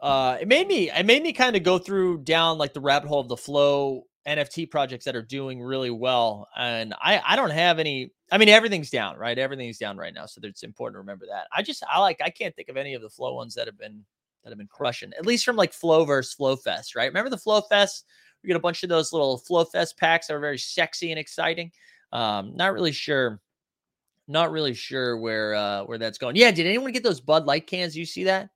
Uh 0.00 0.38
it 0.40 0.48
made 0.48 0.66
me 0.68 0.90
it 0.90 1.06
made 1.06 1.22
me 1.22 1.32
kind 1.32 1.56
of 1.56 1.62
go 1.62 1.78
through 1.78 2.18
down 2.18 2.58
like 2.58 2.72
the 2.74 2.80
rabbit 2.80 3.08
hole 3.08 3.20
of 3.20 3.28
the 3.28 3.36
flow 3.36 4.04
NFT 4.26 4.70
projects 4.70 5.04
that 5.04 5.16
are 5.16 5.22
doing 5.22 5.62
really 5.62 5.90
well. 5.90 6.48
And 6.56 6.94
I 7.00 7.20
I 7.24 7.36
don't 7.36 7.50
have 7.50 7.78
any 7.78 8.12
I 8.30 8.38
mean 8.38 8.48
everything's 8.48 8.90
down, 8.90 9.16
right? 9.18 9.38
Everything's 9.38 9.78
down 9.78 9.96
right 9.96 10.14
now. 10.14 10.26
So 10.26 10.40
it's 10.44 10.62
important 10.62 10.94
to 10.96 11.00
remember 11.00 11.26
that. 11.26 11.46
I 11.52 11.62
just 11.62 11.82
I 11.90 12.00
like 12.00 12.20
I 12.24 12.30
can't 12.30 12.54
think 12.54 12.68
of 12.68 12.76
any 12.76 12.94
of 12.94 13.02
the 13.02 13.10
flow 13.10 13.34
ones 13.34 13.54
that 13.54 13.66
have 13.66 13.78
been 13.78 14.04
that 14.44 14.50
have 14.50 14.58
been 14.58 14.68
crushing, 14.68 15.12
at 15.18 15.26
least 15.26 15.44
from 15.44 15.56
like 15.56 15.72
Flow 15.72 16.04
versus 16.04 16.34
Flow 16.34 16.56
Fest, 16.56 16.94
right? 16.94 17.06
Remember 17.06 17.30
the 17.30 17.38
Flow 17.38 17.60
Fest? 17.62 18.04
We 18.44 18.48
get 18.48 18.56
a 18.56 18.60
bunch 18.60 18.82
of 18.82 18.90
those 18.90 19.12
little 19.12 19.38
Flow 19.38 19.64
Fest 19.64 19.98
packs 19.98 20.26
that 20.26 20.34
are 20.34 20.40
very 20.40 20.58
sexy 20.58 21.10
and 21.10 21.18
exciting. 21.18 21.72
Um, 22.12 22.54
not 22.54 22.74
really 22.74 22.92
sure, 22.92 23.40
not 24.28 24.52
really 24.52 24.74
sure 24.74 25.16
where 25.16 25.54
uh 25.54 25.84
where 25.84 25.98
that's 25.98 26.18
going. 26.18 26.36
Yeah, 26.36 26.50
did 26.50 26.66
anyone 26.66 26.92
get 26.92 27.02
those 27.02 27.20
Bud 27.20 27.46
Light 27.46 27.66
cans? 27.66 27.96
You 27.96 28.06
see 28.06 28.24
that? 28.24 28.50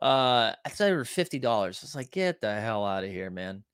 Uh, 0.00 0.52
I 0.64 0.68
thought 0.68 0.84
they 0.84 0.92
were 0.92 1.04
fifty 1.04 1.38
dollars. 1.38 1.80
It's 1.82 1.94
like 1.94 2.10
get 2.10 2.40
the 2.40 2.60
hell 2.60 2.84
out 2.84 3.04
of 3.04 3.10
here, 3.10 3.30
man. 3.30 3.64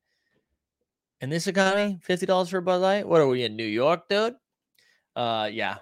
In 1.20 1.30
this 1.30 1.46
economy, 1.46 1.98
fifty 2.02 2.26
dollars 2.26 2.48
for 2.48 2.58
a 2.58 2.62
Bud 2.62 2.80
Light? 2.80 3.08
What 3.08 3.20
are 3.20 3.28
we 3.28 3.44
in 3.44 3.56
New 3.56 3.66
York, 3.66 4.08
dude? 4.08 4.36
Uh, 5.14 5.48
yeah. 5.52 5.78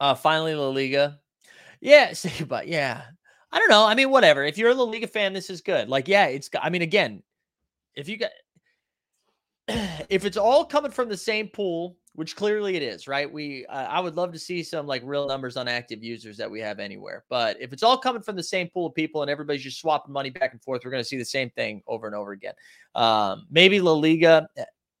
Uh, 0.00 0.14
finally, 0.14 0.54
La 0.54 0.68
Liga. 0.68 1.20
Yeah, 1.80 2.12
say 2.14 2.32
goodbye. 2.38 2.64
Yeah, 2.64 3.02
I 3.52 3.58
don't 3.58 3.70
know. 3.70 3.86
I 3.86 3.94
mean, 3.94 4.10
whatever. 4.10 4.44
If 4.44 4.58
you're 4.58 4.70
a 4.70 4.74
La 4.74 4.84
Liga 4.84 5.06
fan, 5.06 5.32
this 5.32 5.50
is 5.50 5.60
good. 5.60 5.88
Like, 5.88 6.08
yeah, 6.08 6.26
it's. 6.26 6.50
I 6.60 6.70
mean, 6.70 6.82
again, 6.82 7.22
if 7.96 8.08
you 8.08 8.16
got, 8.16 8.30
if 10.08 10.24
it's 10.24 10.36
all 10.36 10.64
coming 10.64 10.90
from 10.90 11.08
the 11.08 11.16
same 11.16 11.48
pool, 11.48 11.96
which 12.14 12.36
clearly 12.36 12.76
it 12.76 12.82
is, 12.82 13.08
right? 13.08 13.30
We, 13.30 13.66
uh, 13.66 13.86
I 13.88 13.98
would 13.98 14.14
love 14.14 14.32
to 14.32 14.38
see 14.38 14.62
some 14.62 14.86
like 14.86 15.02
real 15.04 15.26
numbers 15.26 15.56
on 15.56 15.66
active 15.66 16.02
users 16.02 16.36
that 16.36 16.50
we 16.50 16.60
have 16.60 16.78
anywhere. 16.78 17.24
But 17.28 17.60
if 17.60 17.72
it's 17.72 17.82
all 17.82 17.98
coming 17.98 18.22
from 18.22 18.36
the 18.36 18.42
same 18.42 18.68
pool 18.68 18.86
of 18.86 18.94
people 18.94 19.22
and 19.22 19.30
everybody's 19.30 19.64
just 19.64 19.80
swapping 19.80 20.12
money 20.12 20.30
back 20.30 20.52
and 20.52 20.62
forth, 20.62 20.82
we're 20.84 20.92
going 20.92 21.02
to 21.02 21.08
see 21.08 21.16
the 21.16 21.24
same 21.24 21.50
thing 21.50 21.82
over 21.88 22.06
and 22.06 22.14
over 22.14 22.30
again. 22.30 22.54
Um, 22.94 23.46
maybe 23.50 23.80
La 23.80 23.92
Liga, 23.92 24.46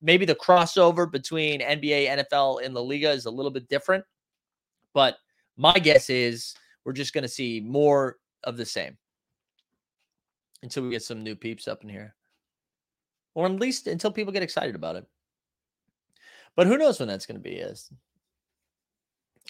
maybe 0.02 0.24
the 0.24 0.34
crossover 0.34 1.10
between 1.10 1.60
NBA, 1.60 2.08
NFL, 2.08 2.64
and 2.64 2.74
La 2.74 2.80
Liga 2.80 3.10
is 3.10 3.26
a 3.26 3.30
little 3.30 3.52
bit 3.52 3.68
different. 3.68 4.04
But 4.92 5.16
my 5.56 5.78
guess 5.78 6.10
is 6.10 6.54
we're 6.84 6.92
just 6.92 7.14
going 7.14 7.22
to 7.22 7.28
see 7.28 7.60
more 7.60 8.18
of 8.42 8.56
the 8.56 8.66
same 8.66 8.98
until 10.64 10.82
we 10.82 10.90
get 10.90 11.02
some 11.02 11.22
new 11.22 11.36
peeps 11.36 11.68
up 11.68 11.84
in 11.84 11.88
here, 11.88 12.14
or 13.34 13.46
at 13.46 13.52
least 13.52 13.86
until 13.86 14.10
people 14.10 14.32
get 14.32 14.42
excited 14.42 14.74
about 14.74 14.96
it. 14.96 15.06
But 16.56 16.66
who 16.66 16.78
knows 16.78 16.98
when 16.98 17.08
that's 17.08 17.26
going 17.26 17.36
to 17.36 17.42
be? 17.42 17.56
Is 17.56 17.90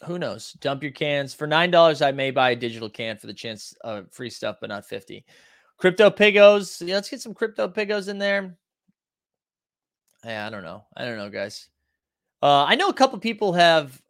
who 0.06 0.18
knows? 0.18 0.52
Dump 0.54 0.82
your 0.82 0.92
cans 0.92 1.34
for 1.34 1.46
nine 1.46 1.70
dollars. 1.70 2.02
I 2.02 2.12
may 2.12 2.30
buy 2.30 2.50
a 2.50 2.56
digital 2.56 2.90
can 2.90 3.16
for 3.16 3.26
the 3.26 3.34
chance 3.34 3.74
of 3.82 4.10
free 4.12 4.30
stuff, 4.30 4.56
but 4.60 4.70
not 4.70 4.86
fifty. 4.86 5.24
Crypto 5.76 6.10
pigos. 6.10 6.86
Yeah, 6.86 6.94
let's 6.94 7.10
get 7.10 7.20
some 7.20 7.34
crypto 7.34 7.68
pigos 7.68 8.08
in 8.08 8.18
there. 8.18 8.56
Yeah, 10.24 10.46
I 10.46 10.50
don't 10.50 10.62
know. 10.62 10.84
I 10.96 11.04
don't 11.04 11.18
know, 11.18 11.30
guys. 11.30 11.68
Uh, 12.42 12.64
I 12.64 12.74
know 12.74 12.88
a 12.88 12.94
couple 12.94 13.18
people 13.18 13.52
have 13.52 14.00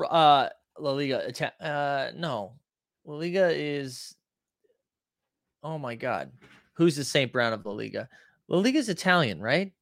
uh 0.00 0.48
La 0.78 0.92
Liga. 0.92 1.32
Uh, 1.60 2.10
no, 2.16 2.54
La 3.04 3.16
Liga 3.16 3.50
is. 3.50 4.14
Oh 5.62 5.78
my 5.78 5.96
God, 5.96 6.30
who's 6.74 6.96
the 6.96 7.04
Saint 7.04 7.32
Brown 7.32 7.52
of 7.52 7.66
La 7.66 7.72
Liga? 7.72 8.08
La 8.48 8.58
Liga 8.58 8.78
is 8.78 8.88
Italian, 8.88 9.40
right? 9.40 9.72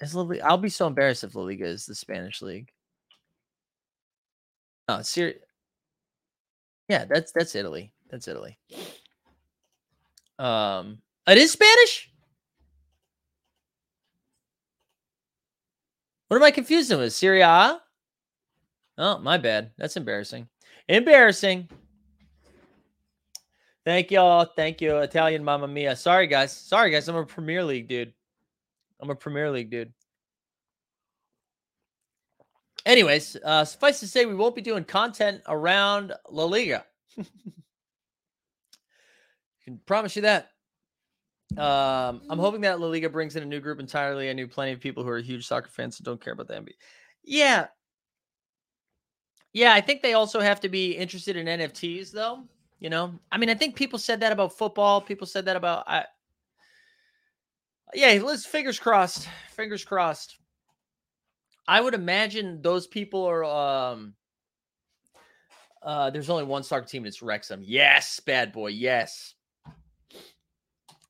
Is 0.00 0.14
La 0.14 0.22
Liga, 0.22 0.44
I'll 0.46 0.58
be 0.58 0.68
so 0.68 0.86
embarrassed 0.86 1.24
if 1.24 1.34
La 1.34 1.42
Liga 1.42 1.66
is 1.66 1.86
the 1.86 1.94
Spanish 1.94 2.42
league. 2.42 2.70
No, 4.88 5.02
ser- 5.02 5.34
Yeah, 6.88 7.04
that's 7.04 7.32
that's 7.32 7.54
Italy. 7.54 7.92
That's 8.10 8.28
Italy. 8.28 8.58
Um, 10.38 11.00
it 11.26 11.38
is 11.38 11.52
Spanish. 11.52 12.10
What 16.28 16.36
am 16.38 16.42
I 16.42 16.50
confused 16.50 16.92
with? 16.92 17.12
Serie 17.12 17.42
A? 17.42 17.80
Oh, 18.98 19.18
my 19.18 19.38
bad. 19.38 19.72
That's 19.78 19.96
embarrassing. 19.96 20.48
Embarrassing. 20.88 21.68
Thank 23.84 24.10
y'all. 24.10 24.44
Thank 24.44 24.80
you, 24.80 24.98
Italian 24.98 25.42
Mamma 25.42 25.66
Mia. 25.66 25.96
Sorry, 25.96 26.26
guys. 26.26 26.54
Sorry, 26.56 26.90
guys. 26.90 27.08
I'm 27.08 27.16
a 27.16 27.24
Premier 27.24 27.64
League 27.64 27.88
dude. 27.88 28.12
I'm 29.00 29.10
a 29.10 29.14
Premier 29.14 29.50
League 29.50 29.70
dude. 29.70 29.92
Anyways, 32.84 33.36
uh, 33.44 33.64
suffice 33.64 34.00
to 34.00 34.08
say, 34.08 34.26
we 34.26 34.34
won't 34.34 34.54
be 34.54 34.62
doing 34.62 34.84
content 34.84 35.42
around 35.48 36.12
La 36.30 36.44
Liga. 36.44 36.84
can 39.70 39.80
promise 39.86 40.16
you 40.16 40.22
that. 40.22 40.50
Um, 41.56 42.22
I'm 42.30 42.38
hoping 42.38 42.60
that 42.62 42.80
La 42.80 42.86
Liga 42.86 43.08
brings 43.08 43.36
in 43.36 43.42
a 43.42 43.46
new 43.46 43.60
group 43.60 43.80
entirely. 43.80 44.30
I 44.30 44.32
knew 44.32 44.46
plenty 44.46 44.72
of 44.72 44.80
people 44.80 45.02
who 45.02 45.10
are 45.10 45.18
huge 45.18 45.46
soccer 45.46 45.68
fans 45.68 45.98
and 45.98 46.04
don't 46.04 46.20
care 46.20 46.32
about 46.32 46.48
the 46.48 46.54
NBA. 46.54 46.74
Yeah. 47.24 47.66
Yeah, 49.52 49.72
I 49.72 49.80
think 49.80 50.02
they 50.02 50.14
also 50.14 50.40
have 50.40 50.60
to 50.60 50.68
be 50.68 50.92
interested 50.92 51.36
in 51.36 51.46
NFTs, 51.46 52.12
though. 52.12 52.44
You 52.80 52.88
know, 52.88 53.12
I 53.30 53.36
mean, 53.36 53.50
I 53.50 53.54
think 53.54 53.76
people 53.76 53.98
said 53.98 54.20
that 54.20 54.32
about 54.32 54.56
football. 54.56 55.02
People 55.02 55.26
said 55.26 55.44
that 55.44 55.56
about 55.56 55.84
I. 55.86 56.06
Yeah, 57.92 58.18
let's 58.22 58.46
fingers 58.46 58.78
crossed. 58.78 59.28
Fingers 59.50 59.84
crossed. 59.84 60.38
I 61.68 61.80
would 61.80 61.94
imagine 61.94 62.62
those 62.62 62.86
people 62.86 63.22
are. 63.24 63.44
um 63.44 64.14
uh 65.82 66.08
There's 66.08 66.30
only 66.30 66.44
one 66.44 66.62
soccer 66.62 66.86
team. 66.86 67.02
And 67.02 67.08
it's 67.08 67.20
Wrexham. 67.22 67.62
Yes, 67.62 68.18
bad 68.20 68.50
boy. 68.50 68.68
Yes. 68.68 69.34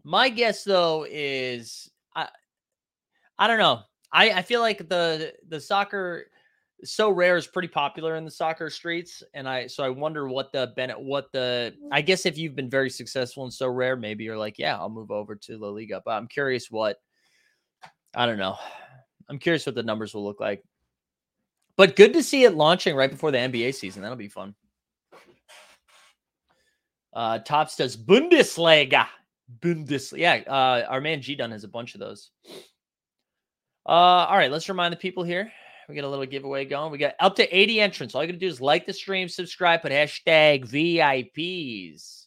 My 0.02 0.28
guess 0.28 0.64
though 0.64 1.06
is 1.08 1.88
I. 2.16 2.28
I 3.38 3.46
don't 3.46 3.58
know. 3.58 3.82
I 4.12 4.30
I 4.32 4.42
feel 4.42 4.60
like 4.60 4.88
the 4.88 5.34
the 5.48 5.60
soccer 5.60 6.26
Sorare 6.84 7.36
is 7.36 7.46
pretty 7.46 7.68
popular 7.68 8.16
in 8.16 8.24
the 8.24 8.30
soccer 8.30 8.70
streets 8.70 9.22
and 9.34 9.48
i 9.48 9.66
so 9.66 9.84
i 9.84 9.88
wonder 9.88 10.28
what 10.28 10.50
the 10.52 10.72
bennett 10.76 10.98
what 10.98 11.30
the 11.32 11.74
i 11.92 12.00
guess 12.00 12.24
if 12.24 12.38
you've 12.38 12.56
been 12.56 12.70
very 12.70 12.88
successful 12.88 13.44
in 13.44 13.50
Sorare 13.50 14.00
maybe 14.00 14.24
you're 14.24 14.38
like 14.38 14.58
yeah 14.58 14.76
i'll 14.78 14.88
move 14.88 15.10
over 15.10 15.34
to 15.34 15.58
la 15.58 15.68
liga 15.68 16.00
but 16.04 16.12
i'm 16.12 16.26
curious 16.26 16.70
what 16.70 16.98
i 18.14 18.26
don't 18.26 18.38
know. 18.38 18.56
I'm 19.28 19.38
curious 19.38 19.64
what 19.64 19.76
the 19.76 19.82
numbers 19.84 20.12
will 20.12 20.24
look 20.24 20.40
like. 20.40 20.64
But 21.76 21.94
good 21.94 22.12
to 22.14 22.22
see 22.22 22.42
it 22.44 22.54
launching 22.54 22.96
right 22.96 23.10
before 23.10 23.30
the 23.30 23.38
nba 23.38 23.72
season. 23.74 24.02
That'll 24.02 24.16
be 24.16 24.28
fun. 24.28 24.54
Uh 27.12 27.38
Topps 27.38 27.76
does 27.76 27.96
bundesliga. 27.96 29.06
Bundesliga 29.60 30.18
yeah 30.18 30.42
uh 30.46 30.86
our 30.88 31.00
man 31.00 31.22
g 31.22 31.36
dunn 31.36 31.52
has 31.52 31.64
a 31.64 31.68
bunch 31.68 31.94
of 31.94 32.00
those. 32.00 32.30
Uh 33.86 34.26
all 34.28 34.36
right 34.36 34.50
let's 34.50 34.68
remind 34.68 34.92
the 34.92 34.98
people 34.98 35.22
here 35.22 35.52
we 35.90 35.96
got 35.96 36.04
a 36.04 36.08
little 36.08 36.26
giveaway 36.26 36.64
going. 36.64 36.92
We 36.92 36.98
got 36.98 37.14
up 37.20 37.36
to 37.36 37.56
80 37.56 37.80
entrants. 37.80 38.14
All 38.14 38.22
you 38.22 38.28
got 38.28 38.34
to 38.34 38.38
do 38.38 38.46
is 38.46 38.60
like 38.60 38.86
the 38.86 38.92
stream, 38.92 39.28
subscribe, 39.28 39.82
put 39.82 39.92
hashtag 39.92 40.64
VIPs. 40.66 42.26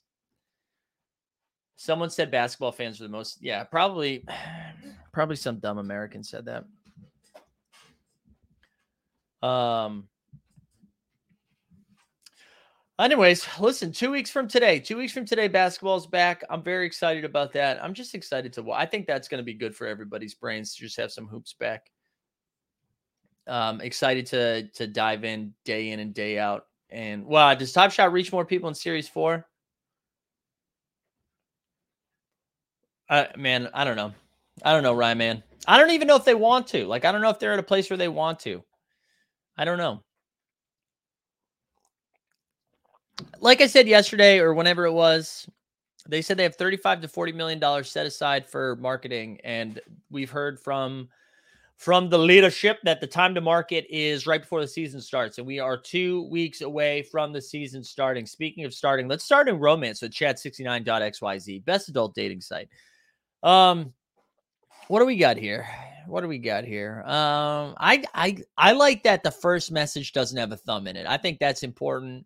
Someone 1.78 2.10
said 2.10 2.32
basketball 2.32 2.72
fans 2.72 3.00
are 3.00 3.04
the 3.04 3.10
most. 3.10 3.40
Yeah, 3.42 3.64
probably, 3.64 4.26
probably 5.14 5.36
some 5.36 5.60
dumb 5.60 5.78
American 5.78 6.24
said 6.24 6.46
that. 6.46 6.66
Um. 9.46 10.08
Anyways, 13.00 13.48
listen, 13.60 13.92
two 13.92 14.12
weeks 14.12 14.30
from 14.30 14.48
today, 14.48 14.80
two 14.80 14.98
weeks 14.98 15.12
from 15.12 15.26
today, 15.26 15.48
basketball's 15.48 16.06
back. 16.06 16.44
I'm 16.50 16.62
very 16.62 16.86
excited 16.86 17.26
about 17.26 17.52
that. 17.54 17.84
I'm 17.84 17.94
just 17.94 18.14
excited 18.14 18.54
to. 18.54 18.72
I 18.72 18.86
think 18.86 19.08
that's 19.08 19.28
going 19.28 19.40
to 19.40 19.44
be 19.44 19.56
good 19.56 19.76
for 19.76 19.88
everybody's 19.88 20.36
brains 20.36 20.76
to 20.76 20.84
just 20.84 20.98
have 20.98 21.12
some 21.12 21.28
hoops 21.28 21.54
back 21.54 21.90
um 23.48 23.82
excited 23.82 24.26
to 24.28 24.68
to 24.70 24.88
dive 24.88 25.24
in 25.24 25.54
day 25.66 25.90
in 25.92 26.00
and 26.00 26.14
day 26.14 26.40
out. 26.40 26.68
And 26.90 27.26
wow 27.26 27.54
does 27.54 27.74
top 27.74 27.92
shot 27.92 28.12
reach 28.12 28.32
more 28.32 28.46
people 28.46 28.70
in 28.70 28.76
series 28.76 29.08
four? 29.08 29.46
Uh 33.10 33.26
man 33.38 33.70
i 33.74 33.84
don't 33.84 33.96
know. 33.96 34.14
I 34.64 34.74
don't 34.74 34.84
know 34.84 34.94
ryan 34.94 35.18
man. 35.18 35.44
I 35.68 35.78
don't 35.78 35.92
even 35.92 36.08
know 36.08 36.16
if 36.16 36.26
they 36.26 36.36
want 36.36 36.68
to. 36.68 36.86
Like 36.86 37.06
i 37.06 37.12
don't 37.12 37.22
know 37.22 37.30
if 37.30 37.40
they're 37.40 37.54
at 37.54 37.60
a 37.60 37.64
place 37.64 37.90
where 37.90 37.98
they 37.98 38.08
want 38.08 38.40
to. 38.42 38.64
I 39.58 39.66
don't 39.66 39.78
know. 39.78 40.02
Like 43.40 43.62
i 43.62 43.68
said 43.68 43.88
yesterday 43.88 44.40
or 44.40 44.54
whenever 44.54 44.86
it 44.86 44.94
was 44.94 45.48
they 46.08 46.22
said 46.22 46.38
they 46.38 46.44
have 46.44 46.56
35 46.56 47.02
to 47.02 47.08
40 47.08 47.32
million 47.32 47.60
dollars 47.60 47.90
set 47.90 48.06
aside 48.06 48.48
for 48.48 48.76
marketing. 48.78 49.40
And 49.44 49.80
we've 50.12 50.30
heard 50.30 50.60
from 50.60 51.10
from 51.84 52.08
the 52.08 52.18
leadership 52.18 52.80
that 52.84 53.02
the 53.02 53.08
time 53.08 53.36
to 53.36 53.42
market 53.42 53.86
is 53.90 54.26
right 54.26 54.40
before 54.40 54.62
the 54.62 54.68
season 54.68 55.02
starts, 55.02 55.38
and 55.38 55.46
we 55.46 55.60
are 55.60 55.76
two 55.76 56.24
weeks 56.30 56.62
away 56.62 57.02
from 57.02 57.34
the 57.34 57.42
season 57.42 57.84
starting. 57.84 58.26
Speaking 58.26 58.64
of 58.64 58.74
starting, 58.74 59.10
let's 59.10 59.26
start 59.26 59.50
in 59.50 59.60
romance 59.60 60.02
with 60.02 60.14
chat69.xyz, 60.14 61.66
best 61.66 61.90
adult 61.90 62.16
dating 62.16 62.40
site. 62.40 62.70
Um, 63.44 63.92
what 64.88 65.00
do 65.00 65.06
we 65.06 65.18
got 65.18 65.36
here? 65.36 65.68
What 66.08 66.22
do 66.22 66.30
we 66.30 66.38
got 66.38 66.64
here? 66.64 67.04
Um, 67.06 67.76
I 67.78 68.06
I 68.14 68.38
I 68.58 68.72
like 68.72 69.04
that 69.04 69.24
the 69.24 69.32
first 69.32 69.70
message 69.70 70.14
doesn't 70.14 70.38
have 70.38 70.54
a 70.54 70.58
thumb 70.58 70.88
in 70.88 70.96
it. 70.96 71.06
I 71.06 71.18
think 71.18 71.40
that's 71.40 71.64
important. 71.64 72.26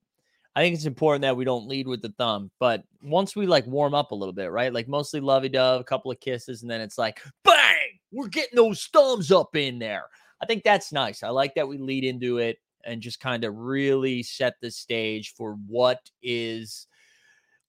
I 0.56 0.62
think 0.62 0.76
it's 0.76 0.86
important 0.86 1.24
that 1.24 1.36
we 1.36 1.46
don't 1.46 1.68
lead 1.68 1.88
with 1.88 2.04
the 2.04 2.14
thumb, 2.18 2.52
but 2.60 2.84
once 3.02 3.36
we 3.36 3.48
like 3.48 3.66
warm 3.66 3.96
up 3.96 4.12
a 4.12 4.16
little 4.16 4.34
bit, 4.34 4.52
right? 4.52 4.72
Like 4.72 4.88
mostly 4.88 5.20
lovey 5.20 5.50
dove, 5.50 5.82
a 5.82 5.84
couple 5.84 6.12
of 6.12 6.20
kisses, 6.20 6.62
and 6.62 6.70
then 6.70 6.82
it's 6.82 7.00
like 7.00 7.22
bang, 7.44 7.67
we're 8.12 8.28
getting 8.28 8.56
those 8.56 8.86
thumbs 8.94 9.32
up 9.32 9.56
in 9.56 9.80
there. 9.80 10.06
I 10.42 10.46
think 10.46 10.64
that's 10.64 10.92
nice. 10.92 11.24
I 11.24 11.30
like 11.30 11.56
that 11.56 11.68
we 11.68 11.78
lead 11.78 12.04
into 12.04 12.38
it 12.38 12.60
and 12.86 13.02
just 13.02 13.20
kind 13.20 13.44
of 13.44 13.56
really 13.56 14.24
set 14.24 14.56
the 14.62 14.72
stage 14.72 15.34
for 15.36 15.58
what 15.68 16.10
is 16.22 16.88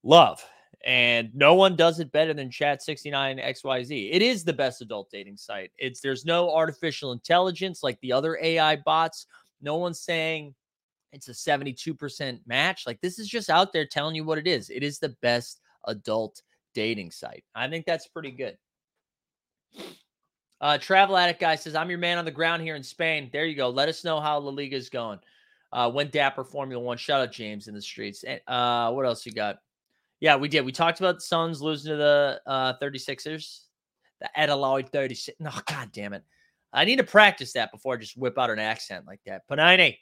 love. 0.02 0.44
And 0.84 1.34
no 1.34 1.54
one 1.54 1.74
does 1.74 1.98
it 1.98 2.12
better 2.12 2.32
than 2.32 2.50
Chat69XYZ. 2.50 4.10
It 4.12 4.22
is 4.22 4.44
the 4.44 4.52
best 4.52 4.80
adult 4.80 5.10
dating 5.10 5.36
site. 5.36 5.72
It's 5.76 6.00
there's 6.00 6.24
no 6.24 6.54
artificial 6.54 7.12
intelligence 7.12 7.82
like 7.82 8.00
the 8.00 8.12
other 8.12 8.38
AI 8.40 8.76
bots. 8.76 9.26
No 9.60 9.76
one's 9.76 10.00
saying 10.00 10.54
it's 11.12 11.28
a 11.28 11.32
72% 11.32 12.40
match. 12.46 12.86
Like 12.86 13.00
this 13.00 13.18
is 13.18 13.28
just 13.28 13.50
out 13.50 13.72
there 13.72 13.86
telling 13.86 14.14
you 14.14 14.24
what 14.24 14.38
it 14.38 14.46
is. 14.46 14.70
It 14.70 14.84
is 14.84 14.98
the 14.98 15.16
best 15.20 15.60
adult 15.86 16.42
dating 16.74 17.10
site. 17.10 17.44
I 17.56 17.68
think 17.68 17.84
that's 17.84 18.06
pretty 18.06 18.30
good. 18.30 18.56
Uh, 20.60 20.76
Travel 20.78 21.16
Addict 21.16 21.40
guy 21.40 21.54
says, 21.54 21.74
I'm 21.74 21.90
your 21.90 21.98
man 21.98 22.18
on 22.18 22.24
the 22.24 22.30
ground 22.30 22.62
here 22.62 22.74
in 22.74 22.82
Spain. 22.82 23.30
There 23.32 23.46
you 23.46 23.54
go. 23.54 23.68
Let 23.68 23.88
us 23.88 24.04
know 24.04 24.20
how 24.20 24.38
La 24.38 24.50
Liga 24.50 24.76
is 24.76 24.88
going. 24.88 25.20
Uh, 25.72 25.90
when 25.90 26.08
Dapper 26.08 26.44
Formula 26.44 26.82
One. 26.82 26.96
Shout 26.96 27.20
out 27.20 27.30
James 27.30 27.68
in 27.68 27.74
the 27.74 27.82
streets. 27.82 28.24
And 28.24 28.40
uh, 28.46 28.90
what 28.90 29.04
else 29.04 29.26
you 29.26 29.32
got? 29.32 29.58
Yeah, 30.20 30.36
we 30.36 30.48
did. 30.48 30.64
We 30.64 30.72
talked 30.72 30.98
about 30.98 31.16
the 31.16 31.20
Suns 31.20 31.62
losing 31.62 31.90
to 31.90 31.96
the 31.96 32.40
uh, 32.46 32.74
36ers. 32.82 33.60
The 34.20 34.38
Adelaide 34.38 34.90
36. 34.90 35.38
No, 35.40 35.50
god 35.66 35.90
damn 35.92 36.12
it. 36.12 36.24
I 36.72 36.84
need 36.84 36.96
to 36.96 37.04
practice 37.04 37.52
that 37.52 37.70
before 37.70 37.94
I 37.94 37.98
just 37.98 38.16
whip 38.16 38.38
out 38.38 38.50
an 38.50 38.58
accent 38.58 39.06
like 39.06 39.20
that. 39.26 39.48
Panini. 39.48 39.98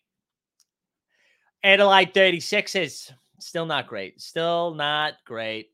Adelaide 1.63 2.15
36ers. 2.15 3.13
Still 3.41 3.67
not 3.67 3.87
great. 3.87 4.21
Still 4.21 4.75
not 4.75 5.15
great. 5.27 5.71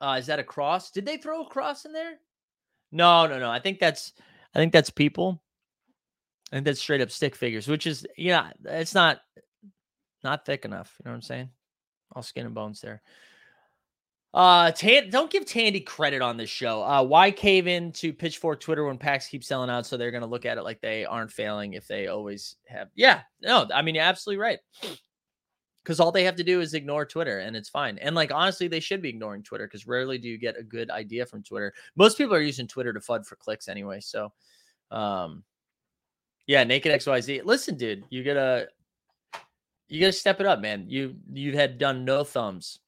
Uh, 0.00 0.16
is 0.18 0.26
that 0.26 0.38
a 0.38 0.44
cross? 0.44 0.90
Did 0.90 1.04
they 1.04 1.16
throw 1.16 1.42
a 1.42 1.48
cross 1.48 1.84
in 1.84 1.92
there? 1.92 2.18
No, 2.92 3.26
no, 3.26 3.38
no. 3.38 3.50
I 3.50 3.60
think 3.60 3.78
that's 3.78 4.12
I 4.54 4.58
think 4.58 4.72
that's 4.72 4.90
people. 4.90 5.42
I 6.52 6.56
think 6.56 6.64
that's 6.64 6.80
straight 6.80 7.00
up 7.00 7.10
stick 7.10 7.36
figures, 7.36 7.68
which 7.68 7.86
is 7.86 8.06
yeah, 8.16 8.50
it's 8.64 8.94
not 8.94 9.20
not 10.24 10.44
thick 10.44 10.64
enough. 10.64 10.94
You 10.98 11.08
know 11.08 11.12
what 11.12 11.16
I'm 11.16 11.22
saying? 11.22 11.50
All 12.14 12.22
skin 12.22 12.46
and 12.46 12.54
bones 12.54 12.80
there. 12.80 13.02
Uh, 14.32 14.70
Tan- 14.70 15.10
don't 15.10 15.30
give 15.30 15.44
Tandy 15.44 15.80
credit 15.80 16.22
on 16.22 16.36
this 16.36 16.50
show. 16.50 16.84
Uh, 16.84 17.02
why 17.02 17.32
cave 17.32 17.66
in 17.66 17.90
to 17.92 18.12
Pitchfork 18.12 18.60
Twitter 18.60 18.84
when 18.84 18.96
packs 18.96 19.26
keep 19.26 19.42
selling 19.42 19.70
out? 19.70 19.86
So 19.86 19.96
they're 19.96 20.12
gonna 20.12 20.26
look 20.26 20.46
at 20.46 20.58
it 20.58 20.62
like 20.62 20.80
they 20.80 21.04
aren't 21.04 21.32
failing 21.32 21.74
if 21.74 21.86
they 21.86 22.06
always 22.06 22.56
have. 22.66 22.88
Yeah, 22.94 23.22
no, 23.42 23.68
I 23.72 23.82
mean 23.82 23.94
you're 23.94 24.04
absolutely 24.04 24.40
right. 24.40 24.58
Because 25.82 25.98
all 25.98 26.12
they 26.12 26.24
have 26.24 26.36
to 26.36 26.44
do 26.44 26.60
is 26.60 26.74
ignore 26.74 27.06
Twitter, 27.06 27.38
and 27.38 27.56
it's 27.56 27.68
fine. 27.68 27.98
And 27.98 28.14
like 28.14 28.30
honestly, 28.32 28.68
they 28.68 28.80
should 28.80 29.00
be 29.00 29.08
ignoring 29.08 29.42
Twitter 29.42 29.66
because 29.66 29.86
rarely 29.86 30.18
do 30.18 30.28
you 30.28 30.38
get 30.38 30.58
a 30.58 30.62
good 30.62 30.90
idea 30.90 31.24
from 31.24 31.42
Twitter. 31.42 31.72
Most 31.96 32.18
people 32.18 32.34
are 32.34 32.42
using 32.42 32.66
Twitter 32.66 32.92
to 32.92 33.00
fud 33.00 33.26
for 33.26 33.36
clicks 33.36 33.68
anyway. 33.68 34.00
So, 34.00 34.32
um, 34.90 35.42
yeah, 36.46 36.64
Naked 36.64 36.92
XYZ. 36.92 37.44
Listen, 37.44 37.76
dude, 37.76 38.04
you 38.10 38.22
gotta 38.24 38.68
you 39.88 40.00
gotta 40.00 40.12
step 40.12 40.40
it 40.40 40.46
up, 40.46 40.60
man. 40.60 40.84
You 40.88 41.16
you 41.32 41.52
had 41.52 41.78
done 41.78 42.04
no 42.04 42.24
thumbs. 42.24 42.80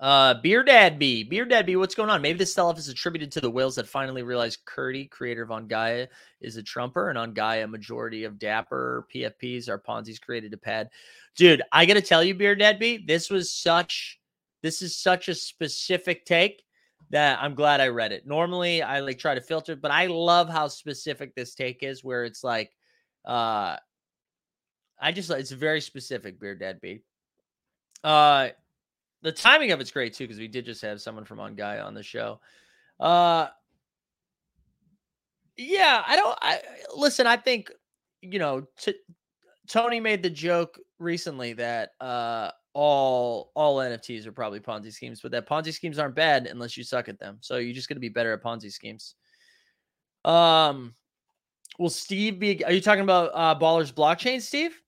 Uh, 0.00 0.34
Beer 0.34 0.64
Dad 0.64 0.98
B, 0.98 1.22
Beer 1.22 1.44
Dad 1.44 1.66
B, 1.66 1.76
what's 1.76 1.94
going 1.94 2.10
on? 2.10 2.20
Maybe 2.20 2.38
this 2.38 2.52
sell-off 2.52 2.78
is 2.78 2.88
attributed 2.88 3.30
to 3.32 3.40
the 3.40 3.50
whales 3.50 3.76
that 3.76 3.86
finally 3.86 4.22
realized 4.22 4.64
Curdy, 4.64 5.06
creator 5.06 5.42
of 5.42 5.52
On 5.52 5.68
Gaia, 5.68 6.08
is 6.40 6.56
a 6.56 6.62
trumper, 6.62 7.10
and 7.10 7.18
On 7.18 7.32
Gaia, 7.32 7.66
majority 7.66 8.24
of 8.24 8.38
Dapper 8.38 9.06
PFPs 9.14 9.68
are 9.68 9.78
Ponzi's 9.78 10.18
created 10.18 10.50
to 10.50 10.58
pad. 10.58 10.90
Dude, 11.36 11.62
I 11.70 11.86
gotta 11.86 12.02
tell 12.02 12.24
you, 12.24 12.34
Beer 12.34 12.56
Dad 12.56 12.78
B, 12.78 13.04
this 13.06 13.30
was 13.30 13.52
such, 13.52 14.18
this 14.62 14.82
is 14.82 14.96
such 14.96 15.28
a 15.28 15.34
specific 15.34 16.26
take 16.26 16.64
that 17.10 17.38
I'm 17.40 17.54
glad 17.54 17.80
I 17.80 17.88
read 17.88 18.10
it. 18.10 18.26
Normally, 18.26 18.82
I 18.82 18.98
like 19.00 19.18
try 19.18 19.36
to 19.36 19.40
filter, 19.40 19.76
but 19.76 19.92
I 19.92 20.06
love 20.06 20.48
how 20.48 20.66
specific 20.66 21.34
this 21.34 21.54
take 21.54 21.84
is, 21.84 22.02
where 22.02 22.24
it's 22.24 22.42
like, 22.42 22.72
uh, 23.24 23.76
I 25.00 25.12
just 25.12 25.30
it's 25.30 25.52
very 25.52 25.80
specific, 25.80 26.40
Beer 26.40 26.56
Dad 26.56 26.80
B. 26.80 27.00
Uh, 28.02 28.48
the 29.24 29.32
timing 29.32 29.72
of 29.72 29.80
it's 29.80 29.90
great 29.90 30.12
too 30.12 30.24
because 30.24 30.38
we 30.38 30.46
did 30.46 30.66
just 30.66 30.82
have 30.82 31.00
someone 31.00 31.24
from 31.24 31.40
on 31.40 31.54
guy 31.54 31.80
on 31.80 31.94
the 31.94 32.02
show. 32.02 32.38
Uh 33.00 33.48
yeah, 35.56 36.04
I 36.06 36.14
don't 36.14 36.38
I 36.42 36.60
listen, 36.94 37.26
I 37.26 37.38
think 37.38 37.72
you 38.20 38.38
know, 38.38 38.66
t- 38.78 39.00
Tony 39.66 39.98
made 39.98 40.22
the 40.22 40.30
joke 40.30 40.78
recently 40.98 41.54
that 41.54 41.92
uh 42.02 42.50
all 42.74 43.50
all 43.54 43.78
NFTs 43.78 44.26
are 44.26 44.32
probably 44.32 44.60
Ponzi 44.60 44.92
schemes, 44.92 45.22
but 45.22 45.32
that 45.32 45.48
Ponzi 45.48 45.72
schemes 45.72 45.98
aren't 45.98 46.14
bad 46.14 46.46
unless 46.46 46.76
you 46.76 46.84
suck 46.84 47.08
at 47.08 47.18
them. 47.18 47.38
So 47.40 47.56
you're 47.56 47.74
just 47.74 47.88
going 47.88 47.96
to 47.96 48.00
be 48.00 48.10
better 48.10 48.34
at 48.34 48.42
Ponzi 48.42 48.70
schemes. 48.70 49.14
Um 50.26 50.94
will 51.78 51.88
Steve 51.88 52.38
be 52.38 52.62
are 52.62 52.72
you 52.72 52.82
talking 52.82 53.04
about 53.04 53.30
uh 53.32 53.58
Ballers 53.58 53.90
blockchain, 53.90 54.42
Steve? 54.42 54.78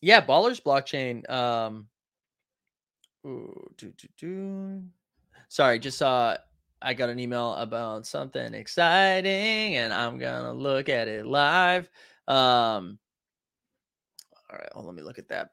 Yeah, 0.00 0.24
Ballers 0.24 0.62
blockchain 0.62 1.28
um 1.30 1.88
Ooh, 3.26 3.70
do, 3.76 3.92
do, 3.96 4.08
do. 4.18 4.82
Sorry, 5.48 5.78
just 5.78 5.98
saw 5.98 6.36
I 6.80 6.94
got 6.94 7.10
an 7.10 7.20
email 7.20 7.54
about 7.54 8.06
something 8.06 8.54
exciting 8.54 9.76
and 9.76 9.92
I'm 9.92 10.18
gonna 10.18 10.52
look 10.52 10.88
at 10.88 11.08
it 11.08 11.26
live. 11.26 11.88
Um 12.26 12.98
all 14.50 14.58
right, 14.58 14.68
on, 14.74 14.84
let 14.84 14.94
me 14.94 15.02
look 15.02 15.18
at 15.18 15.28
that. 15.28 15.50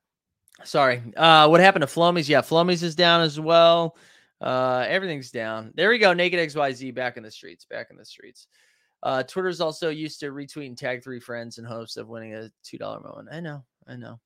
Sorry. 0.64 1.04
Uh 1.16 1.48
what 1.48 1.60
happened 1.60 1.84
to 1.84 1.88
Flomies? 1.88 2.28
Yeah, 2.28 2.42
Flomies 2.42 2.82
is 2.82 2.96
down 2.96 3.22
as 3.22 3.40
well. 3.40 3.96
Uh 4.42 4.86
everything's 4.88 5.32
down. 5.32 5.72
There 5.76 5.90
we 5.90 6.00
go. 6.00 6.14
Naked 6.14 6.40
XYZ 6.40 6.96
back 6.96 7.18
in 7.18 7.24
the 7.24 7.32
streets, 7.32 7.66
back 7.66 7.88
in 7.92 7.98
the 7.98 8.06
streets. 8.06 8.48
Uh 9.04 9.22
Twitter's 9.24 9.62
also 9.62 9.90
used 9.90 10.20
to 10.22 10.32
retweet 10.32 10.68
and 10.68 10.78
tag 10.78 11.04
three 11.04 11.20
friends 11.20 11.60
in 11.60 11.66
hopes 11.66 11.98
of 11.98 12.08
winning 12.08 12.34
a 12.34 12.50
two 12.64 12.80
dollar 12.80 13.00
moment. 13.02 13.30
I 13.32 13.40
know, 13.40 13.64
I 13.88 13.96
know. 13.96 14.20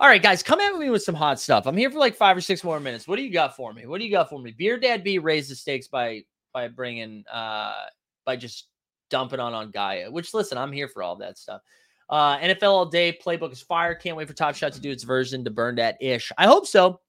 All 0.00 0.06
right, 0.06 0.22
guys, 0.22 0.44
come 0.44 0.60
at 0.60 0.78
me 0.78 0.90
with 0.90 1.02
some 1.02 1.16
hot 1.16 1.40
stuff. 1.40 1.66
I'm 1.66 1.76
here 1.76 1.90
for 1.90 1.98
like 1.98 2.14
five 2.14 2.36
or 2.36 2.40
six 2.40 2.62
more 2.62 2.78
minutes. 2.78 3.08
What 3.08 3.16
do 3.16 3.22
you 3.22 3.32
got 3.32 3.56
for 3.56 3.72
me? 3.72 3.84
What 3.84 3.98
do 3.98 4.04
you 4.04 4.12
got 4.12 4.28
for 4.28 4.38
me? 4.38 4.52
Beer 4.52 4.78
Dad 4.78 5.02
B 5.02 5.18
raised 5.18 5.50
the 5.50 5.56
stakes 5.56 5.88
by 5.88 6.22
by 6.52 6.68
bringing 6.68 7.24
uh 7.32 7.86
by 8.24 8.36
just 8.36 8.68
dumping 9.10 9.40
on 9.40 9.54
on 9.54 9.72
Gaia. 9.72 10.08
Which 10.08 10.32
listen, 10.34 10.56
I'm 10.56 10.70
here 10.70 10.86
for 10.86 11.02
all 11.02 11.16
that 11.16 11.36
stuff. 11.36 11.62
Uh 12.08 12.38
NFL 12.38 12.70
all 12.70 12.86
day 12.86 13.18
playbook 13.24 13.50
is 13.50 13.60
fire. 13.60 13.96
Can't 13.96 14.16
wait 14.16 14.28
for 14.28 14.34
Top 14.34 14.54
Shot 14.54 14.72
to 14.74 14.80
do 14.80 14.90
its 14.90 15.02
version 15.02 15.42
to 15.44 15.50
burn 15.50 15.74
that 15.76 16.00
ish. 16.00 16.30
I 16.38 16.46
hope 16.46 16.68
so. 16.68 17.00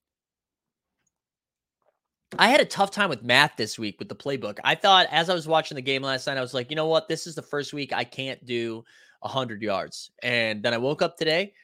I 2.38 2.48
had 2.48 2.60
a 2.60 2.64
tough 2.64 2.90
time 2.90 3.08
with 3.08 3.22
math 3.22 3.52
this 3.56 3.78
week 3.78 4.00
with 4.00 4.08
the 4.08 4.16
playbook. 4.16 4.58
I 4.64 4.74
thought 4.74 5.06
as 5.12 5.30
I 5.30 5.34
was 5.34 5.46
watching 5.46 5.76
the 5.76 5.82
game 5.82 6.02
last 6.02 6.26
night, 6.26 6.38
I 6.38 6.42
was 6.42 6.54
like, 6.54 6.70
you 6.70 6.76
know 6.76 6.86
what? 6.86 7.08
This 7.08 7.28
is 7.28 7.36
the 7.36 7.42
first 7.42 7.72
week 7.72 7.92
I 7.92 8.02
can't 8.02 8.44
do 8.44 8.84
100 9.20 9.62
yards. 9.62 10.10
And 10.22 10.62
then 10.62 10.74
I 10.74 10.78
woke 10.78 11.02
up 11.02 11.16
today, 11.16 11.54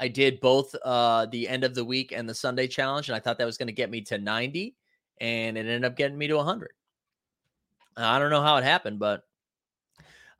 I 0.00 0.08
did 0.08 0.40
both 0.40 0.74
uh 0.84 1.26
the 1.26 1.48
end 1.48 1.64
of 1.64 1.74
the 1.74 1.84
week 1.84 2.12
and 2.12 2.28
the 2.28 2.34
Sunday 2.34 2.66
challenge, 2.66 3.08
and 3.08 3.16
I 3.16 3.20
thought 3.20 3.38
that 3.38 3.46
was 3.46 3.58
going 3.58 3.68
to 3.68 3.72
get 3.72 3.90
me 3.90 4.00
to 4.02 4.18
90, 4.18 4.74
and 5.20 5.56
it 5.56 5.60
ended 5.60 5.84
up 5.84 5.96
getting 5.96 6.18
me 6.18 6.26
to 6.28 6.36
100. 6.36 6.70
I 7.96 8.18
don't 8.18 8.30
know 8.30 8.42
how 8.42 8.56
it 8.56 8.64
happened, 8.64 8.98
but 8.98 9.22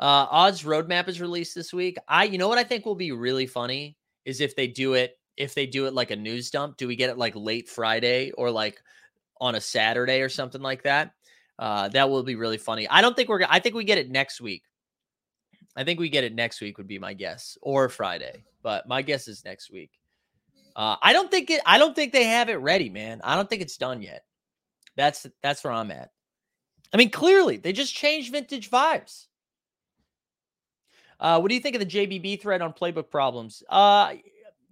uh 0.00 0.26
odds 0.28 0.64
roadmap 0.64 1.08
is 1.08 1.20
released 1.20 1.54
this 1.54 1.72
week. 1.72 1.96
I 2.08 2.24
you 2.24 2.38
know 2.38 2.48
what 2.48 2.58
I 2.58 2.64
think 2.64 2.84
will 2.84 2.96
be 2.96 3.12
really 3.12 3.46
funny 3.46 3.96
is 4.24 4.40
if 4.40 4.56
they 4.56 4.66
do 4.66 4.94
it 4.94 5.18
if 5.36 5.54
they 5.54 5.66
do 5.66 5.86
it 5.86 5.94
like 5.94 6.10
a 6.10 6.16
news 6.16 6.50
dump. 6.50 6.76
Do 6.76 6.88
we 6.88 6.96
get 6.96 7.10
it 7.10 7.18
like 7.18 7.34
late 7.36 7.68
Friday 7.68 8.32
or 8.32 8.50
like 8.50 8.82
on 9.40 9.54
a 9.54 9.60
Saturday 9.60 10.20
or 10.20 10.28
something 10.28 10.62
like 10.62 10.82
that? 10.82 11.12
Uh 11.58 11.88
that 11.90 12.10
will 12.10 12.24
be 12.24 12.34
really 12.34 12.58
funny. 12.58 12.88
I 12.88 13.00
don't 13.02 13.14
think 13.14 13.28
we're 13.28 13.42
I 13.48 13.60
think 13.60 13.76
we 13.76 13.84
get 13.84 13.98
it 13.98 14.10
next 14.10 14.40
week. 14.40 14.64
I 15.76 15.84
think 15.84 15.98
we 15.98 16.08
get 16.08 16.24
it 16.24 16.34
next 16.34 16.60
week 16.60 16.78
would 16.78 16.86
be 16.86 16.98
my 16.98 17.14
guess 17.14 17.58
or 17.62 17.88
Friday, 17.88 18.44
but 18.62 18.86
my 18.86 19.02
guess 19.02 19.28
is 19.28 19.44
next 19.44 19.70
week. 19.70 19.90
Uh, 20.76 20.96
I 21.02 21.12
don't 21.12 21.30
think 21.30 21.50
it. 21.50 21.60
I 21.66 21.78
don't 21.78 21.94
think 21.94 22.12
they 22.12 22.24
have 22.24 22.48
it 22.48 22.56
ready, 22.56 22.90
man. 22.90 23.20
I 23.22 23.36
don't 23.36 23.48
think 23.48 23.62
it's 23.62 23.76
done 23.76 24.02
yet. 24.02 24.24
That's 24.96 25.26
that's 25.42 25.62
where 25.64 25.72
I'm 25.72 25.90
at. 25.90 26.10
I 26.92 26.96
mean, 26.96 27.10
clearly 27.10 27.56
they 27.56 27.72
just 27.72 27.94
changed 27.94 28.32
vintage 28.32 28.70
vibes. 28.70 29.26
Uh, 31.20 31.38
what 31.40 31.48
do 31.48 31.54
you 31.54 31.60
think 31.60 31.76
of 31.76 31.80
the 31.80 31.86
JBB 31.86 32.40
thread 32.40 32.60
on 32.60 32.72
playbook 32.72 33.10
problems? 33.10 33.62
Uh, 33.68 34.14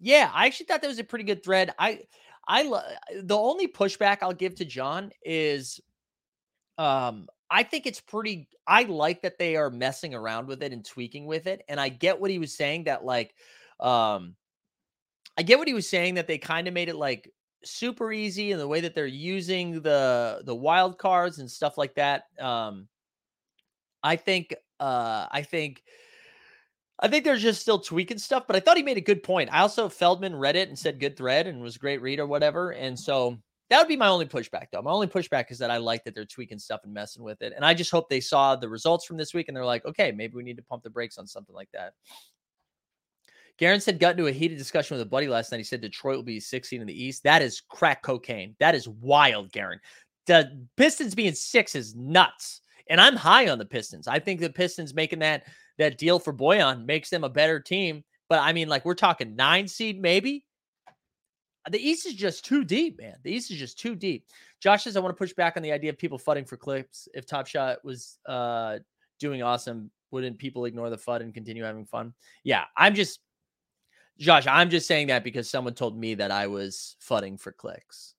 yeah, 0.00 0.30
I 0.34 0.46
actually 0.46 0.66
thought 0.66 0.82
that 0.82 0.88
was 0.88 0.98
a 0.98 1.04
pretty 1.04 1.24
good 1.24 1.44
thread. 1.44 1.72
I, 1.78 2.00
I, 2.46 2.64
lo- 2.64 2.82
the 3.22 3.36
only 3.36 3.68
pushback 3.68 4.18
I'll 4.22 4.32
give 4.32 4.56
to 4.56 4.64
John 4.64 5.12
is, 5.24 5.80
um, 6.78 7.28
I 7.52 7.62
think 7.62 7.86
it's 7.86 8.00
pretty. 8.00 8.48
I 8.66 8.84
like 8.84 9.20
that 9.22 9.38
they 9.38 9.56
are 9.56 9.68
messing 9.68 10.14
around 10.14 10.46
with 10.46 10.62
it 10.62 10.72
and 10.72 10.82
tweaking 10.82 11.26
with 11.26 11.46
it, 11.46 11.62
and 11.68 11.78
I 11.78 11.90
get 11.90 12.18
what 12.18 12.30
he 12.30 12.38
was 12.38 12.56
saying 12.56 12.84
that 12.84 13.04
like, 13.04 13.34
um, 13.78 14.34
I 15.36 15.42
get 15.42 15.58
what 15.58 15.68
he 15.68 15.74
was 15.74 15.88
saying 15.88 16.14
that 16.14 16.26
they 16.26 16.38
kind 16.38 16.66
of 16.66 16.72
made 16.72 16.88
it 16.88 16.96
like 16.96 17.30
super 17.62 18.10
easy 18.10 18.52
and 18.52 18.60
the 18.60 18.66
way 18.66 18.80
that 18.80 18.94
they're 18.94 19.06
using 19.06 19.82
the 19.82 20.40
the 20.46 20.54
wild 20.54 20.96
cards 20.96 21.40
and 21.40 21.50
stuff 21.50 21.76
like 21.76 21.94
that. 21.96 22.24
Um, 22.40 22.88
I 24.02 24.16
think, 24.16 24.54
uh, 24.80 25.26
I 25.30 25.42
think. 25.42 25.82
I 27.00 27.08
think 27.08 27.24
they're 27.24 27.36
just 27.36 27.60
still 27.60 27.80
tweaking 27.80 28.18
stuff, 28.18 28.44
but 28.46 28.54
I 28.54 28.60
thought 28.60 28.76
he 28.76 28.84
made 28.84 28.96
a 28.96 29.00
good 29.00 29.24
point. 29.24 29.50
I 29.52 29.60
also 29.60 29.88
Feldman 29.88 30.36
read 30.36 30.54
it 30.54 30.68
and 30.68 30.78
said 30.78 31.00
good 31.00 31.16
thread 31.16 31.48
and 31.48 31.60
was 31.60 31.74
a 31.74 31.80
great 31.80 32.00
read 32.00 32.20
or 32.20 32.28
whatever. 32.28 32.70
And 32.70 32.96
so 32.96 33.38
that 33.72 33.78
would 33.78 33.88
be 33.88 33.96
my 33.96 34.08
only 34.08 34.26
pushback, 34.26 34.66
though. 34.70 34.82
My 34.82 34.90
only 34.90 35.06
pushback 35.06 35.50
is 35.50 35.56
that 35.56 35.70
I 35.70 35.78
like 35.78 36.04
that 36.04 36.14
they're 36.14 36.26
tweaking 36.26 36.58
stuff 36.58 36.82
and 36.84 36.92
messing 36.92 37.22
with 37.22 37.40
it. 37.40 37.54
And 37.56 37.64
I 37.64 37.72
just 37.72 37.90
hope 37.90 38.06
they 38.10 38.20
saw 38.20 38.54
the 38.54 38.68
results 38.68 39.06
from 39.06 39.16
this 39.16 39.32
week 39.32 39.48
and 39.48 39.56
they're 39.56 39.64
like, 39.64 39.86
okay, 39.86 40.12
maybe 40.12 40.34
we 40.34 40.42
need 40.42 40.58
to 40.58 40.62
pump 40.62 40.82
the 40.82 40.90
brakes 40.90 41.16
on 41.16 41.26
something 41.26 41.54
like 41.54 41.70
that. 41.72 41.94
Garen 43.56 43.80
said 43.80 43.98
got 43.98 44.10
into 44.10 44.26
a 44.26 44.32
heated 44.32 44.58
discussion 44.58 44.94
with 44.94 45.06
a 45.06 45.08
buddy 45.08 45.26
last 45.26 45.50
night. 45.50 45.56
He 45.56 45.64
said 45.64 45.80
Detroit 45.80 46.16
will 46.16 46.22
be 46.22 46.38
16 46.38 46.82
in 46.82 46.86
the 46.86 47.02
East. 47.02 47.22
That 47.22 47.40
is 47.40 47.62
crack 47.62 48.02
cocaine. 48.02 48.54
That 48.60 48.74
is 48.74 48.88
wild, 48.88 49.50
Garen. 49.52 49.80
The 50.26 50.66
Pistons 50.76 51.14
being 51.14 51.34
six 51.34 51.74
is 51.74 51.94
nuts. 51.96 52.60
And 52.90 53.00
I'm 53.00 53.16
high 53.16 53.48
on 53.48 53.56
the 53.56 53.64
Pistons. 53.64 54.06
I 54.06 54.18
think 54.18 54.40
the 54.40 54.50
Pistons 54.50 54.92
making 54.92 55.20
that 55.20 55.44
that 55.78 55.96
deal 55.96 56.18
for 56.18 56.34
Bojan 56.34 56.84
makes 56.84 57.08
them 57.08 57.24
a 57.24 57.30
better 57.30 57.58
team. 57.58 58.04
But 58.28 58.40
I 58.40 58.52
mean, 58.52 58.68
like 58.68 58.84
we're 58.84 58.92
talking 58.92 59.34
nine 59.34 59.66
seed, 59.66 59.98
maybe. 59.98 60.44
The 61.70 61.78
East 61.78 62.06
is 62.06 62.14
just 62.14 62.44
too 62.44 62.64
deep, 62.64 63.00
man. 63.00 63.16
The 63.22 63.32
East 63.32 63.50
is 63.50 63.58
just 63.58 63.78
too 63.78 63.94
deep. 63.94 64.26
Josh 64.60 64.84
says, 64.84 64.96
I 64.96 65.00
want 65.00 65.14
to 65.14 65.18
push 65.18 65.32
back 65.32 65.56
on 65.56 65.62
the 65.62 65.72
idea 65.72 65.90
of 65.90 65.98
people 65.98 66.18
fudding 66.18 66.48
for 66.48 66.56
clips. 66.56 67.08
If 67.14 67.26
Top 67.26 67.46
Shot 67.46 67.84
was 67.84 68.18
uh, 68.26 68.78
doing 69.20 69.42
awesome, 69.42 69.90
wouldn't 70.10 70.38
people 70.38 70.64
ignore 70.64 70.90
the 70.90 70.96
FUD 70.96 71.20
and 71.20 71.32
continue 71.32 71.64
having 71.64 71.86
fun? 71.86 72.14
Yeah, 72.42 72.64
I'm 72.76 72.94
just, 72.94 73.20
Josh, 74.18 74.46
I'm 74.46 74.70
just 74.70 74.86
saying 74.86 75.06
that 75.06 75.24
because 75.24 75.48
someone 75.48 75.74
told 75.74 75.98
me 75.98 76.14
that 76.14 76.30
I 76.30 76.48
was 76.48 76.96
fudding 77.00 77.40
for 77.40 77.52
clicks. 77.52 78.14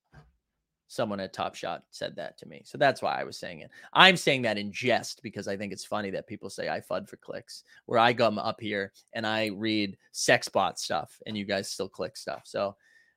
Someone 0.88 1.20
at 1.20 1.34
Top 1.34 1.56
Shot 1.56 1.84
said 1.92 2.16
that 2.18 2.38
to 2.38 2.48
me. 2.48 2.62
So 2.66 2.78
that's 2.78 3.02
why 3.02 3.20
I 3.20 3.24
was 3.24 3.38
saying 3.38 3.60
it. 3.60 3.72
I'm 3.94 4.16
saying 4.16 4.44
that 4.44 4.58
in 4.58 4.72
jest 4.72 5.22
because 5.24 5.48
I 5.48 5.58
think 5.58 5.74
it's 5.74 5.86
funny 5.86 6.12
that 6.12 6.28
people 6.28 6.50
say 6.50 6.70
I 6.70 6.80
FUD 6.82 7.10
for 7.10 7.18
clicks, 7.18 7.64
where 7.88 8.00
I 8.00 8.14
come 8.14 8.38
up 8.38 8.62
here 8.62 8.94
and 9.14 9.26
I 9.26 9.48
read 9.48 9.98
sex 10.12 10.48
bot 10.48 10.80
stuff 10.80 11.20
and 11.26 11.38
you 11.38 11.46
guys 11.46 11.70
still 11.70 11.90
click 11.90 12.16
stuff. 12.16 12.44
So, 12.46 12.76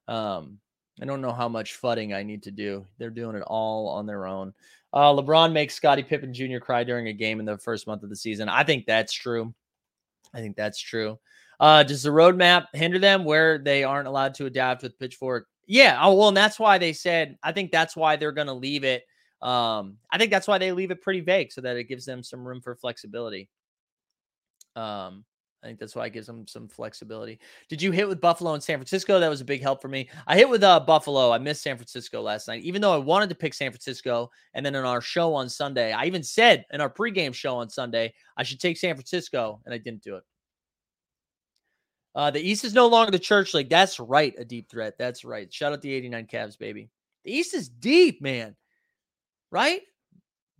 um, 0.09 0.59
I 1.01 1.05
don't 1.05 1.21
know 1.21 1.33
how 1.33 1.49
much 1.49 1.81
fudding 1.81 2.15
I 2.15 2.23
need 2.23 2.43
to 2.45 2.51
do. 2.51 2.87
They're 2.99 3.11
doing 3.11 3.37
it 3.37 3.43
all 3.43 3.89
on 3.89 4.07
their 4.07 4.27
own. 4.27 4.55
Uh, 4.93 5.13
LeBron 5.13 5.53
makes 5.53 5.75
Scottie 5.75 6.03
Pippen 6.03 6.33
Jr. 6.33 6.59
cry 6.59 6.85
during 6.85 7.09
a 7.09 7.13
game 7.13 7.39
in 7.39 7.47
the 7.47 7.59
first 7.59 7.87
month 7.87 8.03
of 8.03 8.09
the 8.09 8.17
season. 8.17 8.49
I 8.49 8.65
think 8.65 8.87
that's 8.87 9.13
true. 9.13 9.55
I 10.33 10.41
think 10.41 10.57
that's 10.57 10.81
true. 10.81 11.19
Uh, 11.59 11.83
does 11.83 12.03
the 12.03 12.11
roadmap 12.11 12.67
hinder 12.73 12.99
them 12.99 13.25
where 13.25 13.59
they 13.59 13.85
aren't 13.85 14.09
allowed 14.09 14.35
to 14.35 14.47
adapt 14.47 14.83
with 14.83 14.99
Pitchfork? 14.99 15.47
Yeah. 15.67 15.99
Oh, 16.01 16.15
well, 16.15 16.29
and 16.29 16.37
that's 16.37 16.59
why 16.59 16.79
they 16.79 16.93
said, 16.93 17.37
I 17.43 17.53
think 17.53 17.73
that's 17.73 17.97
why 17.97 18.17
they're 18.17 18.33
going 18.33 18.47
to 18.47 18.53
leave 18.53 18.85
it. 18.85 19.05
Um, 19.43 19.99
I 20.11 20.19
think 20.19 20.31
that's 20.31 20.49
why 20.49 20.59
they 20.59 20.73
leave 20.73 20.91
it 20.91 21.03
pretty 21.03 21.21
vague 21.21 21.53
so 21.53 21.61
that 21.61 21.77
it 21.77 21.89
gives 21.89 22.07
them 22.07 22.23
some 22.23 22.47
room 22.47 22.61
for 22.61 22.75
flexibility. 22.75 23.49
Um, 24.77 25.25
I 25.67 25.69
think 25.71 25.81
that's 25.81 25.97
why 25.97 26.07
it 26.07 26.12
gives 26.12 26.29
them 26.29 26.47
some 26.47 26.69
flexibility. 26.69 27.41
Did 27.69 27.83
you 27.83 27.91
hit 27.91 28.07
with 28.07 28.21
Buffalo 28.21 28.55
and 28.55 28.62
San 28.62 28.79
Francisco? 28.79 29.19
That 29.19 29.29
was 29.29 29.41
a 29.41 29.45
big 29.45 29.62
help 29.62 29.83
for 29.83 29.89
me. 29.89 30.09
I 30.29 30.37
hit 30.37 30.49
with 30.49 30.62
uh, 30.62 30.79
Buffalo. 30.79 31.33
I 31.33 31.39
missed 31.39 31.62
San 31.62 31.77
Francisco 31.77 32.23
last 32.23 32.47
night, 32.47 32.62
even 32.62 32.81
though 32.81 32.95
I 32.95 32.99
wanted 32.99 33.31
to 33.31 33.35
pick 33.35 33.53
San 33.53 33.73
Francisco. 33.73 34.31
And 34.55 34.64
then 34.64 34.77
in 34.77 34.85
our 34.85 35.01
show 35.01 35.35
on 35.35 35.49
Sunday, 35.49 35.93
I 35.93 36.05
even 36.05 36.23
said 36.23 36.67
in 36.71 36.81
our 36.81 36.89
pregame 36.89 37.35
show 37.35 37.57
on 37.57 37.69
Sunday, 37.69 38.14
I 38.37 38.45
should 38.45 38.61
take 38.61 38.77
San 38.77 38.95
Francisco, 38.95 39.61
and 39.64 39.75
I 39.75 39.79
didn't 39.79 40.05
do 40.05 40.14
it. 40.14 40.23
Uh, 42.14 42.31
the 42.31 42.41
East 42.41 42.64
is 42.64 42.73
no 42.73 42.87
longer 42.87 43.11
the 43.11 43.19
church 43.19 43.53
league. 43.53 43.69
That's 43.69 43.99
right. 43.99 44.35
A 44.39 44.45
deep 44.45 44.71
threat. 44.71 44.95
That's 44.99 45.25
right. 45.25 45.53
Shout 45.53 45.73
out 45.73 45.83
the 45.83 45.93
89 45.93 46.27
Cavs, 46.27 46.57
baby. 46.57 46.91
The 47.25 47.33
East 47.33 47.55
is 47.55 47.69
deep, 47.69 48.23
man. 48.23 48.55
Right? 49.51 49.81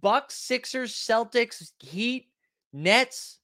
Bucks, 0.00 0.34
Sixers, 0.34 0.94
Celtics, 0.94 1.70
Heat, 1.78 2.26
Nets, 2.72 3.38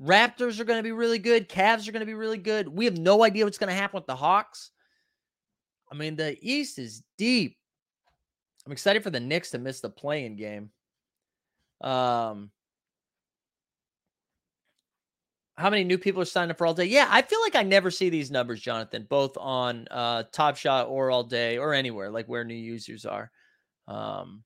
Raptors 0.00 0.60
are 0.60 0.64
going 0.64 0.78
to 0.78 0.82
be 0.82 0.92
really 0.92 1.18
good. 1.18 1.48
Cavs 1.48 1.88
are 1.88 1.92
going 1.92 2.00
to 2.00 2.06
be 2.06 2.14
really 2.14 2.38
good. 2.38 2.68
We 2.68 2.84
have 2.84 2.98
no 2.98 3.24
idea 3.24 3.44
what's 3.44 3.58
going 3.58 3.68
to 3.68 3.74
happen 3.74 3.96
with 3.96 4.06
the 4.06 4.16
Hawks. 4.16 4.70
I 5.90 5.96
mean, 5.96 6.16
the 6.16 6.36
East 6.40 6.78
is 6.78 7.02
deep. 7.16 7.56
I'm 8.64 8.72
excited 8.72 9.02
for 9.02 9.10
the 9.10 9.20
Knicks 9.20 9.50
to 9.52 9.58
miss 9.58 9.80
the 9.80 9.90
play-in 9.90 10.36
game. 10.36 10.70
Um, 11.80 12.50
how 15.56 15.70
many 15.70 15.82
new 15.82 15.98
people 15.98 16.22
are 16.22 16.26
signing 16.26 16.50
up 16.50 16.58
for 16.58 16.66
all 16.66 16.74
day? 16.74 16.84
Yeah, 16.84 17.08
I 17.10 17.22
feel 17.22 17.40
like 17.40 17.56
I 17.56 17.64
never 17.64 17.90
see 17.90 18.10
these 18.10 18.30
numbers, 18.30 18.60
Jonathan, 18.60 19.06
both 19.08 19.36
on 19.36 19.88
uh, 19.90 20.24
Top 20.30 20.56
Shot 20.56 20.86
or 20.88 21.10
all 21.10 21.24
day 21.24 21.58
or 21.58 21.74
anywhere, 21.74 22.10
like 22.10 22.26
where 22.26 22.44
new 22.44 22.54
users 22.54 23.04
are. 23.04 23.30
Um, 23.88 24.44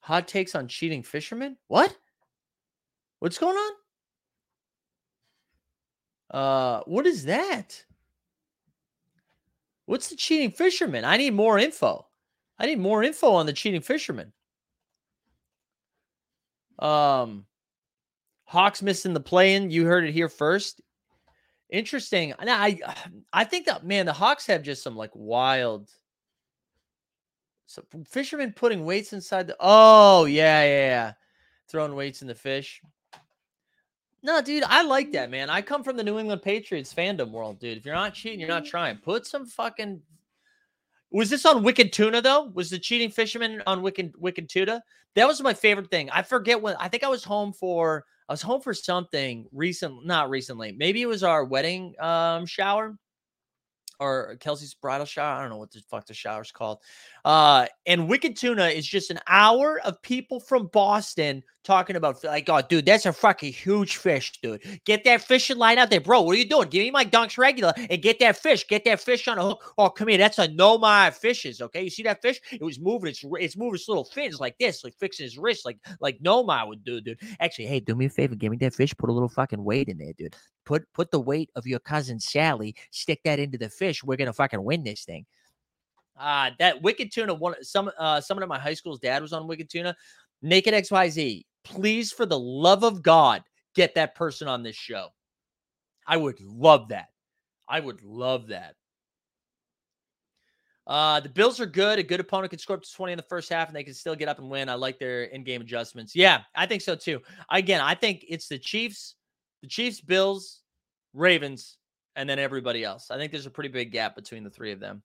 hot 0.00 0.28
takes 0.28 0.54
on 0.54 0.68
cheating 0.68 1.02
fishermen? 1.02 1.58
What? 1.68 1.94
What's 3.18 3.36
going 3.36 3.56
on? 3.56 3.72
Uh, 6.30 6.80
what 6.86 7.06
is 7.06 7.24
that? 7.24 7.84
What's 9.86 10.08
the 10.08 10.16
cheating 10.16 10.52
fisherman? 10.52 11.04
I 11.04 11.16
need 11.16 11.34
more 11.34 11.58
info. 11.58 12.06
I 12.58 12.66
need 12.66 12.78
more 12.78 13.02
info 13.02 13.32
on 13.32 13.46
the 13.46 13.52
cheating 13.52 13.80
fisherman. 13.80 14.32
Um, 16.78 17.46
Hawks 18.44 18.82
missing 18.82 19.14
the 19.14 19.20
play-in. 19.20 19.70
You 19.70 19.84
heard 19.86 20.04
it 20.04 20.12
here 20.12 20.28
first. 20.28 20.80
Interesting. 21.70 22.34
I, 22.38 22.80
I 23.32 23.44
think 23.44 23.66
that 23.66 23.84
man, 23.84 24.06
the 24.06 24.12
Hawks 24.12 24.46
have 24.46 24.62
just 24.62 24.82
some 24.82 24.96
like 24.96 25.10
wild. 25.14 25.90
So 27.66 27.82
fishermen 28.08 28.52
putting 28.52 28.84
weights 28.84 29.12
inside 29.12 29.46
the. 29.46 29.56
Oh 29.60 30.24
yeah, 30.24 30.62
yeah, 30.62 30.86
yeah. 30.86 31.12
Throwing 31.68 31.94
weights 31.94 32.22
in 32.22 32.28
the 32.28 32.34
fish. 32.34 32.80
No, 34.22 34.42
dude, 34.42 34.64
I 34.64 34.82
like 34.82 35.12
that, 35.12 35.30
man. 35.30 35.48
I 35.48 35.62
come 35.62 35.82
from 35.82 35.96
the 35.96 36.04
New 36.04 36.18
England 36.18 36.42
Patriots 36.42 36.92
fandom 36.92 37.30
world, 37.30 37.58
dude. 37.58 37.78
If 37.78 37.86
you're 37.86 37.94
not 37.94 38.12
cheating, 38.12 38.38
you're 38.38 38.48
not 38.48 38.66
trying. 38.66 38.98
Put 38.98 39.26
some 39.26 39.46
fucking. 39.46 40.00
Was 41.10 41.30
this 41.30 41.46
on 41.46 41.62
Wicked 41.62 41.92
Tuna 41.92 42.20
though? 42.20 42.44
Was 42.54 42.70
the 42.70 42.78
cheating 42.78 43.10
fisherman 43.10 43.62
on 43.66 43.82
Wicked 43.82 44.12
Wicked 44.18 44.48
Tuna? 44.48 44.82
That 45.16 45.26
was 45.26 45.40
my 45.40 45.54
favorite 45.54 45.90
thing. 45.90 46.10
I 46.10 46.22
forget 46.22 46.60
when. 46.60 46.76
I 46.78 46.88
think 46.88 47.02
I 47.02 47.08
was 47.08 47.24
home 47.24 47.52
for. 47.52 48.04
I 48.28 48.32
was 48.32 48.42
home 48.42 48.60
for 48.60 48.74
something 48.74 49.46
recent. 49.52 50.04
Not 50.04 50.30
recently. 50.30 50.72
Maybe 50.72 51.02
it 51.02 51.06
was 51.06 51.24
our 51.24 51.44
wedding 51.44 51.94
um 51.98 52.46
shower 52.46 52.96
or 54.00 54.36
Kelsey's 54.40 54.74
bridal 54.74 55.06
shower. 55.06 55.36
I 55.36 55.40
don't 55.42 55.50
know 55.50 55.58
what 55.58 55.70
the 55.70 55.82
fuck 55.90 56.06
the 56.06 56.14
shower's 56.14 56.50
called. 56.50 56.78
Uh, 57.24 57.66
and 57.86 58.08
Wicked 58.08 58.36
Tuna 58.36 58.66
is 58.66 58.86
just 58.86 59.10
an 59.10 59.20
hour 59.28 59.80
of 59.84 60.00
people 60.02 60.40
from 60.40 60.68
Boston 60.68 61.42
talking 61.62 61.96
about 61.96 62.24
like, 62.24 62.48
oh, 62.48 62.62
dude, 62.66 62.86
that's 62.86 63.04
a 63.04 63.12
fucking 63.12 63.52
huge 63.52 63.98
fish, 63.98 64.32
dude. 64.42 64.62
Get 64.86 65.04
that 65.04 65.20
fishing 65.20 65.58
line 65.58 65.76
out 65.76 65.90
there, 65.90 66.00
bro. 66.00 66.22
What 66.22 66.34
are 66.34 66.38
you 66.38 66.48
doing? 66.48 66.70
Give 66.70 66.82
me 66.82 66.90
my 66.90 67.04
dunks 67.04 67.36
regular 67.36 67.74
and 67.76 68.02
get 68.02 68.18
that 68.20 68.38
fish. 68.38 68.66
Get 68.66 68.84
that 68.86 69.00
fish 69.00 69.28
on 69.28 69.38
a 69.38 69.42
hook. 69.42 69.74
Oh, 69.76 69.90
come 69.90 70.08
here. 70.08 70.18
That's 70.18 70.38
a 70.38 70.48
Nomar 70.48 71.12
fishes. 71.12 71.60
Okay, 71.60 71.82
you 71.82 71.90
see 71.90 72.02
that 72.04 72.22
fish? 72.22 72.40
It 72.52 72.62
was 72.62 72.80
moving. 72.80 73.10
It's 73.10 73.22
it's 73.24 73.56
moving 73.56 73.74
its 73.74 73.88
little 73.88 74.04
fins 74.04 74.40
like 74.40 74.56
this, 74.58 74.82
like 74.82 74.94
fixing 74.98 75.24
his 75.24 75.36
wrist, 75.36 75.66
like 75.66 75.78
like 76.00 76.18
Nomar 76.20 76.66
would 76.66 76.84
do, 76.84 77.00
dude. 77.02 77.20
Actually, 77.38 77.66
hey, 77.66 77.80
do 77.80 77.94
me 77.94 78.06
a 78.06 78.10
favor. 78.10 78.34
Give 78.34 78.50
me 78.50 78.56
that 78.58 78.74
fish. 78.74 78.94
Put 78.96 79.10
a 79.10 79.12
little 79.12 79.28
fucking 79.28 79.62
weight 79.62 79.88
in 79.88 79.98
there, 79.98 80.14
dude. 80.16 80.36
Put 80.70 80.86
put 80.92 81.10
the 81.10 81.18
weight 81.18 81.50
of 81.56 81.66
your 81.66 81.80
cousin 81.80 82.20
Sally. 82.20 82.76
Stick 82.92 83.22
that 83.24 83.40
into 83.40 83.58
the 83.58 83.68
fish. 83.68 84.04
We're 84.04 84.14
gonna 84.14 84.32
fucking 84.32 84.62
win 84.62 84.84
this 84.84 85.02
thing. 85.02 85.26
Uh, 86.16 86.52
that 86.60 86.80
Wicked 86.80 87.10
Tuna, 87.10 87.34
one 87.34 87.56
some 87.64 87.90
uh 87.98 88.20
someone 88.20 88.44
at 88.44 88.48
my 88.48 88.60
high 88.60 88.74
school's 88.74 89.00
dad 89.00 89.20
was 89.20 89.32
on 89.32 89.48
Wicked 89.48 89.68
Tuna. 89.68 89.96
Naked 90.42 90.72
XYZ, 90.72 91.42
please, 91.64 92.12
for 92.12 92.24
the 92.24 92.38
love 92.38 92.84
of 92.84 93.02
God, 93.02 93.42
get 93.74 93.96
that 93.96 94.14
person 94.14 94.46
on 94.46 94.62
this 94.62 94.76
show. 94.76 95.08
I 96.06 96.16
would 96.16 96.40
love 96.40 96.90
that. 96.90 97.08
I 97.68 97.80
would 97.80 98.00
love 98.04 98.46
that. 98.46 98.76
Uh, 100.86 101.18
the 101.18 101.30
Bills 101.30 101.58
are 101.58 101.66
good. 101.66 101.98
A 101.98 102.04
good 102.04 102.20
opponent 102.20 102.50
can 102.50 102.60
score 102.60 102.76
up 102.76 102.82
to 102.82 102.92
20 102.92 103.14
in 103.14 103.16
the 103.16 103.24
first 103.24 103.50
half 103.50 103.66
and 103.66 103.74
they 103.74 103.82
can 103.82 103.94
still 103.94 104.14
get 104.14 104.28
up 104.28 104.38
and 104.38 104.48
win. 104.48 104.68
I 104.68 104.74
like 104.74 105.00
their 105.00 105.24
in-game 105.24 105.62
adjustments. 105.62 106.14
Yeah, 106.14 106.42
I 106.54 106.66
think 106.66 106.80
so 106.80 106.94
too. 106.94 107.20
Again, 107.50 107.80
I 107.80 107.96
think 107.96 108.24
it's 108.28 108.46
the 108.46 108.58
Chiefs, 108.58 109.16
the 109.62 109.68
Chiefs, 109.68 110.00
Bills, 110.00 110.62
Ravens, 111.12 111.76
and 112.16 112.28
then 112.28 112.38
everybody 112.38 112.84
else. 112.84 113.10
I 113.10 113.16
think 113.16 113.32
there's 113.32 113.46
a 113.46 113.50
pretty 113.50 113.68
big 113.68 113.92
gap 113.92 114.14
between 114.14 114.44
the 114.44 114.50
three 114.50 114.72
of 114.72 114.80
them. 114.80 115.02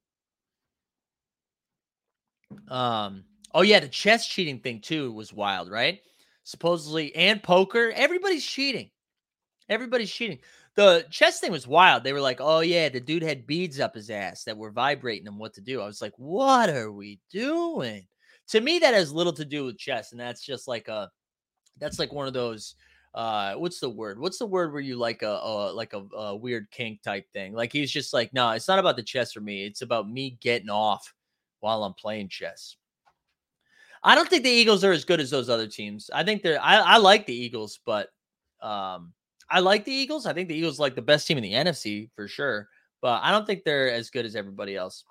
Um, 2.69 3.23
oh 3.53 3.61
yeah, 3.61 3.79
the 3.79 3.87
chess 3.87 4.27
cheating 4.27 4.59
thing 4.59 4.81
too 4.81 5.11
was 5.11 5.33
wild, 5.33 5.69
right? 5.69 5.99
Supposedly, 6.43 7.15
and 7.15 7.41
poker, 7.41 7.91
everybody's 7.95 8.45
cheating. 8.45 8.91
Everybody's 9.69 10.11
cheating. 10.11 10.39
The 10.75 11.05
chess 11.09 11.39
thing 11.39 11.51
was 11.51 11.67
wild. 11.67 12.03
They 12.03 12.13
were 12.13 12.21
like, 12.21 12.39
"Oh 12.39 12.59
yeah, 12.59 12.89
the 12.89 12.99
dude 12.99 13.23
had 13.23 13.47
beads 13.47 13.79
up 13.79 13.95
his 13.95 14.09
ass 14.09 14.43
that 14.43 14.57
were 14.57 14.71
vibrating 14.71 15.25
him 15.25 15.39
what 15.39 15.53
to 15.55 15.61
do." 15.61 15.81
I 15.81 15.85
was 15.85 16.01
like, 16.01 16.13
"What 16.17 16.69
are 16.69 16.91
we 16.91 17.19
doing?" 17.31 18.07
To 18.49 18.61
me, 18.61 18.79
that 18.79 18.93
has 18.93 19.11
little 19.13 19.33
to 19.33 19.45
do 19.45 19.65
with 19.65 19.77
chess, 19.77 20.11
and 20.11 20.19
that's 20.19 20.45
just 20.45 20.67
like 20.67 20.87
a 20.87 21.09
that's 21.77 21.97
like 21.99 22.13
one 22.13 22.27
of 22.27 22.33
those 22.33 22.75
uh 23.15 23.53
what's 23.53 23.79
the 23.79 23.89
word? 23.89 24.19
What's 24.19 24.37
the 24.37 24.45
word 24.45 24.73
where 24.73 24.81
you 24.81 24.97
like 24.97 25.23
a, 25.23 25.39
a 25.41 25.71
like 25.71 25.93
a, 25.93 26.03
a 26.15 26.35
weird 26.35 26.69
kink 26.69 27.01
type 27.01 27.31
thing? 27.31 27.53
Like 27.53 27.71
he's 27.71 27.89
just 27.89 28.13
like 28.13 28.33
no 28.33 28.51
it's 28.51 28.67
not 28.67 28.77
about 28.77 28.97
the 28.97 29.03
chess 29.03 29.31
for 29.31 29.39
me 29.39 29.65
it's 29.65 29.81
about 29.81 30.09
me 30.09 30.37
getting 30.41 30.69
off 30.69 31.13
while 31.61 31.83
i'm 31.83 31.93
playing 31.93 32.27
chess. 32.29 32.75
I 34.03 34.13
don't 34.13 34.29
think 34.29 34.43
the 34.43 34.49
eagles 34.49 34.83
are 34.83 34.91
as 34.91 35.05
good 35.05 35.19
as 35.19 35.31
those 35.31 35.49
other 35.49 35.65
teams. 35.65 36.11
I 36.13 36.23
think 36.23 36.43
they're 36.43 36.61
i, 36.61 36.75
I 36.75 36.97
like 36.97 37.25
the 37.25 37.33
eagles 37.33 37.79
but 37.85 38.09
um 38.61 39.13
i 39.49 39.61
like 39.61 39.85
the 39.85 39.93
eagles. 39.93 40.25
I 40.25 40.33
think 40.33 40.49
the 40.49 40.57
eagles 40.57 40.79
like 40.79 40.95
the 40.95 41.01
best 41.01 41.25
team 41.25 41.37
in 41.37 41.43
the 41.43 41.53
nfc 41.53 42.09
for 42.15 42.27
sure 42.27 42.67
but 43.01 43.21
i 43.23 43.31
don't 43.31 43.47
think 43.47 43.63
they're 43.63 43.91
as 43.91 44.09
good 44.09 44.25
as 44.25 44.35
everybody 44.35 44.75
else. 44.75 45.05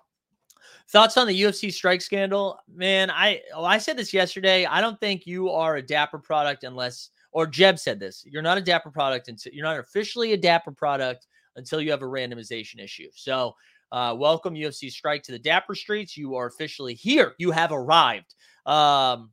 Thoughts 0.90 1.16
on 1.16 1.26
the 1.26 1.42
UFC 1.42 1.72
strike 1.72 2.02
scandal? 2.02 2.58
Man, 2.72 3.10
I 3.10 3.40
oh, 3.54 3.64
I 3.64 3.78
said 3.78 3.96
this 3.96 4.12
yesterday. 4.12 4.66
I 4.66 4.80
don't 4.80 5.00
think 5.00 5.26
you 5.26 5.50
are 5.50 5.76
a 5.76 5.82
Dapper 5.82 6.18
product 6.18 6.64
unless 6.64 7.10
or 7.34 7.46
Jeb 7.46 7.78
said 7.78 8.00
this. 8.00 8.24
You're 8.26 8.42
not 8.42 8.56
a 8.56 8.62
Dapper 8.62 8.90
product 8.90 9.28
until 9.28 9.52
you're 9.52 9.66
not 9.66 9.78
officially 9.78 10.32
a 10.32 10.36
Dapper 10.36 10.72
product 10.72 11.26
until 11.56 11.80
you 11.80 11.90
have 11.90 12.00
a 12.00 12.06
randomization 12.06 12.82
issue. 12.82 13.08
So, 13.14 13.54
uh, 13.92 14.14
welcome 14.16 14.54
UFC 14.54 14.90
strike 14.90 15.22
to 15.24 15.32
the 15.32 15.38
Dapper 15.38 15.74
streets. 15.74 16.16
You 16.16 16.36
are 16.36 16.46
officially 16.46 16.94
here. 16.94 17.34
You 17.38 17.50
have 17.50 17.72
arrived. 17.72 18.34
Um, 18.64 19.30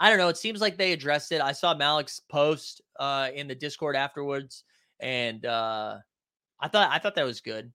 I 0.00 0.08
don't 0.08 0.18
know. 0.18 0.28
It 0.28 0.36
seems 0.36 0.60
like 0.60 0.76
they 0.76 0.92
addressed 0.92 1.30
it. 1.30 1.40
I 1.40 1.52
saw 1.52 1.74
Malik's 1.74 2.20
post 2.28 2.82
uh, 2.98 3.28
in 3.32 3.46
the 3.46 3.54
Discord 3.54 3.96
afterwards, 3.96 4.64
and 4.98 5.46
uh, 5.46 5.98
I 6.58 6.68
thought 6.68 6.90
I 6.90 6.98
thought 6.98 7.14
that 7.14 7.24
was 7.24 7.40
good. 7.40 7.72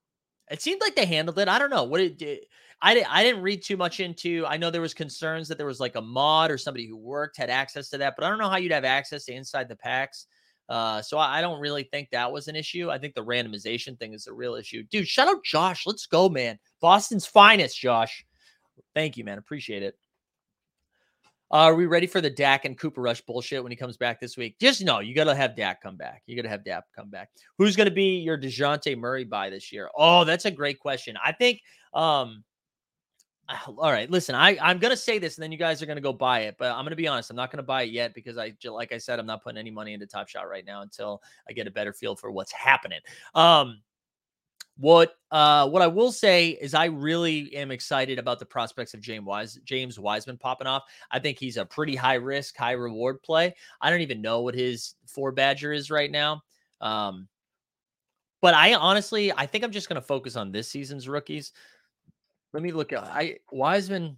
It 0.50 0.60
seemed 0.60 0.80
like 0.80 0.96
they 0.96 1.06
handled 1.06 1.38
it. 1.38 1.48
I 1.48 1.58
don't 1.58 1.70
know 1.70 1.84
what 1.84 2.00
it 2.00 2.18
did. 2.18 2.40
I 2.82 2.94
didn't. 2.94 3.12
I 3.12 3.22
didn't 3.22 3.42
read 3.42 3.62
too 3.62 3.76
much 3.76 4.00
into. 4.00 4.46
I 4.46 4.56
know 4.56 4.70
there 4.70 4.80
was 4.80 4.94
concerns 4.94 5.48
that 5.48 5.58
there 5.58 5.66
was 5.66 5.80
like 5.80 5.96
a 5.96 6.00
mod 6.00 6.50
or 6.50 6.56
somebody 6.56 6.86
who 6.86 6.96
worked 6.96 7.36
had 7.36 7.50
access 7.50 7.90
to 7.90 7.98
that, 7.98 8.14
but 8.16 8.24
I 8.24 8.30
don't 8.30 8.38
know 8.38 8.48
how 8.48 8.56
you'd 8.56 8.72
have 8.72 8.84
access 8.84 9.24
to 9.26 9.34
inside 9.34 9.68
the 9.68 9.76
packs. 9.76 10.26
Uh, 10.68 11.02
so 11.02 11.18
I, 11.18 11.38
I 11.38 11.40
don't 11.40 11.60
really 11.60 11.82
think 11.82 12.08
that 12.10 12.30
was 12.30 12.48
an 12.48 12.56
issue. 12.56 12.90
I 12.90 12.98
think 12.98 13.14
the 13.14 13.24
randomization 13.24 13.98
thing 13.98 14.14
is 14.14 14.28
a 14.28 14.32
real 14.32 14.54
issue. 14.54 14.84
Dude, 14.90 15.08
shout 15.08 15.28
out 15.28 15.44
Josh. 15.44 15.86
Let's 15.86 16.06
go, 16.06 16.28
man. 16.28 16.58
Boston's 16.80 17.26
finest, 17.26 17.78
Josh. 17.78 18.24
Thank 18.94 19.16
you, 19.16 19.24
man. 19.24 19.36
Appreciate 19.36 19.82
it. 19.82 19.96
Uh, 21.52 21.66
are 21.66 21.74
we 21.74 21.86
ready 21.86 22.06
for 22.06 22.20
the 22.20 22.30
Dak 22.30 22.64
and 22.64 22.78
Cooper 22.78 23.02
Rush 23.02 23.20
bullshit 23.22 23.60
when 23.60 23.72
he 23.72 23.76
comes 23.76 23.96
back 23.96 24.20
this 24.20 24.36
week? 24.36 24.56
Just 24.60 24.84
no, 24.84 25.00
you 25.00 25.16
got 25.16 25.24
to 25.24 25.34
have 25.34 25.56
Dak 25.56 25.82
come 25.82 25.96
back. 25.96 26.22
You 26.26 26.36
got 26.36 26.42
to 26.42 26.48
have 26.48 26.64
Dak 26.64 26.84
come 26.94 27.10
back. 27.10 27.30
Who's 27.58 27.74
going 27.74 27.88
to 27.88 27.94
be 27.94 28.18
your 28.18 28.38
Dejounte 28.38 28.96
Murray 28.96 29.24
buy 29.24 29.50
this 29.50 29.72
year? 29.72 29.90
Oh, 29.98 30.22
that's 30.22 30.44
a 30.44 30.50
great 30.52 30.78
question. 30.78 31.16
I 31.22 31.32
think, 31.32 31.60
um, 31.92 32.44
all 33.66 33.92
right, 33.92 34.10
listen, 34.10 34.34
I, 34.34 34.56
I'm 34.60 34.78
going 34.78 34.90
to 34.90 34.96
say 34.96 35.18
this 35.18 35.36
and 35.36 35.42
then 35.42 35.52
you 35.52 35.58
guys 35.58 35.82
are 35.82 35.86
going 35.86 35.96
to 35.96 36.02
go 36.02 36.12
buy 36.12 36.40
it, 36.40 36.56
but 36.58 36.72
I'm 36.72 36.84
going 36.84 36.90
to 36.90 36.96
be 36.96 37.08
honest. 37.08 37.30
I'm 37.30 37.36
not 37.36 37.50
going 37.50 37.58
to 37.58 37.62
buy 37.62 37.82
it 37.82 37.90
yet 37.90 38.14
because 38.14 38.38
I, 38.38 38.54
like 38.64 38.92
I 38.92 38.98
said, 38.98 39.18
I'm 39.18 39.26
not 39.26 39.42
putting 39.42 39.58
any 39.58 39.70
money 39.70 39.92
into 39.92 40.06
Top 40.06 40.28
Shot 40.28 40.48
right 40.48 40.64
now 40.64 40.82
until 40.82 41.22
I 41.48 41.52
get 41.52 41.66
a 41.66 41.70
better 41.70 41.92
feel 41.92 42.16
for 42.16 42.30
what's 42.30 42.52
happening. 42.52 43.00
Um, 43.34 43.80
what 44.80 45.16
uh 45.30 45.68
what 45.68 45.82
I 45.82 45.86
will 45.86 46.10
say 46.10 46.50
is 46.50 46.72
I 46.72 46.86
really 46.86 47.54
am 47.54 47.70
excited 47.70 48.18
about 48.18 48.38
the 48.38 48.46
prospects 48.46 48.94
of 48.94 49.02
James 49.02 49.26
Wise 49.26 49.58
James 49.62 49.98
Wiseman 49.98 50.38
popping 50.38 50.66
off. 50.66 50.84
I 51.10 51.18
think 51.18 51.38
he's 51.38 51.58
a 51.58 51.66
pretty 51.66 51.94
high 51.94 52.14
risk, 52.14 52.56
high 52.56 52.72
reward 52.72 53.22
play. 53.22 53.54
I 53.82 53.90
don't 53.90 54.00
even 54.00 54.22
know 54.22 54.40
what 54.40 54.54
his 54.54 54.94
four 55.06 55.32
badger 55.32 55.74
is 55.74 55.90
right 55.90 56.10
now. 56.10 56.42
Um 56.80 57.28
but 58.40 58.54
I 58.54 58.72
honestly 58.72 59.30
I 59.30 59.44
think 59.44 59.64
I'm 59.64 59.72
just 59.72 59.88
gonna 59.88 60.00
focus 60.00 60.34
on 60.34 60.50
this 60.50 60.70
season's 60.70 61.08
rookies. 61.08 61.52
Let 62.52 62.62
me 62.62 62.72
look 62.72 62.92
at 62.92 63.04
I 63.04 63.38
Wiseman. 63.50 64.16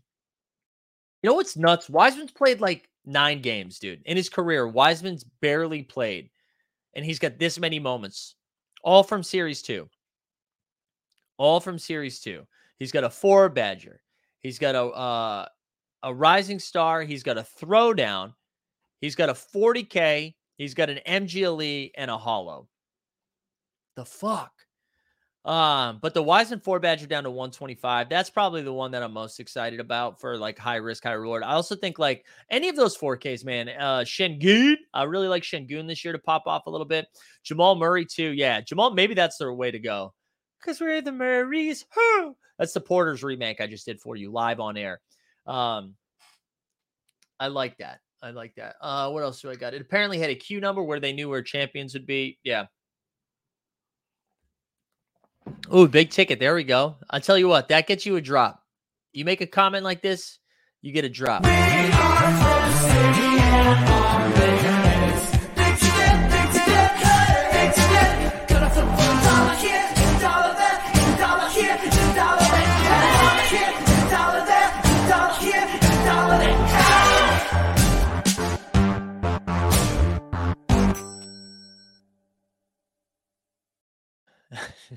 You 1.23 1.31
know 1.31 1.35
what's 1.35 1.57
nuts? 1.57 1.89
Wiseman's 1.89 2.33
played 2.33 2.61
like 2.61 2.89
nine 3.05 3.43
games, 3.43 3.79
dude. 3.79 4.03
In 4.05 4.17
his 4.17 4.29
career, 4.29 4.67
Wiseman's 4.67 5.25
barely 5.41 5.83
played, 5.83 6.31
and 6.95 7.05
he's 7.05 7.19
got 7.19 7.39
this 7.39 7.59
many 7.59 7.79
moments, 7.79 8.35
all 8.83 9.03
from 9.03 9.23
series 9.23 9.63
two 9.63 9.89
all 11.43 11.59
from 11.59 11.77
series 11.77 12.21
two. 12.21 12.47
He's 12.79 12.93
got 12.93 13.03
a 13.05 13.11
four 13.11 13.49
badger. 13.49 14.01
He's 14.41 14.61
got 14.61 14.77
a 14.77 14.85
uh, 14.85 15.47
a 16.05 16.15
rising 16.15 16.61
star. 16.61 17.03
He's 17.03 17.25
got 17.25 17.37
a 17.39 17.47
throwdown. 17.61 18.35
He's 19.01 19.17
got 19.17 19.29
a 19.29 19.35
40k. 19.35 20.35
He's 20.57 20.75
got 20.75 20.89
an 20.91 21.01
MGLE 21.07 21.91
and 21.97 22.11
a 22.11 22.19
hollow. 22.19 22.69
The 23.97 24.05
fuck. 24.05 24.53
Um, 25.45 25.99
but 26.01 26.15
the 26.15 26.23
Wiseman 26.23 26.61
four 26.61 26.79
badger 26.79 27.07
down 27.07 27.25
to 27.25 27.31
125. 27.31 28.09
That's 28.09 28.31
probably 28.31 28.63
the 28.63 28.73
one 28.73 28.93
that 28.93 29.03
I'm 29.03 29.13
most 29.13 29.41
excited 29.41 29.81
about 29.81 30.21
for 30.21 30.37
like 30.37 30.57
high 30.57 30.77
risk, 30.77 31.03
high 31.03 31.13
reward. 31.13 31.43
I 31.43 31.55
also 31.55 31.75
think 31.75 31.99
like 31.99 32.25
any 32.49 32.69
of 32.69 32.77
those 32.77 32.97
4Ks, 32.97 33.45
man. 33.45 33.69
Uh 33.69 34.05
Sengun. 34.05 34.77
I 34.95 35.03
really 35.05 35.29
like 35.29 35.43
Sengun 35.43 35.89
this 35.89 36.05
year 36.05 36.13
to 36.13 36.19
pop 36.21 36.45
off 36.47 36.67
a 36.67 36.71
little 36.71 36.87
bit. 36.87 37.07
Jamal 37.43 37.75
Murray, 37.75 38.05
too. 38.05 38.31
Yeah, 38.31 38.61
Jamal, 38.61 38.93
maybe 38.93 39.15
that's 39.15 39.39
the 39.39 39.53
way 39.53 39.73
to 39.73 39.81
go 39.81 40.15
because 40.61 40.81
we're 40.81 41.03
the 41.03 41.13
Murrays. 41.13 41.85
Huh. 41.91 42.33
That's 42.59 42.73
the 42.73 42.81
Porter's 42.81 43.25
remake 43.25 43.61
I 43.61 43.67
just 43.67 43.85
did 43.85 44.01
for 44.01 44.15
you 44.15 44.31
live 44.31 44.61
on 44.61 44.77
air. 44.77 45.01
Um, 45.47 45.97
I 47.41 47.49
like 47.49 47.79
that. 47.79 47.99
I 48.23 48.31
like 48.31 48.55
that. 48.55 48.77
Uh, 48.81 49.11
what 49.11 49.25
else 49.25 49.41
do 49.41 49.51
I 49.51 49.57
got? 49.57 49.75
It 49.75 49.81
apparently 49.83 50.19
had 50.19 50.31
a 50.31 50.37
Q 50.37 50.61
number 50.61 50.83
where 50.83 51.01
they 51.01 51.13
knew 51.13 51.29
where 51.29 51.43
champions 51.43 51.95
would 51.95 52.07
be. 52.07 52.39
Yeah. 52.45 52.67
Oh, 55.71 55.87
big 55.87 56.11
ticket. 56.11 56.39
There 56.39 56.55
we 56.55 56.65
go. 56.65 56.97
I'll 57.09 57.21
tell 57.21 57.39
you 57.39 57.49
what, 57.49 57.69
that 57.69 57.87
gets 57.87 58.05
you 58.05 58.17
a 58.17 58.21
drop. 58.21 58.63
You 59.13 59.25
make 59.25 59.41
a 59.41 59.47
comment 59.47 59.85
like 59.85 60.03
this, 60.03 60.39
you 60.81 60.93
get 60.93 61.05
a 61.05 61.09
drop. 61.09 61.45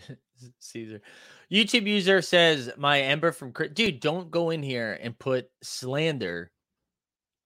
Caesar. 0.76 1.01
YouTube 1.51 1.88
user 1.88 2.21
says 2.21 2.69
my 2.78 2.99
Ember 3.01 3.32
from 3.32 3.53
dude. 3.73 3.99
Don't 4.01 4.30
go 4.30 4.49
in 4.49 4.61
here 4.61 4.99
and 5.01 5.17
put 5.17 5.49
slander 5.63 6.51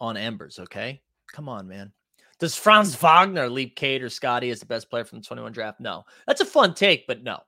on 0.02 0.18
Embers. 0.18 0.58
Okay, 0.60 1.02
come 1.32 1.48
on, 1.48 1.68
man. 1.68 1.92
Does 2.40 2.56
Franz 2.56 2.96
Wagner 2.96 3.50
leap 3.50 3.76
Cade 3.76 4.02
or 4.02 4.10
Scottie 4.10 4.50
as 4.50 4.62
the 4.62 4.66
best 4.66 4.90
player 4.90 5.04
from 5.04 5.20
the 5.20 5.26
21 5.26 5.52
draft? 5.52 5.80
No, 5.80 6.06
that's 6.26 6.42
a 6.42 6.46
fun 6.46 6.74
take, 6.74 7.06
but 7.06 7.22
no, 7.22 7.40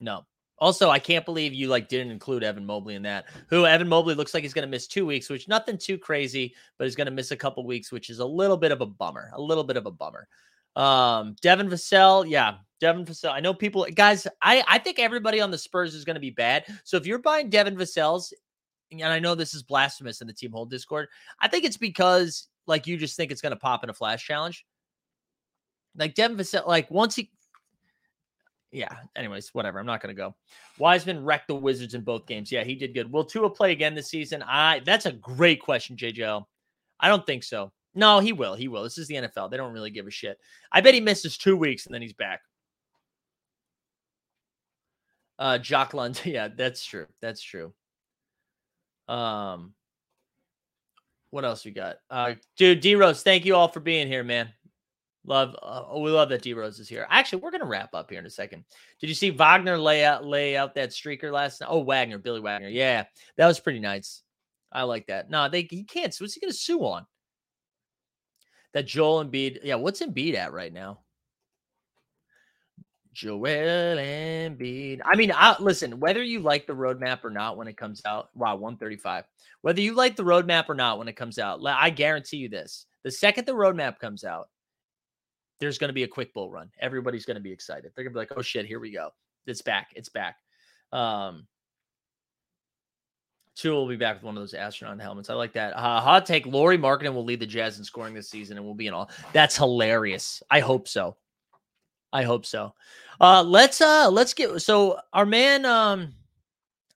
no. 0.00 0.24
Also, 0.58 0.88
I 0.88 1.00
can't 1.00 1.24
believe 1.24 1.52
you 1.52 1.66
like 1.66 1.88
didn't 1.88 2.12
include 2.12 2.44
Evan 2.44 2.64
Mobley 2.64 2.94
in 2.94 3.02
that. 3.02 3.24
Who 3.48 3.66
Evan 3.66 3.88
Mobley 3.88 4.14
looks 4.14 4.34
like 4.34 4.44
he's 4.44 4.54
going 4.54 4.66
to 4.66 4.70
miss 4.70 4.86
two 4.86 5.04
weeks, 5.04 5.28
which 5.28 5.48
nothing 5.48 5.76
too 5.76 5.98
crazy, 5.98 6.54
but 6.78 6.84
he's 6.84 6.94
going 6.94 7.06
to 7.06 7.10
miss 7.10 7.32
a 7.32 7.36
couple 7.36 7.66
weeks, 7.66 7.90
which 7.90 8.08
is 8.08 8.20
a 8.20 8.24
little 8.24 8.56
bit 8.56 8.70
of 8.70 8.80
a 8.80 8.86
bummer. 8.86 9.30
A 9.34 9.40
little 9.40 9.64
bit 9.64 9.76
of 9.76 9.86
a 9.86 9.90
bummer. 9.90 10.28
Um, 10.76 11.36
Devin 11.40 11.68
Vassell, 11.68 12.28
yeah, 12.28 12.56
Devin 12.80 13.04
Vassell. 13.04 13.32
I 13.32 13.40
know 13.40 13.54
people, 13.54 13.86
guys. 13.94 14.26
I 14.42 14.64
I 14.66 14.78
think 14.78 14.98
everybody 14.98 15.40
on 15.40 15.50
the 15.50 15.58
Spurs 15.58 15.94
is 15.94 16.04
going 16.04 16.14
to 16.14 16.20
be 16.20 16.30
bad. 16.30 16.64
So 16.84 16.96
if 16.96 17.06
you're 17.06 17.18
buying 17.18 17.50
Devin 17.50 17.76
Vassell's, 17.76 18.32
and 18.90 19.04
I 19.04 19.18
know 19.18 19.34
this 19.34 19.54
is 19.54 19.62
blasphemous 19.62 20.20
in 20.20 20.26
the 20.26 20.32
team 20.32 20.52
hold 20.52 20.70
Discord, 20.70 21.08
I 21.40 21.48
think 21.48 21.64
it's 21.64 21.76
because 21.76 22.48
like 22.66 22.86
you 22.86 22.96
just 22.96 23.16
think 23.16 23.30
it's 23.30 23.40
going 23.40 23.52
to 23.52 23.58
pop 23.58 23.84
in 23.84 23.90
a 23.90 23.94
flash 23.94 24.24
challenge. 24.24 24.64
Like 25.96 26.14
Devin 26.14 26.36
Vassell, 26.36 26.66
like 26.66 26.90
once 26.90 27.14
he, 27.14 27.30
yeah. 28.74 28.92
Anyways, 29.14 29.54
whatever. 29.54 29.78
I'm 29.78 29.86
not 29.86 30.02
going 30.02 30.14
to 30.14 30.20
go. 30.20 30.34
Wiseman 30.78 31.24
wrecked 31.24 31.46
the 31.46 31.54
Wizards 31.54 31.94
in 31.94 32.00
both 32.00 32.26
games. 32.26 32.50
Yeah, 32.50 32.64
he 32.64 32.74
did 32.74 32.92
good. 32.92 33.10
Will 33.10 33.24
Tua 33.24 33.48
play 33.48 33.70
again 33.70 33.94
this 33.94 34.08
season? 34.08 34.42
I. 34.42 34.80
That's 34.80 35.06
a 35.06 35.12
great 35.12 35.62
question, 35.62 35.96
JJL. 35.96 36.44
I 36.98 37.08
don't 37.08 37.24
think 37.24 37.44
so. 37.44 37.72
No, 37.94 38.18
he 38.18 38.32
will. 38.32 38.54
He 38.54 38.68
will. 38.68 38.82
This 38.82 38.98
is 38.98 39.06
the 39.06 39.14
NFL. 39.14 39.50
They 39.50 39.56
don't 39.56 39.72
really 39.72 39.90
give 39.90 40.06
a 40.06 40.10
shit. 40.10 40.38
I 40.72 40.80
bet 40.80 40.94
he 40.94 41.00
misses 41.00 41.38
two 41.38 41.56
weeks 41.56 41.86
and 41.86 41.94
then 41.94 42.02
he's 42.02 42.12
back. 42.12 42.40
Uh, 45.38 45.58
Jock 45.58 45.94
Lund. 45.94 46.20
Yeah, 46.24 46.48
that's 46.48 46.84
true. 46.84 47.06
That's 47.20 47.42
true. 47.42 47.72
Um, 49.08 49.74
what 51.30 51.44
else 51.44 51.64
we 51.64 51.72
got? 51.72 51.96
Uh, 52.10 52.34
dude, 52.56 52.80
D 52.80 52.94
Rose, 52.94 53.22
thank 53.22 53.44
you 53.44 53.54
all 53.54 53.68
for 53.68 53.80
being 53.80 54.06
here, 54.06 54.24
man. 54.24 54.52
Love, 55.26 55.56
uh, 55.62 55.98
we 55.98 56.10
love 56.10 56.28
that 56.28 56.42
D 56.42 56.54
Rose 56.54 56.78
is 56.78 56.88
here. 56.88 57.06
Actually, 57.10 57.40
we're 57.42 57.50
gonna 57.50 57.64
wrap 57.64 57.94
up 57.94 58.10
here 58.10 58.18
in 58.18 58.26
a 58.26 58.30
second. 58.30 58.64
Did 59.00 59.08
you 59.08 59.14
see 59.14 59.30
Wagner 59.30 59.78
lay 59.78 60.04
out 60.04 60.24
lay 60.24 60.56
out 60.56 60.74
that 60.74 60.90
streaker 60.90 61.32
last 61.32 61.60
night? 61.60 61.70
Oh, 61.70 61.80
Wagner, 61.80 62.18
Billy 62.18 62.40
Wagner. 62.40 62.68
Yeah, 62.68 63.04
that 63.36 63.46
was 63.46 63.58
pretty 63.58 63.80
nice. 63.80 64.22
I 64.70 64.82
like 64.82 65.06
that. 65.06 65.30
No, 65.30 65.48
they 65.48 65.62
he 65.62 65.84
can't. 65.84 66.14
What's 66.18 66.34
he 66.34 66.40
gonna 66.40 66.52
sue 66.52 66.80
on? 66.80 67.06
That 68.74 68.86
Joel 68.86 69.24
Embiid. 69.24 69.60
Yeah, 69.62 69.76
what's 69.76 70.02
Embiid 70.02 70.34
at 70.34 70.52
right 70.52 70.72
now? 70.72 70.98
Joel 73.12 73.96
Embiid. 73.96 75.00
I 75.04 75.14
mean, 75.14 75.32
I, 75.32 75.56
listen, 75.60 76.00
whether 76.00 76.22
you 76.22 76.40
like 76.40 76.66
the 76.66 76.74
roadmap 76.74 77.24
or 77.24 77.30
not 77.30 77.56
when 77.56 77.68
it 77.68 77.76
comes 77.76 78.02
out, 78.04 78.30
wow, 78.34 78.56
135. 78.56 79.24
Whether 79.62 79.80
you 79.80 79.94
like 79.94 80.16
the 80.16 80.24
roadmap 80.24 80.68
or 80.68 80.74
not 80.74 80.98
when 80.98 81.08
it 81.08 81.16
comes 81.16 81.38
out, 81.38 81.60
I 81.64 81.90
guarantee 81.90 82.38
you 82.38 82.48
this: 82.48 82.86
the 83.04 83.10
second 83.10 83.46
the 83.46 83.52
roadmap 83.52 84.00
comes 84.00 84.24
out, 84.24 84.48
there's 85.60 85.78
going 85.78 85.88
to 85.88 85.94
be 85.94 86.02
a 86.02 86.08
quick 86.08 86.34
bull 86.34 86.50
run. 86.50 86.68
Everybody's 86.80 87.24
going 87.24 87.36
to 87.36 87.40
be 87.40 87.52
excited. 87.52 87.92
They're 87.94 88.04
going 88.04 88.12
to 88.12 88.16
be 88.16 88.20
like, 88.20 88.32
"Oh 88.36 88.42
shit, 88.42 88.66
here 88.66 88.80
we 88.80 88.90
go! 88.90 89.10
It's 89.46 89.62
back! 89.62 89.92
It's 89.94 90.08
back!" 90.08 90.36
Um, 90.92 91.46
Tua 93.56 93.74
will 93.74 93.88
be 93.88 93.96
back 93.96 94.16
with 94.16 94.24
one 94.24 94.36
of 94.36 94.42
those 94.42 94.54
astronaut 94.54 95.00
helmets. 95.00 95.30
I 95.30 95.34
like 95.34 95.52
that. 95.52 95.76
Uh, 95.76 96.00
hot 96.00 96.26
take: 96.26 96.46
Lauri 96.46 96.76
Markkanen 96.76 97.14
will 97.14 97.24
lead 97.24 97.40
the 97.40 97.46
Jazz 97.46 97.78
in 97.78 97.84
scoring 97.84 98.14
this 98.14 98.28
season, 98.28 98.56
and 98.56 98.66
will 98.66 98.74
be 98.74 98.88
in 98.88 98.94
all. 98.94 99.10
That's 99.32 99.56
hilarious. 99.56 100.42
I 100.50 100.60
hope 100.60 100.88
so. 100.88 101.16
I 102.12 102.22
hope 102.22 102.46
so. 102.46 102.74
Uh, 103.20 103.42
let's 103.42 103.80
uh, 103.80 104.10
let's 104.10 104.34
get 104.34 104.60
so 104.60 104.98
our 105.12 105.26
man. 105.26 105.64
Um, 105.64 106.14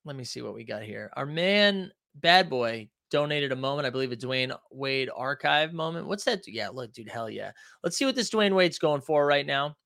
let 0.05 0.17
me 0.17 0.25
see 0.25 0.43
what 0.43 0.55
we 0.55 0.65
got 0.65 0.83
here. 0.83 1.11
Our 1.17 1.27
man, 1.27 1.93
Bad 2.17 2.51
Boy, 2.51 2.89
donated 3.11 3.53
a 3.53 3.57
moment. 3.57 3.87
I 3.87 3.91
believe 3.91 4.13
a 4.13 4.17
Dwyane 4.17 4.57
Wade 4.71 5.11
archive 5.15 5.73
moment. 5.73 6.07
What's 6.07 6.25
that? 6.25 6.47
Yeah, 6.47 6.69
look, 6.69 6.93
dude, 6.93 7.09
hell 7.09 7.31
yeah. 7.31 7.53
Let's 7.83 7.97
see 7.97 8.05
what 8.05 8.15
this 8.15 8.31
Dwyane 8.31 8.55
Wade's 8.55 8.79
going 8.79 9.01
for 9.01 9.27
right 9.27 9.47
now. 9.47 9.77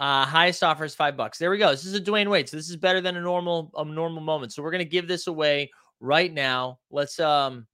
Uh, 0.00 0.24
highest 0.24 0.64
offer 0.64 0.86
is 0.86 0.94
five 0.94 1.14
bucks. 1.14 1.36
There 1.36 1.50
we 1.50 1.58
go. 1.58 1.70
This 1.70 1.84
is 1.84 1.94
a 1.94 2.00
Dwyane 2.00 2.30
Wade. 2.30 2.48
So 2.48 2.56
this 2.56 2.70
is 2.70 2.76
better 2.76 3.02
than 3.02 3.18
a 3.18 3.20
normal 3.20 3.70
a 3.76 3.84
normal 3.84 4.22
moment. 4.22 4.50
So 4.50 4.62
we're 4.62 4.70
gonna 4.70 4.84
give 4.84 5.06
this 5.06 5.26
away 5.26 5.70
right 6.00 6.32
now. 6.32 6.78
Let's 6.90 7.20
um 7.20 7.66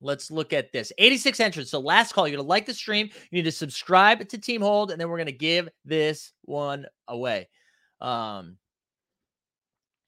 let's 0.00 0.32
look 0.32 0.52
at 0.52 0.72
this. 0.72 0.92
86 0.98 1.38
entrants. 1.38 1.70
So 1.70 1.78
last 1.78 2.12
call. 2.12 2.26
You're 2.26 2.38
gonna 2.38 2.48
like 2.48 2.66
the 2.66 2.74
stream. 2.74 3.08
You 3.30 3.36
need 3.36 3.44
to 3.44 3.52
subscribe 3.52 4.28
to 4.28 4.36
Team 4.36 4.62
Hold, 4.62 4.90
and 4.90 5.00
then 5.00 5.08
we're 5.08 5.18
gonna 5.18 5.30
give 5.30 5.68
this 5.84 6.32
one 6.42 6.86
away. 7.06 7.48
Um 8.00 8.56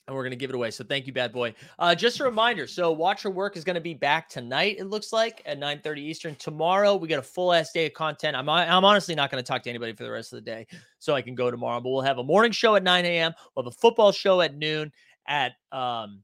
and 0.07 0.15
we're 0.15 0.23
going 0.23 0.31
to 0.31 0.37
give 0.37 0.51
it 0.51 0.57
away. 0.57 0.71
So 0.71 0.85
thank 0.85 1.07
you, 1.07 1.13
bad 1.13 1.33
boy. 1.33 1.55
Uh, 1.79 1.95
just 1.95 2.21
a 2.21 2.25
reminder. 2.25 2.67
So 2.67 2.93
watch 2.93 3.25
your 3.25 3.33
work 3.33 3.57
is 3.57 3.65
going 3.65 3.75
to 3.75 3.81
be 3.81 3.95
back 3.95 4.29
tonight. 4.29 4.77
It 4.79 4.85
looks 4.85 5.13
like 5.13 5.43
at 5.47 5.59
9 5.59 5.81
30 5.81 6.03
Eastern. 6.03 6.35
Tomorrow 6.37 6.97
we 6.97 7.09
got 7.09 7.19
a 7.19 7.23
full 7.23 7.53
ass 7.53 7.73
day 7.73 7.87
of 7.87 7.93
content. 7.93 8.37
I'm 8.37 8.49
I'm 8.49 8.85
honestly 8.85 9.15
not 9.15 9.31
going 9.31 9.43
to 9.43 9.47
talk 9.47 9.63
to 9.65 9.71
anybody 9.71 9.93
for 9.93 10.05
the 10.05 10.11
rest 10.11 10.33
of 10.33 10.37
the 10.37 10.51
day, 10.51 10.67
so 10.99 11.15
I 11.15 11.23
can 11.23 11.35
go 11.35 11.51
tomorrow. 11.51 11.81
But 11.81 11.91
we'll 11.91 12.03
have 12.03 12.19
a 12.19 12.25
morning 12.25 12.53
show 12.53 12.77
at 12.77 12.83
9 12.83 13.05
a.m. 13.05 13.33
We'll 13.55 13.65
have 13.65 13.73
a 13.73 13.77
football 13.77 14.13
show 14.13 14.41
at 14.41 14.55
noon. 14.57 14.93
At 15.29 15.53
um 15.73 16.23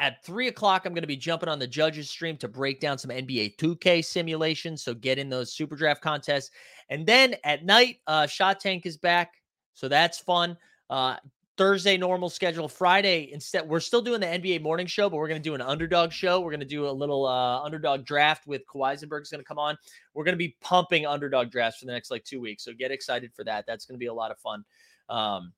at 0.00 0.24
three 0.24 0.48
o'clock, 0.48 0.84
I'm 0.84 0.94
going 0.94 1.02
to 1.02 1.08
be 1.08 1.16
jumping 1.16 1.48
on 1.48 1.58
the 1.58 1.66
judges 1.66 2.08
stream 2.08 2.36
to 2.38 2.48
break 2.48 2.80
down 2.80 2.98
some 2.98 3.10
NBA 3.10 3.56
2K 3.56 4.04
simulations. 4.04 4.82
So 4.82 4.94
get 4.94 5.18
in 5.18 5.28
those 5.28 5.52
super 5.52 5.74
draft 5.74 6.02
contests. 6.02 6.50
And 6.88 7.04
then 7.04 7.34
at 7.44 7.64
night, 7.64 7.98
uh, 8.06 8.26
Shot 8.26 8.60
Tank 8.60 8.86
is 8.86 8.96
back. 8.96 9.34
So 9.74 9.88
that's 9.88 10.18
fun. 10.18 10.56
Uh, 10.88 11.16
Thursday 11.58 11.96
normal 11.96 12.30
schedule. 12.30 12.68
Friday 12.68 13.30
instead, 13.32 13.68
we're 13.68 13.80
still 13.80 14.00
doing 14.00 14.20
the 14.20 14.26
NBA 14.26 14.62
morning 14.62 14.86
show, 14.86 15.10
but 15.10 15.16
we're 15.16 15.28
going 15.28 15.42
to 15.42 15.46
do 15.46 15.54
an 15.54 15.60
underdog 15.60 16.12
show. 16.12 16.40
We're 16.40 16.52
going 16.52 16.60
to 16.60 16.66
do 16.66 16.88
a 16.88 16.90
little 16.90 17.26
uh, 17.26 17.60
underdog 17.60 18.04
draft 18.04 18.46
with 18.46 18.62
Kawhisenberg 18.66 19.22
is 19.22 19.30
going 19.30 19.40
to 19.40 19.44
come 19.44 19.58
on. 19.58 19.76
We're 20.14 20.24
going 20.24 20.34
to 20.34 20.38
be 20.38 20.56
pumping 20.60 21.04
underdog 21.04 21.50
drafts 21.50 21.80
for 21.80 21.86
the 21.86 21.92
next 21.92 22.12
like 22.12 22.24
two 22.24 22.40
weeks, 22.40 22.64
so 22.64 22.72
get 22.72 22.92
excited 22.92 23.32
for 23.34 23.44
that. 23.44 23.66
That's 23.66 23.84
going 23.84 23.96
to 23.96 23.98
be 23.98 24.06
a 24.06 24.14
lot 24.14 24.30
of 24.30 24.38
fun. 24.38 24.64
Um, 25.10 25.52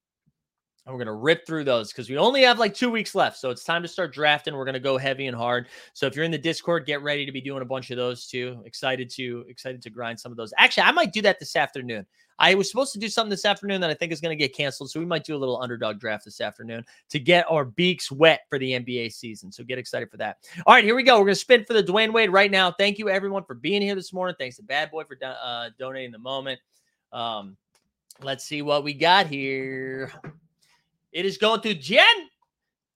and 0.90 0.98
we're 0.98 1.04
going 1.04 1.16
to 1.16 1.22
rip 1.22 1.46
through 1.46 1.64
those 1.64 1.92
because 1.92 2.10
we 2.10 2.18
only 2.18 2.42
have 2.42 2.58
like 2.58 2.74
two 2.74 2.90
weeks 2.90 3.14
left. 3.14 3.38
So 3.38 3.50
it's 3.50 3.62
time 3.62 3.82
to 3.82 3.88
start 3.88 4.12
drafting. 4.12 4.54
We're 4.54 4.64
going 4.64 4.74
to 4.74 4.80
go 4.80 4.98
heavy 4.98 5.28
and 5.28 5.36
hard. 5.36 5.68
So 5.92 6.06
if 6.06 6.16
you're 6.16 6.24
in 6.24 6.32
the 6.32 6.38
Discord, 6.38 6.84
get 6.84 7.00
ready 7.02 7.24
to 7.24 7.32
be 7.32 7.40
doing 7.40 7.62
a 7.62 7.64
bunch 7.64 7.90
of 7.90 7.96
those 7.96 8.26
too. 8.26 8.60
Excited 8.64 9.08
to 9.10 9.44
excited 9.48 9.82
to 9.82 9.90
grind 9.90 10.18
some 10.18 10.32
of 10.32 10.36
those. 10.36 10.52
Actually, 10.58 10.84
I 10.84 10.92
might 10.92 11.12
do 11.12 11.22
that 11.22 11.38
this 11.38 11.54
afternoon. 11.54 12.06
I 12.40 12.54
was 12.54 12.70
supposed 12.70 12.92
to 12.94 12.98
do 12.98 13.08
something 13.08 13.30
this 13.30 13.44
afternoon 13.44 13.82
that 13.82 13.90
I 13.90 13.94
think 13.94 14.12
is 14.12 14.20
going 14.20 14.36
to 14.36 14.42
get 14.42 14.56
canceled. 14.56 14.90
So 14.90 14.98
we 14.98 15.06
might 15.06 15.24
do 15.24 15.36
a 15.36 15.38
little 15.38 15.60
underdog 15.60 16.00
draft 16.00 16.24
this 16.24 16.40
afternoon 16.40 16.84
to 17.10 17.20
get 17.20 17.44
our 17.50 17.66
beaks 17.66 18.10
wet 18.10 18.40
for 18.48 18.58
the 18.58 18.72
NBA 18.72 19.12
season. 19.12 19.52
So 19.52 19.62
get 19.62 19.78
excited 19.78 20.10
for 20.10 20.16
that. 20.16 20.38
All 20.66 20.74
right, 20.74 20.82
here 20.82 20.96
we 20.96 21.02
go. 21.02 21.18
We're 21.18 21.26
going 21.26 21.34
to 21.34 21.40
spin 21.40 21.64
for 21.64 21.74
the 21.74 21.84
Dwyane 21.84 22.14
Wade 22.14 22.30
right 22.30 22.50
now. 22.50 22.72
Thank 22.72 22.98
you 22.98 23.10
everyone 23.10 23.44
for 23.44 23.54
being 23.54 23.82
here 23.82 23.94
this 23.94 24.12
morning. 24.12 24.36
Thanks 24.38 24.56
to 24.56 24.62
Bad 24.62 24.90
Boy 24.90 25.04
for 25.04 25.18
uh, 25.22 25.68
donating 25.78 26.12
the 26.12 26.18
moment. 26.18 26.58
Um, 27.12 27.58
let's 28.22 28.44
see 28.44 28.62
what 28.62 28.84
we 28.84 28.94
got 28.94 29.26
here. 29.26 30.10
It 31.12 31.24
is 31.24 31.38
going 31.38 31.60
to 31.62 31.74
Jen. 31.74 32.04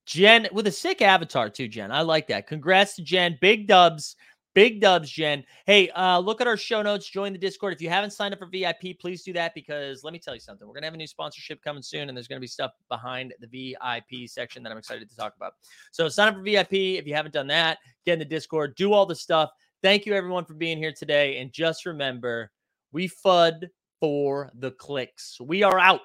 Jen 0.06 0.48
with 0.52 0.66
a 0.66 0.72
sick 0.72 1.00
avatar 1.02 1.48
too, 1.48 1.68
Jen. 1.68 1.90
I 1.90 2.02
like 2.02 2.28
that. 2.28 2.46
Congrats 2.46 2.96
to 2.96 3.02
Jen. 3.02 3.38
Big 3.40 3.66
dubs. 3.66 4.16
Big 4.54 4.80
dubs, 4.80 5.10
Jen. 5.10 5.42
Hey, 5.66 5.90
uh, 5.90 6.20
look 6.20 6.40
at 6.40 6.46
our 6.46 6.56
show 6.56 6.80
notes. 6.80 7.10
Join 7.10 7.32
the 7.32 7.38
Discord. 7.38 7.74
If 7.74 7.82
you 7.82 7.88
haven't 7.88 8.12
signed 8.12 8.32
up 8.32 8.38
for 8.38 8.46
VIP, 8.46 8.96
please 9.00 9.24
do 9.24 9.32
that 9.32 9.52
because 9.52 10.04
let 10.04 10.12
me 10.12 10.20
tell 10.20 10.32
you 10.32 10.40
something. 10.40 10.68
We're 10.68 10.74
gonna 10.74 10.86
have 10.86 10.94
a 10.94 10.98
new 10.98 11.08
sponsorship 11.08 11.60
coming 11.60 11.82
soon, 11.82 12.08
and 12.08 12.16
there's 12.16 12.28
gonna 12.28 12.40
be 12.40 12.46
stuff 12.46 12.70
behind 12.88 13.34
the 13.40 13.48
VIP 13.48 14.28
section 14.28 14.62
that 14.62 14.70
I'm 14.70 14.78
excited 14.78 15.10
to 15.10 15.16
talk 15.16 15.34
about. 15.36 15.54
So 15.90 16.08
sign 16.08 16.28
up 16.28 16.34
for 16.34 16.42
VIP 16.42 16.98
if 16.98 17.06
you 17.06 17.14
haven't 17.14 17.34
done 17.34 17.48
that. 17.48 17.78
Get 18.06 18.12
in 18.12 18.18
the 18.20 18.24
Discord. 18.24 18.76
Do 18.76 18.92
all 18.92 19.06
the 19.06 19.16
stuff. 19.16 19.50
Thank 19.82 20.06
you 20.06 20.14
everyone 20.14 20.44
for 20.44 20.54
being 20.54 20.78
here 20.78 20.92
today. 20.96 21.38
And 21.38 21.52
just 21.52 21.84
remember, 21.84 22.52
we 22.92 23.08
FUD 23.08 23.68
for 23.98 24.52
the 24.54 24.70
clicks. 24.70 25.40
We 25.40 25.64
are 25.64 25.80
out. 25.80 26.00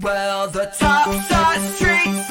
Well, 0.00 0.48
the 0.48 0.64
top 0.76 1.06
side 1.22 1.60
streets 1.70 2.28